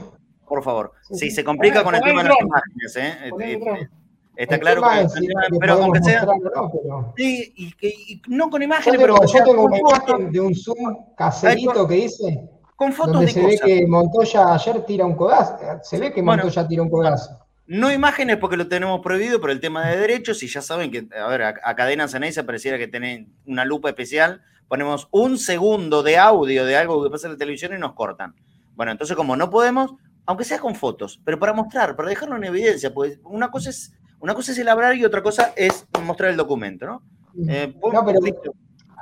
[0.48, 0.92] Por favor.
[1.02, 3.28] Sí, Si se complica con el tema de las imágenes, ¿eh?
[3.28, 3.42] Dron.
[3.76, 3.88] eh,
[4.36, 6.32] Está El claro que, es que pero aunque sea, ¿no?
[6.42, 9.78] Pero- sí, y, que- y no con Yo imágenes, pero tengo, que yo tengo una
[9.78, 12.48] imagen de un Zoom caserito que hice,
[12.80, 15.58] con fotos donde de se ve que Montoya ayer tira un codazo.
[15.82, 16.44] Se ve que Bueno.
[16.44, 17.38] Montoya tira un codazo.
[17.66, 21.06] No imágenes porque lo tenemos prohibido por el tema de derechos y ya saben que,
[21.14, 24.40] a ver, a, a Cadena Ceneice pareciera que tienen una lupa especial.
[24.66, 28.34] Ponemos un segundo de audio de algo que pasa en la televisión y nos cortan.
[28.76, 29.92] Bueno, entonces como no podemos,
[30.24, 33.92] aunque sea con fotos, pero para mostrar, para dejarlo en evidencia, pues una cosa es,
[34.20, 37.02] una cosa es elaborar y otra cosa es mostrar el documento, ¿no?
[37.46, 38.20] Eh, No, pero-.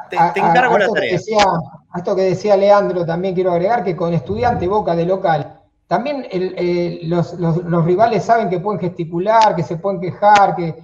[0.08, 1.12] Te, te a- encargo a la tarea.
[1.12, 1.44] decía-
[1.90, 6.26] a esto que decía Leandro, también quiero agregar que con estudiante Boca de local, también
[6.30, 10.74] el- eh, los, los- los rivales saben que pueden gesticular, que se pueden quejar, que,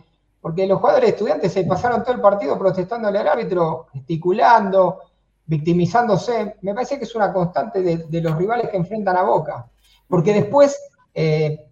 [0.41, 5.01] porque los jugadores estudiantes se pasaron todo el partido protestándole al árbitro, gesticulando,
[5.47, 6.57] victimizándose.
[6.63, 9.67] Me parece que es una constante de, de los rivales que enfrentan a Boca.
[10.09, 10.79] Porque después
[11.15, 11.67] eh,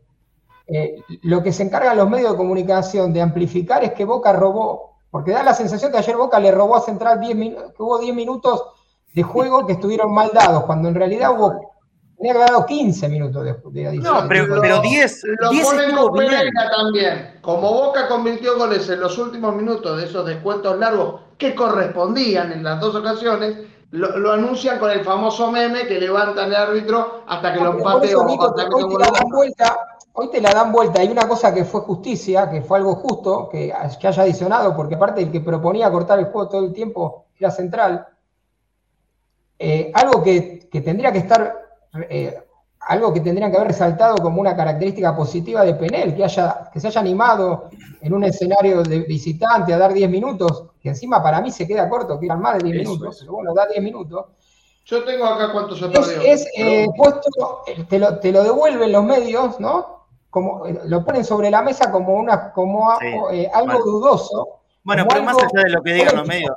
[0.66, 4.91] eh, lo que se encargan los medios de comunicación de amplificar es que Boca robó,
[5.12, 7.98] porque da la sensación que ayer Boca le robó a Central 10 minutos, que hubo
[7.98, 8.64] 10 minutos
[9.12, 11.74] de juego que estuvieron mal dados, cuando en realidad hubo,
[12.16, 14.22] tenía que haber dado 15 minutos de, de adición.
[14.22, 16.12] No, pero, pero 10, Lo 10 ponen con.
[16.14, 17.38] Pereira también.
[17.42, 22.64] Como Boca convirtió goles en los últimos minutos de esos descuentos largos que correspondían en
[22.64, 23.58] las dos ocasiones,
[23.92, 27.78] lo, lo anuncian con el famoso meme que levantan el árbitro hasta que No, lo
[27.78, 29.76] empate o Nico, hasta que hoy te la dan vuelta,
[30.14, 31.00] hoy te la dan vuelta.
[31.00, 34.94] Hay una cosa que fue justicia, que fue algo justo, que, que haya adicionado, porque
[34.94, 38.06] aparte el que proponía cortar el juego todo el tiempo era central.
[39.58, 41.54] Eh, algo que, que tendría que estar,
[42.08, 42.41] eh,
[42.88, 46.80] algo que tendrían que haber resaltado como una característica positiva de Penel, que, haya, que
[46.80, 51.40] se haya animado en un escenario de visitante a dar 10 minutos, que encima para
[51.40, 53.20] mí se queda corto, que eran más de 10 Eso minutos, es.
[53.22, 54.26] pero bueno, da 10 minutos.
[54.84, 55.86] Yo tengo acá cuánto se
[56.28, 60.06] Es, eh, puesto, eh, te lo, te lo devuelven los medios, ¿no?
[60.28, 63.84] Como, eh, lo ponen sobre la mesa como, una, como Sí, eh, algo bueno.
[63.84, 64.48] dudoso.
[64.82, 66.56] Bueno, pero más allá de lo que digan los medios,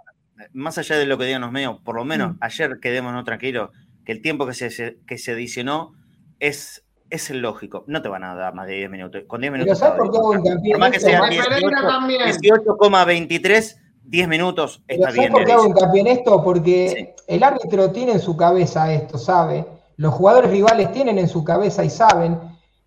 [0.54, 2.38] más allá de lo que digan los medios, por lo menos Mm.
[2.42, 3.70] ayer quedémonos tranquilos,
[4.04, 5.94] que el tiempo que se, se- que se adicionó
[6.40, 7.84] es, es el lógico.
[7.88, 9.24] No te van a dar más de 10 minutos.
[9.28, 9.80] Con 10 Pero minutos.
[9.80, 11.10] ¿sabes está por qué hincapié Por en más que esto?
[11.10, 12.22] sea Porque Pereira 18, también.
[12.22, 15.32] 18,23, 10 minutos Pero está ¿sabes bien.
[15.34, 16.44] por qué hago hincapié en esto?
[16.44, 19.66] Porque el árbitro tiene en su cabeza esto, sabe.
[19.98, 22.38] Los jugadores rivales tienen en su cabeza y saben.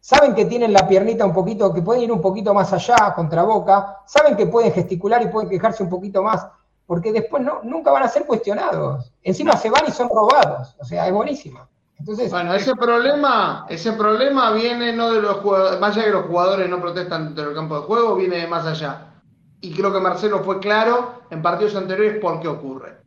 [0.00, 3.42] Saben que tienen la piernita un poquito, que pueden ir un poquito más allá contra
[3.42, 3.98] Boca.
[4.06, 6.46] Saben que pueden gesticular y pueden quejarse un poquito más.
[6.86, 9.12] Porque después no, nunca van a ser cuestionados.
[9.22, 10.76] Encima se van y son robados.
[10.78, 11.68] O sea, es buenísima.
[11.98, 16.16] Entonces, Bueno, ese problema, ese problema viene no de los jugadores, más allá de que
[16.18, 19.14] los jugadores no protestan dentro del campo de juego, viene de más allá.
[19.60, 22.98] Y creo que Marcelo fue claro en partidos anteriores por qué ocurre.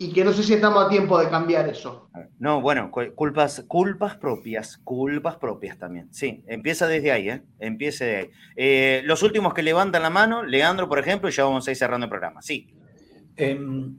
[0.00, 2.08] Y que no sé si estamos a tiempo de cambiar eso.
[2.38, 6.12] No, bueno, cu- culpas, culpas propias, culpas propias también.
[6.12, 7.42] Sí, empieza desde ahí, ¿eh?
[7.58, 8.30] Empieza de ahí.
[8.56, 11.76] Eh, los últimos que levantan la mano, Leandro, por ejemplo, y ya vamos a ir
[11.76, 12.42] cerrando el programa.
[12.42, 12.72] Sí.
[13.36, 13.96] Em,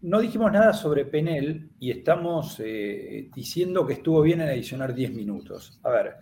[0.00, 5.12] no dijimos nada sobre Penel y estamos eh, diciendo que estuvo bien en adicionar 10
[5.14, 5.80] minutos.
[5.82, 6.14] A ver,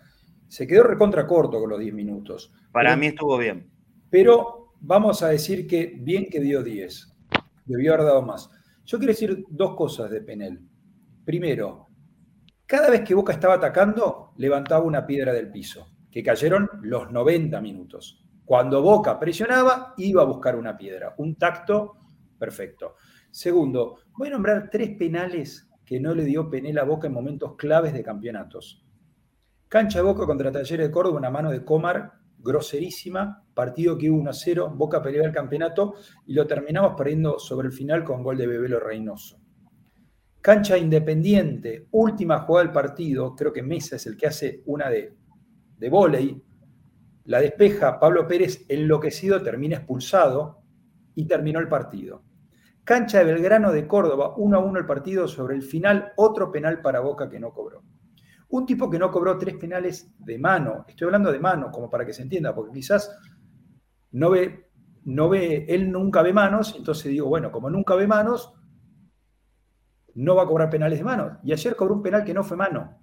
[0.48, 2.52] se quedó recontra corto con los 10 minutos.
[2.72, 3.70] Para Pero- mí estuvo bien.
[4.08, 7.12] Pero vamos a decir que bien que dio 10.
[7.66, 8.48] Debió haber dado más.
[8.84, 10.60] Yo quiero decir dos cosas de Penel.
[11.24, 11.88] Primero,
[12.66, 17.60] cada vez que Boca estaba atacando, levantaba una piedra del piso, que cayeron los 90
[17.60, 18.24] minutos.
[18.44, 21.14] Cuando Boca presionaba, iba a buscar una piedra.
[21.18, 21.96] Un tacto
[22.38, 22.94] perfecto.
[23.36, 27.54] Segundo, voy a nombrar tres penales que no le dio Penel a Boca en momentos
[27.56, 28.82] claves de campeonatos.
[29.68, 34.22] Cancha de Boca contra Talleres de Córdoba, una mano de Comar groserísima, partido que hubo
[34.22, 38.46] 1-0, Boca peleó el campeonato y lo terminamos perdiendo sobre el final con gol de
[38.46, 39.38] Bebelo Reynoso.
[40.40, 45.14] Cancha Independiente, última jugada del partido, creo que Mesa es el que hace una de,
[45.76, 46.42] de volei,
[47.24, 50.62] la despeja Pablo Pérez enloquecido, termina expulsado
[51.14, 52.22] y terminó el partido.
[52.86, 56.80] Cancha de Belgrano de Córdoba, 1 a 1 el partido sobre el final, otro penal
[56.82, 57.82] para Boca que no cobró.
[58.50, 62.06] Un tipo que no cobró tres penales de mano, estoy hablando de mano, como para
[62.06, 63.10] que se entienda, porque quizás
[64.12, 64.70] no ve,
[65.02, 68.54] no ve, él nunca ve manos, entonces digo, bueno, como nunca ve manos,
[70.14, 71.40] no va a cobrar penales de mano.
[71.42, 73.00] Y ayer cobró un penal que no fue mano.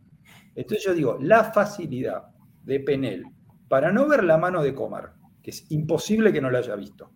[0.55, 2.23] Entonces yo digo, la facilidad
[2.63, 3.25] de Penel
[3.67, 7.11] para no ver la mano de Comar, que es imposible que no la haya visto,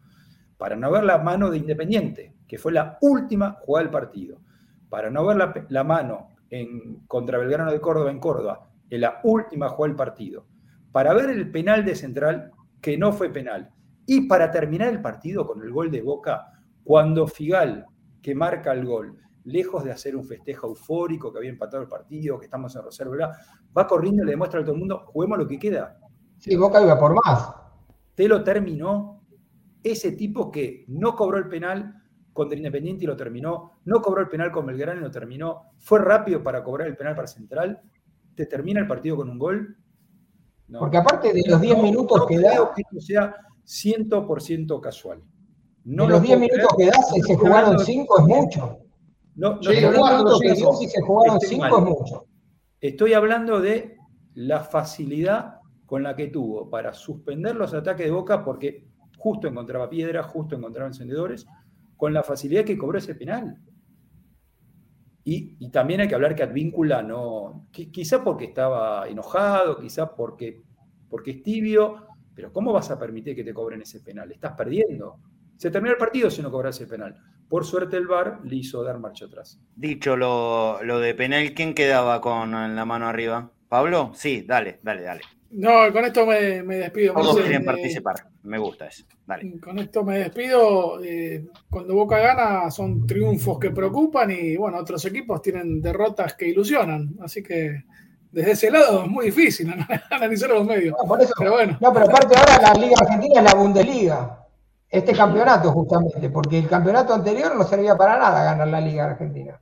[0.57, 4.39] para no ver la mano de Independiente, que fue la última jugada del partido,
[4.89, 9.19] para no ver la, la mano en, contra Belgrano de Córdoba en Córdoba, en la
[9.23, 10.45] última jugada del partido,
[10.91, 12.51] para ver el penal de Central,
[12.81, 13.69] que no fue penal,
[14.05, 16.53] y para terminar el partido con el gol de Boca,
[16.83, 17.85] cuando Figal,
[18.21, 22.37] que marca el gol, lejos de hacer un festejo eufórico que había empatado el partido,
[22.37, 23.13] que estamos en Rosario,
[23.77, 25.97] va corriendo y le demuestra a todo el mundo, juguemos lo que queda.
[26.37, 27.53] Sí, Boca iba por más.
[28.15, 29.23] Te lo terminó
[29.83, 31.95] ese tipo que no cobró el penal,
[32.37, 35.97] contra Independiente y lo terminó, no cobró el penal con Belgrano y lo terminó, fue
[35.99, 37.81] rápido para cobrar el penal para Central,
[38.35, 39.75] te termina el partido con un gol.
[40.77, 42.71] Porque aparte de los 10 minutos que da...
[42.75, 43.35] que esto sea
[43.65, 45.23] 100% casual.
[45.85, 48.79] No de los 10 minutos que da, si se jugaron 5 es mucho.
[49.35, 52.25] No, no, sí, los minutos que dio, si se jugaron 5 es mucho.
[52.79, 53.97] Estoy hablando de
[54.35, 55.55] la facilidad
[55.87, 58.85] con la que tuvo para suspender los ataques de Boca porque
[59.17, 61.47] justo encontraba piedra, justo encontraba encendedores,
[61.97, 63.59] con la facilidad que cobró ese penal.
[65.29, 70.61] Y, también hay que hablar que Advíncula no, quizá porque estaba enojado, quizá porque,
[71.09, 74.31] porque es tibio, pero ¿cómo vas a permitir que te cobren ese penal?
[74.31, 75.19] Estás perdiendo.
[75.57, 77.17] Se termina el partido si no cobras ese penal.
[77.49, 79.59] Por suerte el VAR le hizo dar marcha atrás.
[79.75, 83.51] Dicho lo, lo de penal, ¿quién quedaba con la mano arriba?
[83.67, 84.11] ¿Pablo?
[84.13, 85.21] Sí, dale, dale, dale.
[85.51, 87.13] No, con esto me, despido.
[87.13, 88.15] Todos quieren participar.
[88.43, 89.05] Me gusta eso.
[89.61, 91.01] Con esto me despido.
[91.03, 96.47] Eh, cuando Boca gana son triunfos que preocupan y bueno, otros equipos tienen derrotas que
[96.47, 97.15] ilusionan.
[97.21, 97.83] Así que
[98.31, 99.73] desde ese lado es muy difícil
[100.11, 100.95] analizar los medios.
[101.01, 101.77] No, pero, bueno.
[101.79, 104.43] no, pero aparte ahora la Liga Argentina es la Bundesliga.
[104.89, 109.59] Este campeonato justamente, porque el campeonato anterior no servía para nada ganar la Liga Argentina.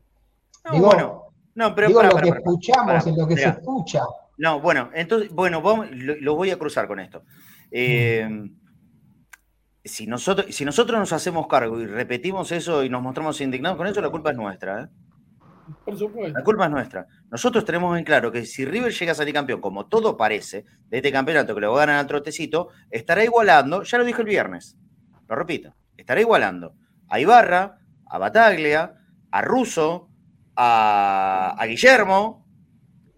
[0.66, 1.26] No, digo, bueno,
[1.56, 4.04] no, pero digo lo que escuchamos, en lo que se escucha.
[4.38, 7.24] No, bueno, entonces, bueno, lo, voy a cruzar con esto.
[7.72, 8.28] Eh,
[9.84, 13.88] si, nosotros, si nosotros nos hacemos cargo y repetimos eso y nos mostramos indignados con
[13.88, 14.84] eso, la culpa es nuestra.
[14.84, 14.88] ¿eh?
[15.84, 16.38] Por supuesto.
[16.38, 17.08] La culpa es nuestra.
[17.32, 20.98] Nosotros tenemos en claro que si River llega a salir campeón, como todo parece, de
[20.98, 24.78] este campeonato que lo ganan al trotecito, estará igualando, ya lo dije el viernes,
[25.28, 26.76] lo repito, estará igualando
[27.10, 28.96] a Ibarra, a Bataglia,
[29.32, 30.10] a Russo,
[30.56, 32.45] a, a Guillermo,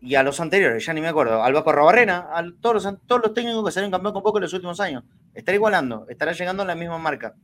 [0.08, 3.34] y a los anteriores, ya ni me acuerdo, al Rabarrena, a todos los, todos los
[3.34, 5.04] técnicos que salieron campeón con poco en los últimos años.
[5.34, 7.36] Estará igualando, estará llegando a la misma marca.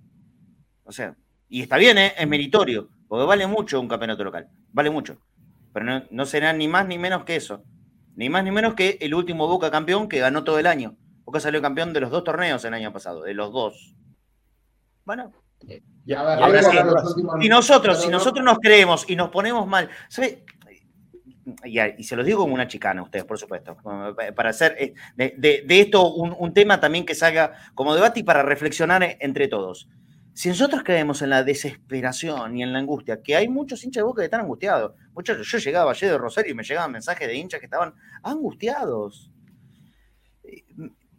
[0.85, 1.17] O sea,
[1.49, 2.13] y está bien, ¿eh?
[2.17, 5.17] es meritorio, porque vale mucho un campeonato local, vale mucho.
[5.73, 7.65] Pero no, será ni más ni menos que eso.
[8.15, 10.95] Ni más ni menos que el último Boca campeón que ganó todo el año.
[11.25, 13.93] Boca salió campeón de los dos torneos el año pasado, de los dos.
[15.03, 15.33] Bueno,
[16.05, 16.61] y ahora
[17.41, 20.43] si nosotros, si nosotros nos creemos y nos ponemos mal, ¿sabe?
[21.65, 23.77] Y, se los digo como una chicana a ustedes, por supuesto,
[24.35, 29.17] para hacer eh, de, esto un, tema también que salga como debate y para reflexionar
[29.19, 29.89] entre todos.
[30.33, 34.05] Si nosotros creemos en la desesperación y en la angustia, que hay muchos hinchas de
[34.05, 34.93] boca que están angustiados.
[35.13, 37.93] Muchos, yo llegaba ayer de Rosario y me llegaban mensajes de hinchas que estaban
[38.23, 39.29] angustiados.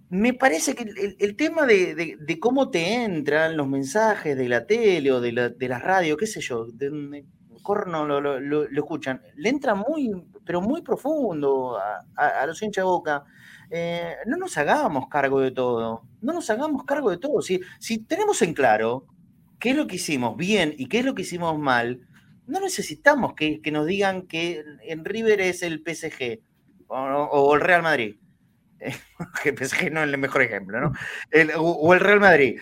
[0.09, 5.21] Me parece que el, tema de, cómo te entran los mensajes de la tele o
[5.21, 7.25] de la, de la radio, qué sé yo, de,
[7.65, 10.13] corno lo, lo, escuchan, le entra muy,
[10.45, 11.77] pero muy profundo
[12.17, 13.25] a, los hinchas boca.
[13.71, 17.43] Eh, no nos hagamos cargo de todo, no nos hagamos cargo de todo.
[17.43, 19.07] Si, si tenemos en claro
[19.59, 22.07] qué es lo que hicimos bien y qué es lo que hicimos mal,
[22.47, 26.41] no necesitamos que, nos digan que en River es el PSG
[26.87, 28.17] o, el Real Madrid.
[29.43, 30.93] que PSG no es el mejor ejemplo, ¿no?
[31.59, 32.61] o el Real Madrid.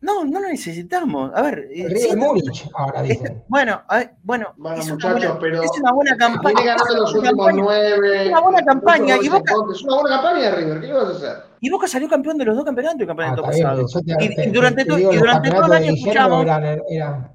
[0.00, 1.30] No, no lo necesitamos.
[1.34, 1.68] A ver.
[1.70, 3.44] River Múnich, ahora dicen.
[3.48, 6.54] Bueno, a ver, bueno, Bueno, es, una muchachos, buena, pero es una buena campaña.
[6.56, 7.62] Viene ganando los es una últimos campaña.
[7.64, 8.22] nueve.
[8.22, 9.54] Es una buena campaña, y Boca-.
[9.72, 10.80] Es una buena campaña de River.
[10.80, 11.36] ¿Qué le vas a hacer?
[11.60, 13.86] Y Boca salió campeón de los dos campeonatos el Ah, campeonato bien, pasado.
[13.86, 16.42] te- Y- y te- durante te to- digo, y los durante todo el año escuchamos.
[16.42, 17.32] eran- eran-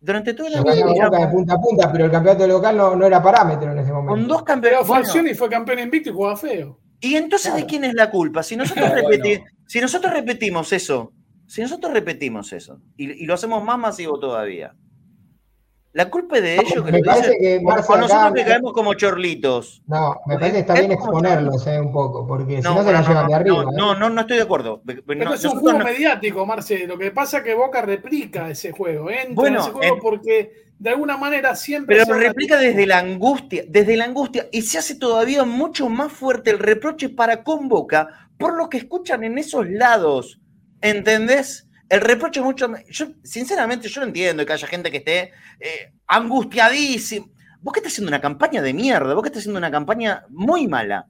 [0.00, 1.26] Durante todo el año Boca de escuchamos.
[1.32, 4.10] punta a punta, pero el campeonato local no, no era parámetro en ese momento.
[4.12, 4.88] Con dos Pero campeonatos.
[4.88, 6.78] bueno, Falcioni fue campeón invicto y jugaba feo.
[7.00, 8.42] y entonces, ¿de quién es la culpa?
[8.42, 9.24] Si nosotros, Bueno.
[9.66, 11.12] si nosotros repetimos eso,
[11.46, 14.74] si nosotros repetimos eso, y, y lo hacemos más masivo todavía,
[15.92, 18.72] la culpa es de ellos que Me lo dicen, que o nosotros acá- que caemos
[18.72, 19.80] como chorlitos.
[19.86, 22.92] No, me parece que está Es bien exponerlos eh, un poco, porque si no, se
[22.92, 23.62] la llevan de arriba.
[23.62, 23.74] no, ¿eh?
[23.76, 24.82] no, no, no estoy de acuerdo.
[24.84, 26.88] No, Pero es un juego no- mediático, Marce.
[26.88, 29.08] Lo que pasa es que Boca replica ese juego.
[29.08, 31.94] Entra Bueno, en ese juego en- porque de alguna manera siempre.
[31.94, 35.88] Pero se lo replica desde la angustia, desde la angustia, y se hace todavía mucho
[35.88, 40.40] más fuerte el reproche para con Boca por lo que escuchan en esos lados.
[40.84, 41.66] ¿Entendés?
[41.88, 42.70] El reproche es mucho.
[42.90, 47.26] Yo, sinceramente, yo no entiendo que haya gente que esté eh, angustiadísima.
[47.62, 50.68] Vos que estás haciendo una campaña de mierda, vos que estás haciendo una campaña muy
[50.68, 51.06] mala.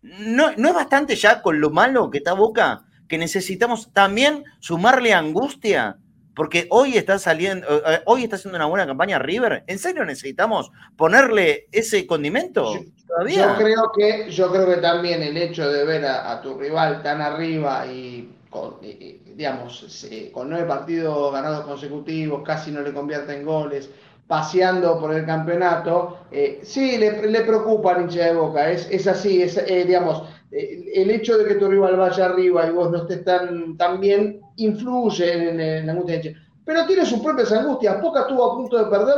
[0.00, 5.12] ¿No, ¿No es bastante ya con lo malo que está Boca que necesitamos también sumarle
[5.12, 5.98] angustia?
[6.38, 9.64] Porque hoy está saliendo, eh, eh, hoy está haciendo una buena campaña River.
[9.66, 13.42] ¿En serio necesitamos ponerle ese condimento Yo- todavía?
[13.42, 17.02] Yo creo que, yo creo que también el hecho de ver a, a tu rival
[17.02, 23.44] tan arriba y con, digamos, con nueve partidos ganados consecutivos, casi no le convierte en
[23.44, 23.90] goles,
[24.28, 29.08] paseando por el campeonato, eh, sí, le, le preocupa al hincha de Boca, es, es
[29.08, 32.98] así, es, eh, digamos, el hecho de que tu rival vaya arriba y vos no
[32.98, 36.32] estés tan, tan bien, influye en, en la angustia.
[36.64, 38.00] Pero tiene sus propias angustias.
[38.02, 39.14] Boca estuvo a punto de perder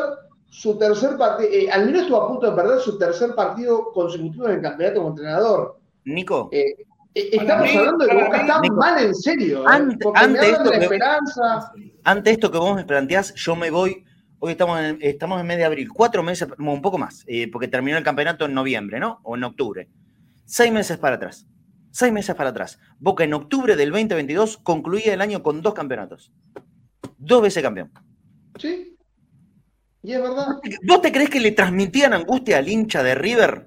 [0.49, 4.47] su tercer partido, eh, al menos estuvo a punto de perder su tercer partido consecutivo
[4.49, 5.79] en el campeonato como entrenador.
[6.05, 6.65] Nico, Eh,
[7.15, 10.21] eh, estamos mí- hablando de Boca mí, está Nico, mal en serio, eh, ante- porque
[10.21, 11.73] ante esto de la que- esperanza.
[12.05, 14.05] ante esto que vos me planteás, yo me voy.
[14.41, 17.69] Hoy estamos en, estamos en mes de abril, cuatro meses, un poco más, eh, porque
[17.69, 19.21] terminó el campeonato en noviembre, ¿no?
[19.23, 19.89] O en octubre.
[20.47, 21.47] Seis meses para atrás.
[21.91, 22.79] Seis meses para atrás.
[22.99, 26.33] Boca en octubre del 2022 concluía el año con dos campeonatos.
[27.19, 27.91] Dos veces campeón.
[28.59, 28.97] Sí.
[30.03, 30.47] Y es verdad.
[30.87, 33.67] ¿Vos te crees que le transmitían angustia al hincha de River?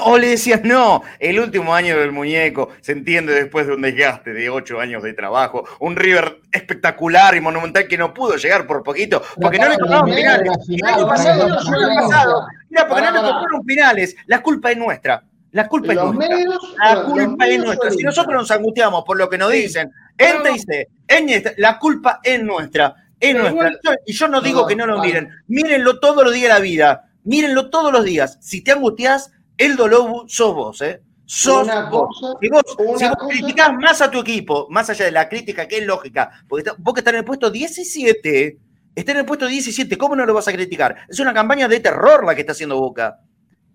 [0.00, 4.32] O le decías, no, el último año del muñeco se entiende después de un desgaste
[4.32, 5.64] de ocho años de trabajo.
[5.78, 10.10] Un River espectacular y monumental que no pudo llegar por poquito, porque no le tocaron
[10.10, 10.42] de penales.
[10.42, 12.10] meter una El final año para pasado, los el año campeones.
[12.10, 14.16] pasado, mira, porque no le tocaron penales.
[14.26, 15.24] La culpa es nuestra.
[15.54, 16.28] La culpa es nuestra.
[16.36, 17.90] medios, La culpa es nuestra.
[17.92, 19.62] Si nosotros nos angustiamos por lo que nos Sí.
[19.62, 20.42] dicen, en.
[20.42, 22.94] TIC, en la culpa es nuestra.
[23.20, 23.68] Es Pero nuestra.
[23.82, 25.06] igual- y yo no digo No, que no lo vale.
[25.06, 25.28] miren.
[25.46, 27.04] Mírenlo todos los días de la vida.
[27.22, 28.36] Mírenlo todos los días.
[28.40, 31.00] Si te angustias, el dolor sos vos, ¿eh?
[31.24, 32.08] Sos Una vos.
[32.20, 35.28] cosa- Si vos, si vos cosa- criticás más a tu equipo, más allá de la
[35.28, 38.58] crítica que es lógica, porque está- vos que estás en el puesto 17,
[38.94, 40.96] está en el puesto 17, ¿cómo no lo vas a criticar?
[41.08, 43.20] Es una campaña de terror la que está haciendo Boca.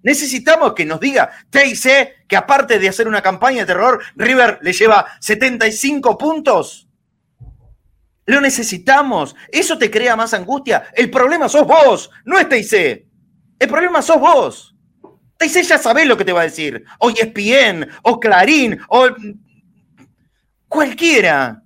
[0.01, 4.73] Necesitamos que nos diga TIC que aparte de hacer una campaña de terror, River le
[4.73, 6.87] lleva 75 puntos.
[8.25, 9.35] Lo necesitamos.
[9.51, 10.91] ¿Eso te crea más angustia?
[10.95, 13.05] El problema sos vos, no es TIC.
[13.59, 14.75] El problema sos vos.
[15.37, 16.85] TIC ya sabés lo que te va a decir.
[16.99, 19.07] O ESPN, o Clarín, o
[20.67, 21.63] cualquiera.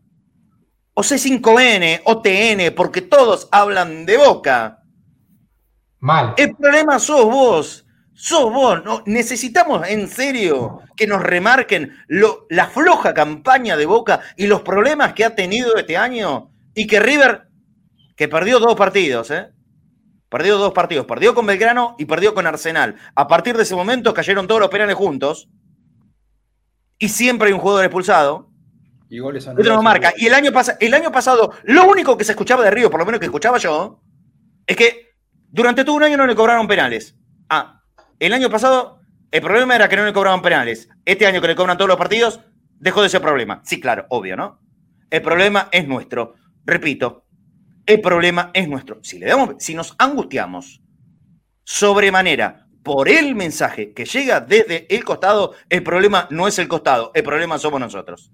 [0.96, 4.84] O C5N, o TN, porque todos hablan de boca.
[6.00, 6.36] Mal.
[6.38, 7.83] El problema sos vos.
[8.14, 8.84] Sos vos.
[8.86, 14.62] No, necesitamos en serio que nos remarquen lo- la floja campaña de Boca y los
[14.62, 16.52] problemas que ha tenido este año.
[16.76, 17.48] Y que River,
[18.16, 19.52] que perdió dos partidos, ¿eh?
[20.30, 21.06] Perdió dos partidos.
[21.06, 22.96] Perdió con Belgrano y perdió con Arsenal.
[23.16, 25.50] A partir de ese momento cayeron todos los penales juntos.
[26.98, 28.50] Y siempre hay un jugador expulsado.
[29.10, 30.14] Y goles otro no marca.
[30.18, 33.06] Y el año, el año pasado, lo único que se escuchaba de Río, por lo
[33.06, 34.02] menos que escuchaba yo,
[34.66, 35.10] es que
[35.50, 37.16] durante todo un año no le cobraron penales.
[37.50, 37.83] Ah,
[38.20, 39.04] el año pasado
[39.34, 40.88] el problema era que no le cobraban penales.
[41.06, 42.40] Este año que le cobran todos los partidos,
[42.78, 43.64] dejó de ser problema.
[43.66, 44.60] Sí, claro, obvio, ¿no?
[45.10, 46.36] El problema es nuestro.
[46.64, 47.26] Repito,
[47.88, 49.00] el problema es nuestro.
[49.02, 50.84] Si, le damos, si nos angustiamos
[51.64, 57.10] sobremanera por el mensaje que llega desde el costado, el problema no es el costado,
[57.16, 58.32] el problema somos nosotros.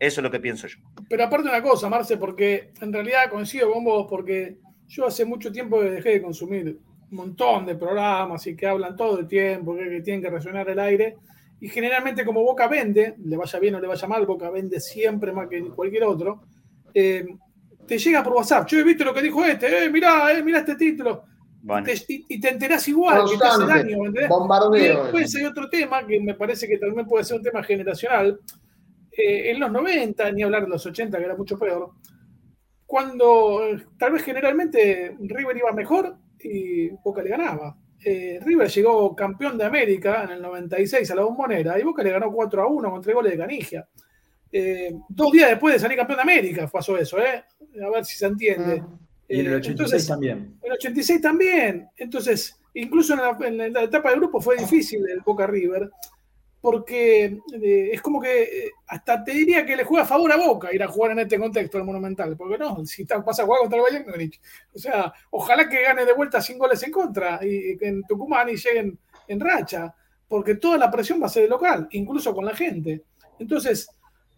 [0.00, 0.78] Eso es lo que pienso yo.
[1.08, 4.58] Pero aparte una cosa, Marce, porque en realidad coincido con vos, porque
[4.88, 6.80] yo hace mucho tiempo que dejé de consumir
[7.10, 10.68] un montón de programas y que hablan todo el tiempo, que, que tienen que resonar
[10.70, 11.16] el aire.
[11.60, 15.32] Y generalmente como Boca vende, le vaya bien o le vaya mal, Boca vende siempre
[15.32, 16.42] más que cualquier otro,
[16.94, 17.26] eh,
[17.86, 18.66] te llega por WhatsApp.
[18.68, 21.24] Yo he visto lo que dijo este, eh, mirá, eh, mirá este título.
[21.62, 21.84] Bueno.
[21.86, 23.34] Te- y, y te enterás igual, que.
[24.24, 25.02] Y Bombardeo.
[25.02, 28.40] después hay otro tema que me parece que también puede ser un tema generacional.
[29.12, 31.90] eh, en los 90, ni hablar de los 80, que era mucho peor,
[32.86, 37.76] cuando eh, tal vez generalmente River iba mejor y Boca le ganaba.
[38.02, 42.10] Eh, River llegó campeón de América en el 96 a la bombonera y Boca le
[42.10, 43.88] ganó 4 a 1 con tres goles de Canigia.
[45.08, 47.44] dos días después de salir campeón de América pasó eso, ¿eh?
[47.84, 48.82] A ver si se entiende.
[48.82, 48.98] Ah.
[49.28, 50.38] Y en el 86 también.
[50.60, 51.88] En el 86 también.
[51.96, 55.88] Entonces, incluso en la, en la, etapa de grupo fue difícil el Boca River
[56.60, 60.36] porque eh, es como que eh, hasta te diría que le juega a favor a
[60.36, 63.44] Boca ir a jugar en este contexto del Monumental, porque no, si está, vas a
[63.44, 64.32] jugar contra el Bayern
[64.74, 68.48] O sea, ojalá que gane de vuelta sin goles en contra y, que en Tucumán
[68.50, 69.94] y lleguen en racha,
[70.28, 73.04] porque toda la presión va a ser de local, incluso con la gente.
[73.38, 73.88] Entonces,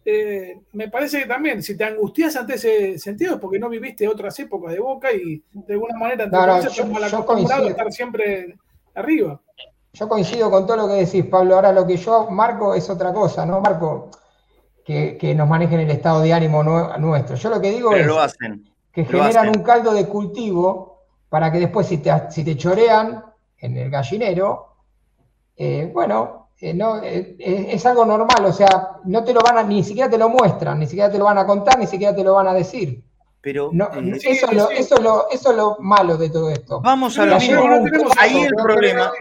[0.05, 4.07] eh, me parece que también, si te angustias ante ese sentido, es porque no viviste
[4.07, 8.55] otras épocas de Boca y de alguna manera te no, acostumbrado a estar siempre
[8.95, 9.41] arriba.
[9.95, 11.55] Yo coincido con todo lo que decís, Pablo.
[11.55, 13.61] Ahora lo que yo marco es otra cosa, ¿no?
[13.61, 14.09] Marco
[14.83, 17.35] que, que nos manejen el estado de ánimo nuestro.
[17.35, 18.07] Yo lo que digo es
[18.91, 23.23] que generan un caldo de cultivo para que después si te, si te chorean
[23.59, 24.77] en el gallinero,
[25.55, 29.63] eh, bueno, eh, no, eh, es algo normal, o sea, no te lo van a,
[29.63, 32.23] ni siquiera te lo muestran, ni siquiera te lo van a contar, ni siquiera te
[32.23, 33.03] lo van a decir.
[33.41, 36.79] Pero eso, es lo, eso, lo, eso, es lo, malo de todo esto.
[36.81, 37.61] Vamos a lo mismo.
[38.17, 39.11] Ahí el problema.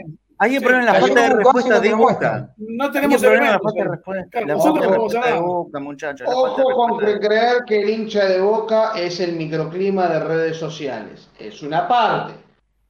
[0.43, 2.55] Hay un problema en la falta de respuesta de Boca.
[2.57, 4.41] No tenemos problema en la falta de respuesta.
[4.41, 6.29] Nosotros de Boca, muchachos.
[6.29, 11.31] Ojo con creer que el hincha de Boca es el microclima de redes sociales.
[11.39, 12.33] Es una parte.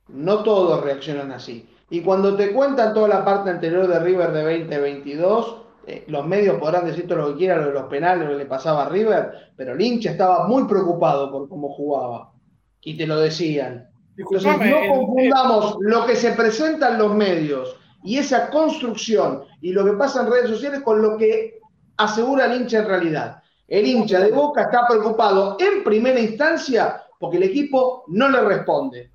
[0.08, 1.68] No todos reaccionan así.
[1.90, 5.56] Y cuando te cuentan toda la parte anterior de River de 2022,
[5.88, 8.44] eh, los medios podrán decir todo lo que quieran, lo de los penales, lo que
[8.44, 12.32] le pasaba a River, pero el hincha estaba muy preocupado por cómo jugaba.
[12.80, 13.91] Y te lo decían.
[14.16, 19.84] Entonces, no confundamos lo que se presenta en los medios y esa construcción y lo
[19.84, 21.60] que pasa en redes sociales con lo que
[21.96, 23.42] asegura el hincha en realidad.
[23.68, 29.10] El hincha de Boca está preocupado en primera instancia porque el equipo no le responde.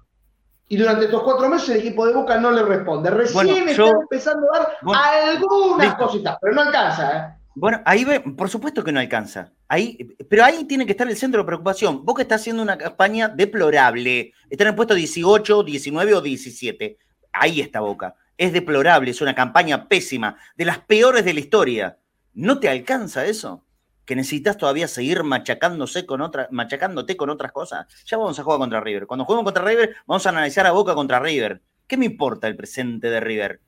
[0.70, 3.10] Y durante estos cuatro meses el equipo de Boca no le responde.
[3.10, 7.18] Recién está empezando a dar algunas cositas, pero no alcanza.
[7.18, 7.38] ¿eh?
[7.60, 9.52] Bueno, ahí ve, por supuesto que no alcanza.
[9.68, 9.98] Ahí,
[10.30, 12.06] pero ahí tiene que estar el centro de preocupación.
[12.06, 14.32] Boca está haciendo una campaña deplorable.
[14.48, 17.00] Está en puesto 18, 19 o 17.
[17.34, 18.14] Ahí está Boca.
[18.38, 21.98] Es deplorable, es una campaña pésima, de las peores de la historia.
[22.36, 23.66] ¿No te alcanza eso?
[24.06, 27.88] Que necesitas todavía seguir machacándose con otra, machacándote con otras cosas.
[28.06, 29.08] Ya vamos a jugar contra River.
[29.08, 31.64] Cuando juguemos contra River, vamos a analizar a Boca contra River.
[31.88, 33.62] ¿Qué me importa el presente de River?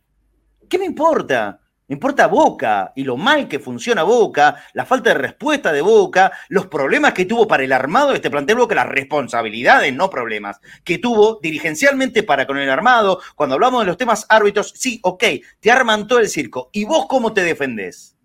[0.70, 1.62] ¿Qué me importa?
[1.90, 6.32] Me importa Boca y lo mal que funciona Boca, la falta de respuesta de Boca,
[6.48, 10.60] los problemas que tuvo para el armado de este plantel Boca, las responsabilidades, no problemas,
[10.84, 13.20] que tuvo dirigencialmente para con el armado.
[13.36, 15.24] Cuando hablamos de los temas árbitros, sí, ok,
[15.60, 16.70] te arman todo el circo.
[16.74, 18.16] ¿Y vos cómo te defendés?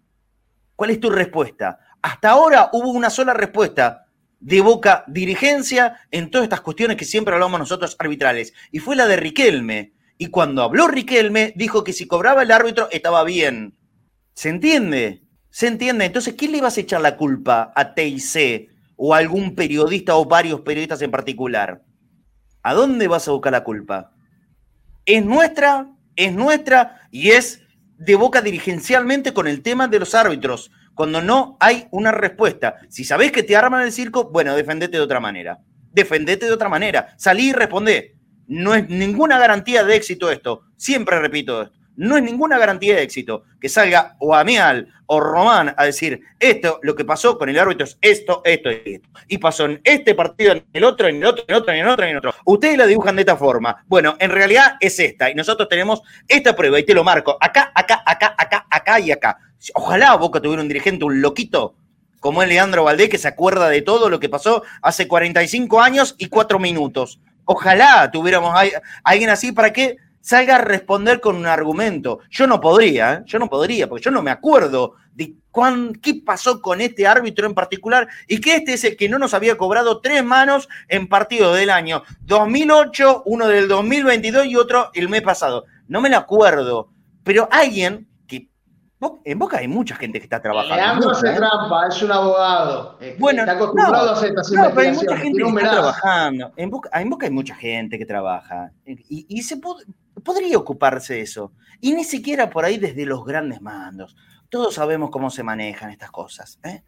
[0.76, 1.78] ¿Cuál es tu respuesta?
[2.02, 4.04] Hasta ahora hubo una sola respuesta
[4.40, 9.06] de Boca dirigencia en todas estas cuestiones que siempre hablamos nosotros arbitrales, y fue la
[9.06, 13.76] de Riquelme y cuando habló Riquelme, dijo que si cobraba el árbitro estaba bien.
[14.32, 15.22] ¿Se entiende?
[15.50, 16.06] ¿Se entiende?
[16.06, 20.24] Entonces, ¿quién le ibas a echar la culpa a TIC o a algún periodista o
[20.24, 21.82] varios periodistas en particular?
[22.62, 24.12] ¿A dónde vas a buscar la culpa?
[25.04, 27.60] Es nuestra, es nuestra y es
[27.98, 32.76] de boca dirigencialmente con el tema de los árbitros, cuando no hay una respuesta.
[32.88, 35.58] Si sabés que te arman el circo, bueno, defendete de otra manera.
[35.92, 37.14] Defendete de otra manera.
[37.18, 38.13] Salí y respondé.
[38.46, 40.62] No es ninguna garantía de éxito esto.
[40.76, 41.74] Siempre repito esto.
[41.96, 46.80] No es ninguna garantía de éxito que salga o Amial o Román a decir esto,
[46.82, 49.08] lo que pasó con el árbitro es esto, esto y esto.
[49.28, 51.80] Y pasó en este partido, en el otro, en el otro, en el otro, en
[51.80, 52.34] el otro, en el otro.
[52.46, 53.84] Ustedes la dibujan de esta forma.
[53.86, 55.30] Bueno, en realidad es esta.
[55.30, 59.12] Y nosotros tenemos esta prueba y te lo marco acá, acá, acá, acá, acá y
[59.12, 59.38] acá.
[59.74, 61.76] Ojalá Boca tuviera un dirigente, un loquito,
[62.18, 66.16] como es Leandro Valdés, que se acuerda de todo lo que pasó hace 45 años
[66.18, 67.20] y 4 minutos.
[67.44, 68.54] Ojalá tuviéramos
[69.02, 72.20] alguien así para que salga a responder con un argumento.
[72.30, 73.22] Yo no podría, ¿eh?
[73.26, 77.46] yo no podría, porque yo no me acuerdo de cuán, qué pasó con este árbitro
[77.46, 81.08] en particular y que este es el que no nos había cobrado tres manos en
[81.08, 85.66] partido del año 2008, uno del 2022 y otro el mes pasado.
[85.88, 86.88] No me lo acuerdo,
[87.22, 88.08] pero alguien
[89.24, 90.76] en Boca hay mucha gente que está trabajando.
[90.76, 91.36] Leandro hace ¿eh?
[91.36, 92.98] trampa, es un abogado.
[93.18, 96.52] Bueno, está acostumbrado a hacer estas no, pero hay mucha gente que está trabajando.
[96.56, 98.72] En Boca, hay mucha gente que trabaja.
[98.86, 99.60] Y, se
[100.22, 101.52] podría ocuparse de eso.
[101.80, 104.16] Y ni siquiera por ahí desde los grandes mandos.
[104.48, 106.58] Todos sabemos cómo se manejan estas cosas.
[106.64, 106.82] ¿eh?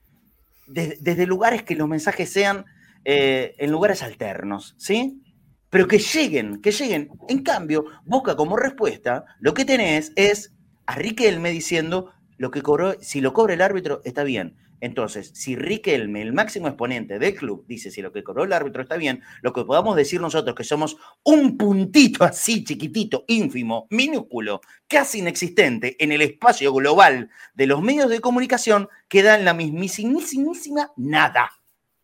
[0.66, 2.64] Desde, lugares que los mensajes sean
[3.04, 5.22] eh, en lugares alternos, ¿sí?
[5.70, 7.10] Pero que lleguen, que lleguen.
[7.28, 10.55] En cambio, Boca como respuesta, lo que tenés es
[10.86, 14.56] a Riquelme diciendo lo que cobró, si lo cobra el árbitro, está bien.
[14.80, 18.82] Entonces, si Riquelme, el máximo exponente del club, dice si lo que cobró el árbitro
[18.82, 24.60] está bien, lo que podamos decir nosotros que somos un puntito así chiquitito, ínfimo, minúsculo,
[24.86, 30.92] casi inexistente en el espacio global de los medios de comunicación, queda en la mismísima
[30.96, 31.50] nada.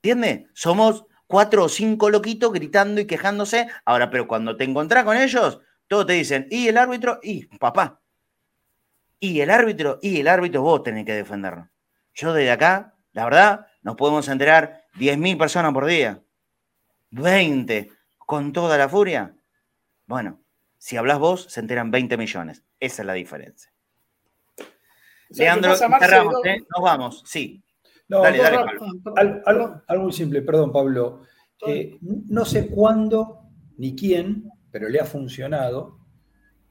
[0.03, 0.49] ¿Entiendes?
[0.55, 3.69] Somos cuatro o cinco loquitos gritando y quejándose.
[3.85, 8.02] Ahora, pero cuando te encontrás con ellos, todos te dicen, y el árbitro, y papá,
[9.23, 11.69] y el árbitro, y el árbitro, vos tenés que defenderlo.
[12.13, 16.21] Yo desde acá, la verdad, nos podemos enterar 10.000 personas por día.
[17.11, 17.89] 20
[18.19, 19.37] con toda la furia.
[20.09, 20.41] Bueno,
[20.77, 22.65] si hablas vos, se enteran 20 millones.
[22.81, 23.73] Esa es la diferencia.
[25.31, 26.67] Leandro, cerramos, ¿eh?
[26.69, 27.63] nos vamos, sí.
[28.09, 28.59] dale, dale,
[29.05, 29.83] Pablo.
[29.87, 31.23] Algo, muy simple, perdón, Pablo.
[31.65, 36.01] Eh, no sé cuándo ni quién, pero le ha funcionado,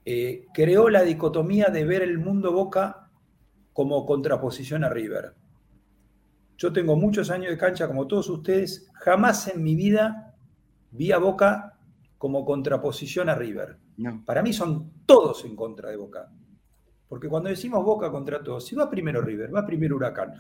[0.05, 3.09] eh, creó la dicotomía de ver el mundo Boca
[3.73, 5.33] como contraposición a River.
[6.57, 10.35] Yo tengo muchos años de cancha como todos ustedes, jamás en mi vida
[10.91, 11.77] vi a Boca
[12.17, 13.77] como contraposición a River.
[14.25, 16.31] Para mí son todos en contra de Boca.
[17.07, 20.33] Porque cuando decimos Boca contra todos, si va primero River, va primero Huracán,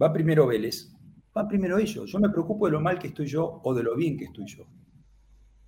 [0.00, 0.90] va primero Vélez,
[1.36, 2.10] va primero ellos.
[2.10, 4.46] Yo me preocupo de lo mal que estoy yo o de lo bien que estoy
[4.46, 4.64] yo.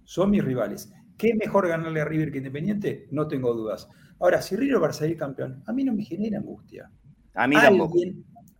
[0.04, 0.92] Son mis rivales.
[1.16, 3.06] ¿Qué mejor ganarle a River que Independiente?
[3.10, 3.88] No tengo dudas.
[4.20, 6.90] Ahora, si River va a salir campeón, a mí no me genera angustia.
[7.34, 7.98] A mí tampoco.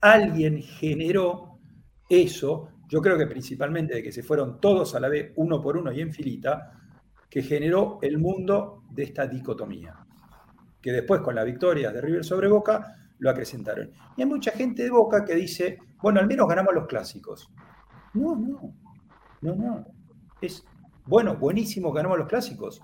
[0.01, 1.59] Alguien generó
[2.09, 5.77] eso, yo creo que principalmente de que se fueron todos a la vez, uno por
[5.77, 6.73] uno y en filita,
[7.31, 9.95] que generó el mundo de esta dicotomía.
[10.81, 13.91] Que después, con la victoria de River sobre Boca, lo acrecentaron.
[14.17, 17.51] Y hay mucha gente de Boca que dice, bueno, al menos ganamos los clásicos.
[18.13, 18.75] No, no,
[19.41, 19.87] no, no.
[20.41, 20.65] Es
[21.07, 22.81] bueno, buenísimo, ganamos los clásicos,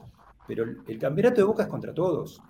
[0.46, 2.40] pero el, campeonato de Boca es contra todos.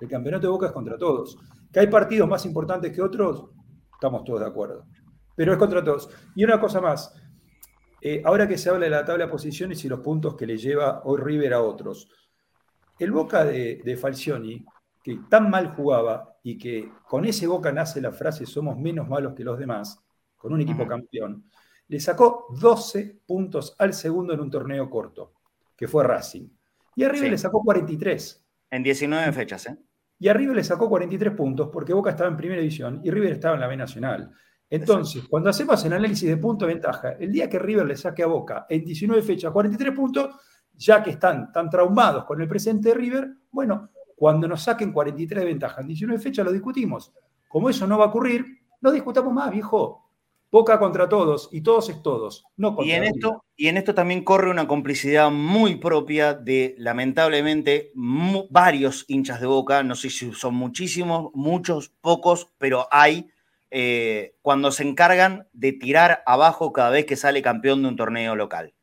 [0.00, 1.38] El campeonato de Boca es contra todos.
[1.72, 3.46] Que hay partidos más importantes que otros,
[3.94, 4.86] estamos todos de acuerdo.
[5.34, 6.10] Pero es contra todos.
[6.34, 7.14] Y una cosa más,
[8.00, 10.56] eh, ahora que se habla de la tabla de posiciones y los puntos que le
[10.56, 12.08] lleva hoy River a otros,
[12.98, 14.64] el Boca de, Falcioni,
[15.02, 19.34] que tan mal jugaba y que con ese Boca nace la frase somos menos malos
[19.34, 19.98] que los demás,
[20.36, 21.44] con un equipo campeón,
[21.92, 25.34] le sacó 12 puntos al segundo en un torneo corto,
[25.76, 26.48] que fue Racing.
[26.96, 28.46] Y arriba le sacó 43.
[28.70, 29.76] En 19 fechas, ¿eh?
[30.18, 33.56] Y arriba le sacó 43 puntos porque Boca estaba en primera división y River estaba
[33.56, 34.32] en la B Nacional.
[34.70, 38.22] Entonces, cuando hacemos el análisis de punto de ventaja, el día que River le saque
[38.22, 40.34] a Boca en 19 fechas 43 puntos,
[40.72, 45.40] ya que están tan traumados con el presente de River, bueno, cuando nos saquen 43
[45.40, 47.12] de ventaja en 19 fechas lo discutimos.
[47.48, 48.46] Como eso no va a ocurrir,
[48.80, 50.01] no discutamos más, viejo.
[50.52, 54.22] Boca contra todos y todos es todos, no y en esto Y en esto también
[54.22, 57.90] corre una complicidad muy propia de, lamentablemente,
[58.50, 63.30] varios hinchas de Boca, no sé si son muchísimos, muchos, pocos, pero hay,
[63.70, 68.36] eh, cuando se encargan de tirar abajo cada vez que sale campeón de un torneo
[68.36, 68.74] local.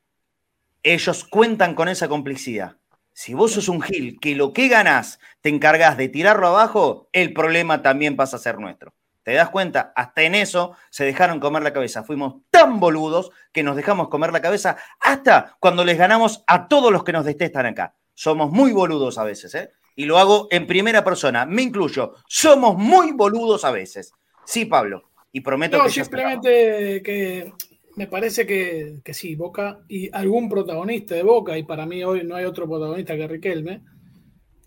[0.81, 2.77] Ellos cuentan con esa complicidad.
[3.13, 7.31] Si vos sos un Gil que lo que ganás te encargas de tirarlo abajo, el
[7.31, 8.91] problema también pasa a ser nuestro.
[9.23, 9.91] ¿Te das cuenta?
[9.95, 12.03] Hasta en eso se dejaron comer la cabeza.
[12.03, 16.91] Fuimos tan boludos que nos dejamos comer la cabeza hasta cuando les ganamos a todos
[16.91, 17.95] los que nos detestan acá.
[18.13, 19.71] Somos muy boludos a veces, ¿eh?
[19.95, 22.15] Y lo hago en primera persona, me incluyo.
[22.27, 24.13] Somos muy boludos a veces.
[24.45, 25.11] Sí, Pablo.
[25.31, 25.89] Y prometo no, que.
[25.89, 27.53] simplemente que
[27.97, 32.23] me parece que, que, sí, Boca y algún protagonista de Boca, y para mí hoy
[32.23, 33.81] no hay otro protagonista que Riquelme,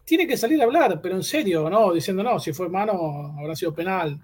[0.05, 1.93] tiene que salir a hablar, pero en serio, ¿no?
[1.93, 4.21] Diciendo, no, si fue mano, habrá sido penal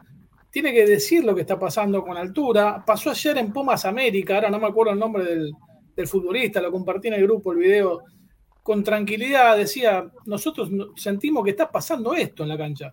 [0.61, 2.83] tiene que decir lo que está pasando con altura.
[2.85, 5.55] Pasó ayer en Pumas América, ahora no me acuerdo el nombre del,
[6.09, 8.03] futbolista, lo compartí en el grupo, el video.
[8.61, 12.93] Con tranquilidad decía, nosotros sentimos que está pasando esto en la cancha.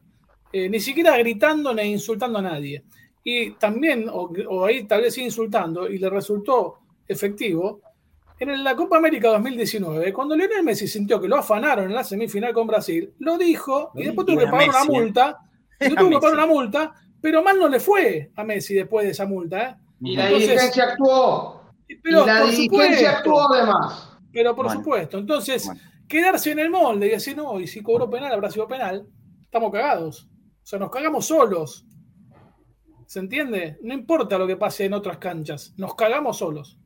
[0.54, 2.84] Eh, ni siquiera gritando ni insultando a nadie.
[3.24, 6.76] Y también, o, ahí tal vez insultando, y le resultó
[7.08, 7.82] efectivo,
[8.38, 12.54] en la Copa América 2019, cuando Lionel Messi sintió que lo afanaron en la semifinal
[12.54, 14.86] con Brasil, lo dijo y después tuvo que pagar una ¿eh?
[14.88, 15.38] multa.
[15.80, 16.94] Tuvo que pagar una multa
[17.26, 19.70] pero mal no le fue a Messi después de esa multa.
[19.70, 19.76] ¿eh?
[20.00, 21.60] Y la dirigencia actuó.
[22.04, 24.16] Pero, y la dirigencia actuó además.
[24.32, 25.18] Pero por supuesto.
[25.18, 25.68] Entonces,
[26.08, 29.08] quedarse en el molde y decir, no, y si cobró penal, habrá sido penal,
[29.42, 30.30] estamos cagados.
[30.30, 31.88] O sea, nos cagamos solos.
[33.08, 33.80] ¿Se entiende?
[33.82, 36.78] No importa lo que pase en otras canchas, nos cagamos solos.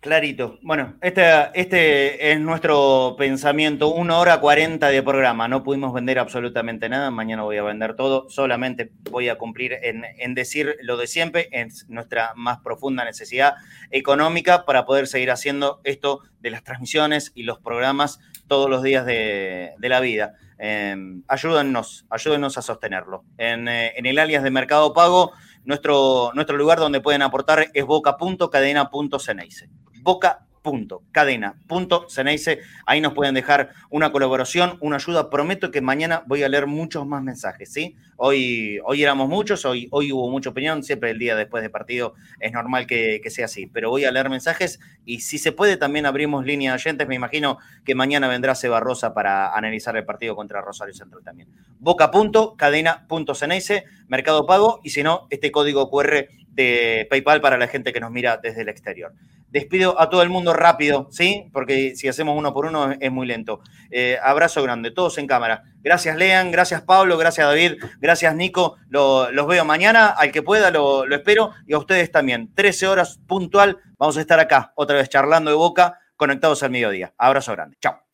[0.00, 0.60] Clarito.
[0.62, 3.88] Bueno, este, este es nuestro pensamiento.
[3.88, 5.48] Una hora cuarenta de programa.
[5.48, 7.10] No pudimos vender absolutamente nada.
[7.10, 8.30] Mañana voy a vender todo.
[8.30, 13.54] Solamente voy a cumplir en, decir lo de siempre, en nuestra más profunda necesidad
[13.90, 19.04] económica para poder seguir haciendo esto de las transmisiones y los programas todos los días
[19.04, 20.34] de, la vida.
[20.58, 23.24] Em, ayúdennos, ayúdennos a sostenerlo.
[23.36, 25.32] En, eh, en, el alias de Mercado Pago,
[25.64, 29.68] nuestro, nuestro lugar donde pueden aportar es boca.cadena.ceneice.
[30.08, 35.28] Boca punto, cadena, punto, dice ahí nos pueden dejar una colaboración, una ayuda.
[35.28, 37.96] Prometo que mañana voy a leer muchos más mensajes, ¿sí?
[38.16, 42.14] Hoy, hoy éramos muchos, hoy, hoy hubo mucha opinión, siempre el día después de partido
[42.40, 46.06] es normal que, sea así, pero voy a leer mensajes y si se puede también
[46.06, 50.34] abrimos línea de oyentes, me imagino que mañana vendrá Seba Rosa para analizar el partido
[50.34, 51.50] contra Rosario Central también.
[51.80, 53.34] Boca punto, cadena punto.
[54.08, 54.80] Mercado Pago.
[54.82, 56.28] Y si no, este código QR
[56.58, 59.14] de PayPal para la gente que nos mira desde el exterior.
[59.48, 61.48] Despido a todo el mundo rápido, ¿sí?
[61.52, 63.60] Porque si hacemos uno por uno es, muy lento.
[63.92, 65.62] Eh, abrazo grande, todos en cámara.
[65.82, 68.76] Gracias, Lean, gracias, Pablo, gracias, David, gracias, Nico.
[68.88, 72.52] los veo mañana, al que pueda lo, lo espero y a ustedes también.
[72.54, 77.14] 13 horas puntual, vamos a estar acá, otra vez charlando de boca, conectados al mediodía.
[77.16, 77.76] Abrazo grande.
[77.80, 78.07] Chao.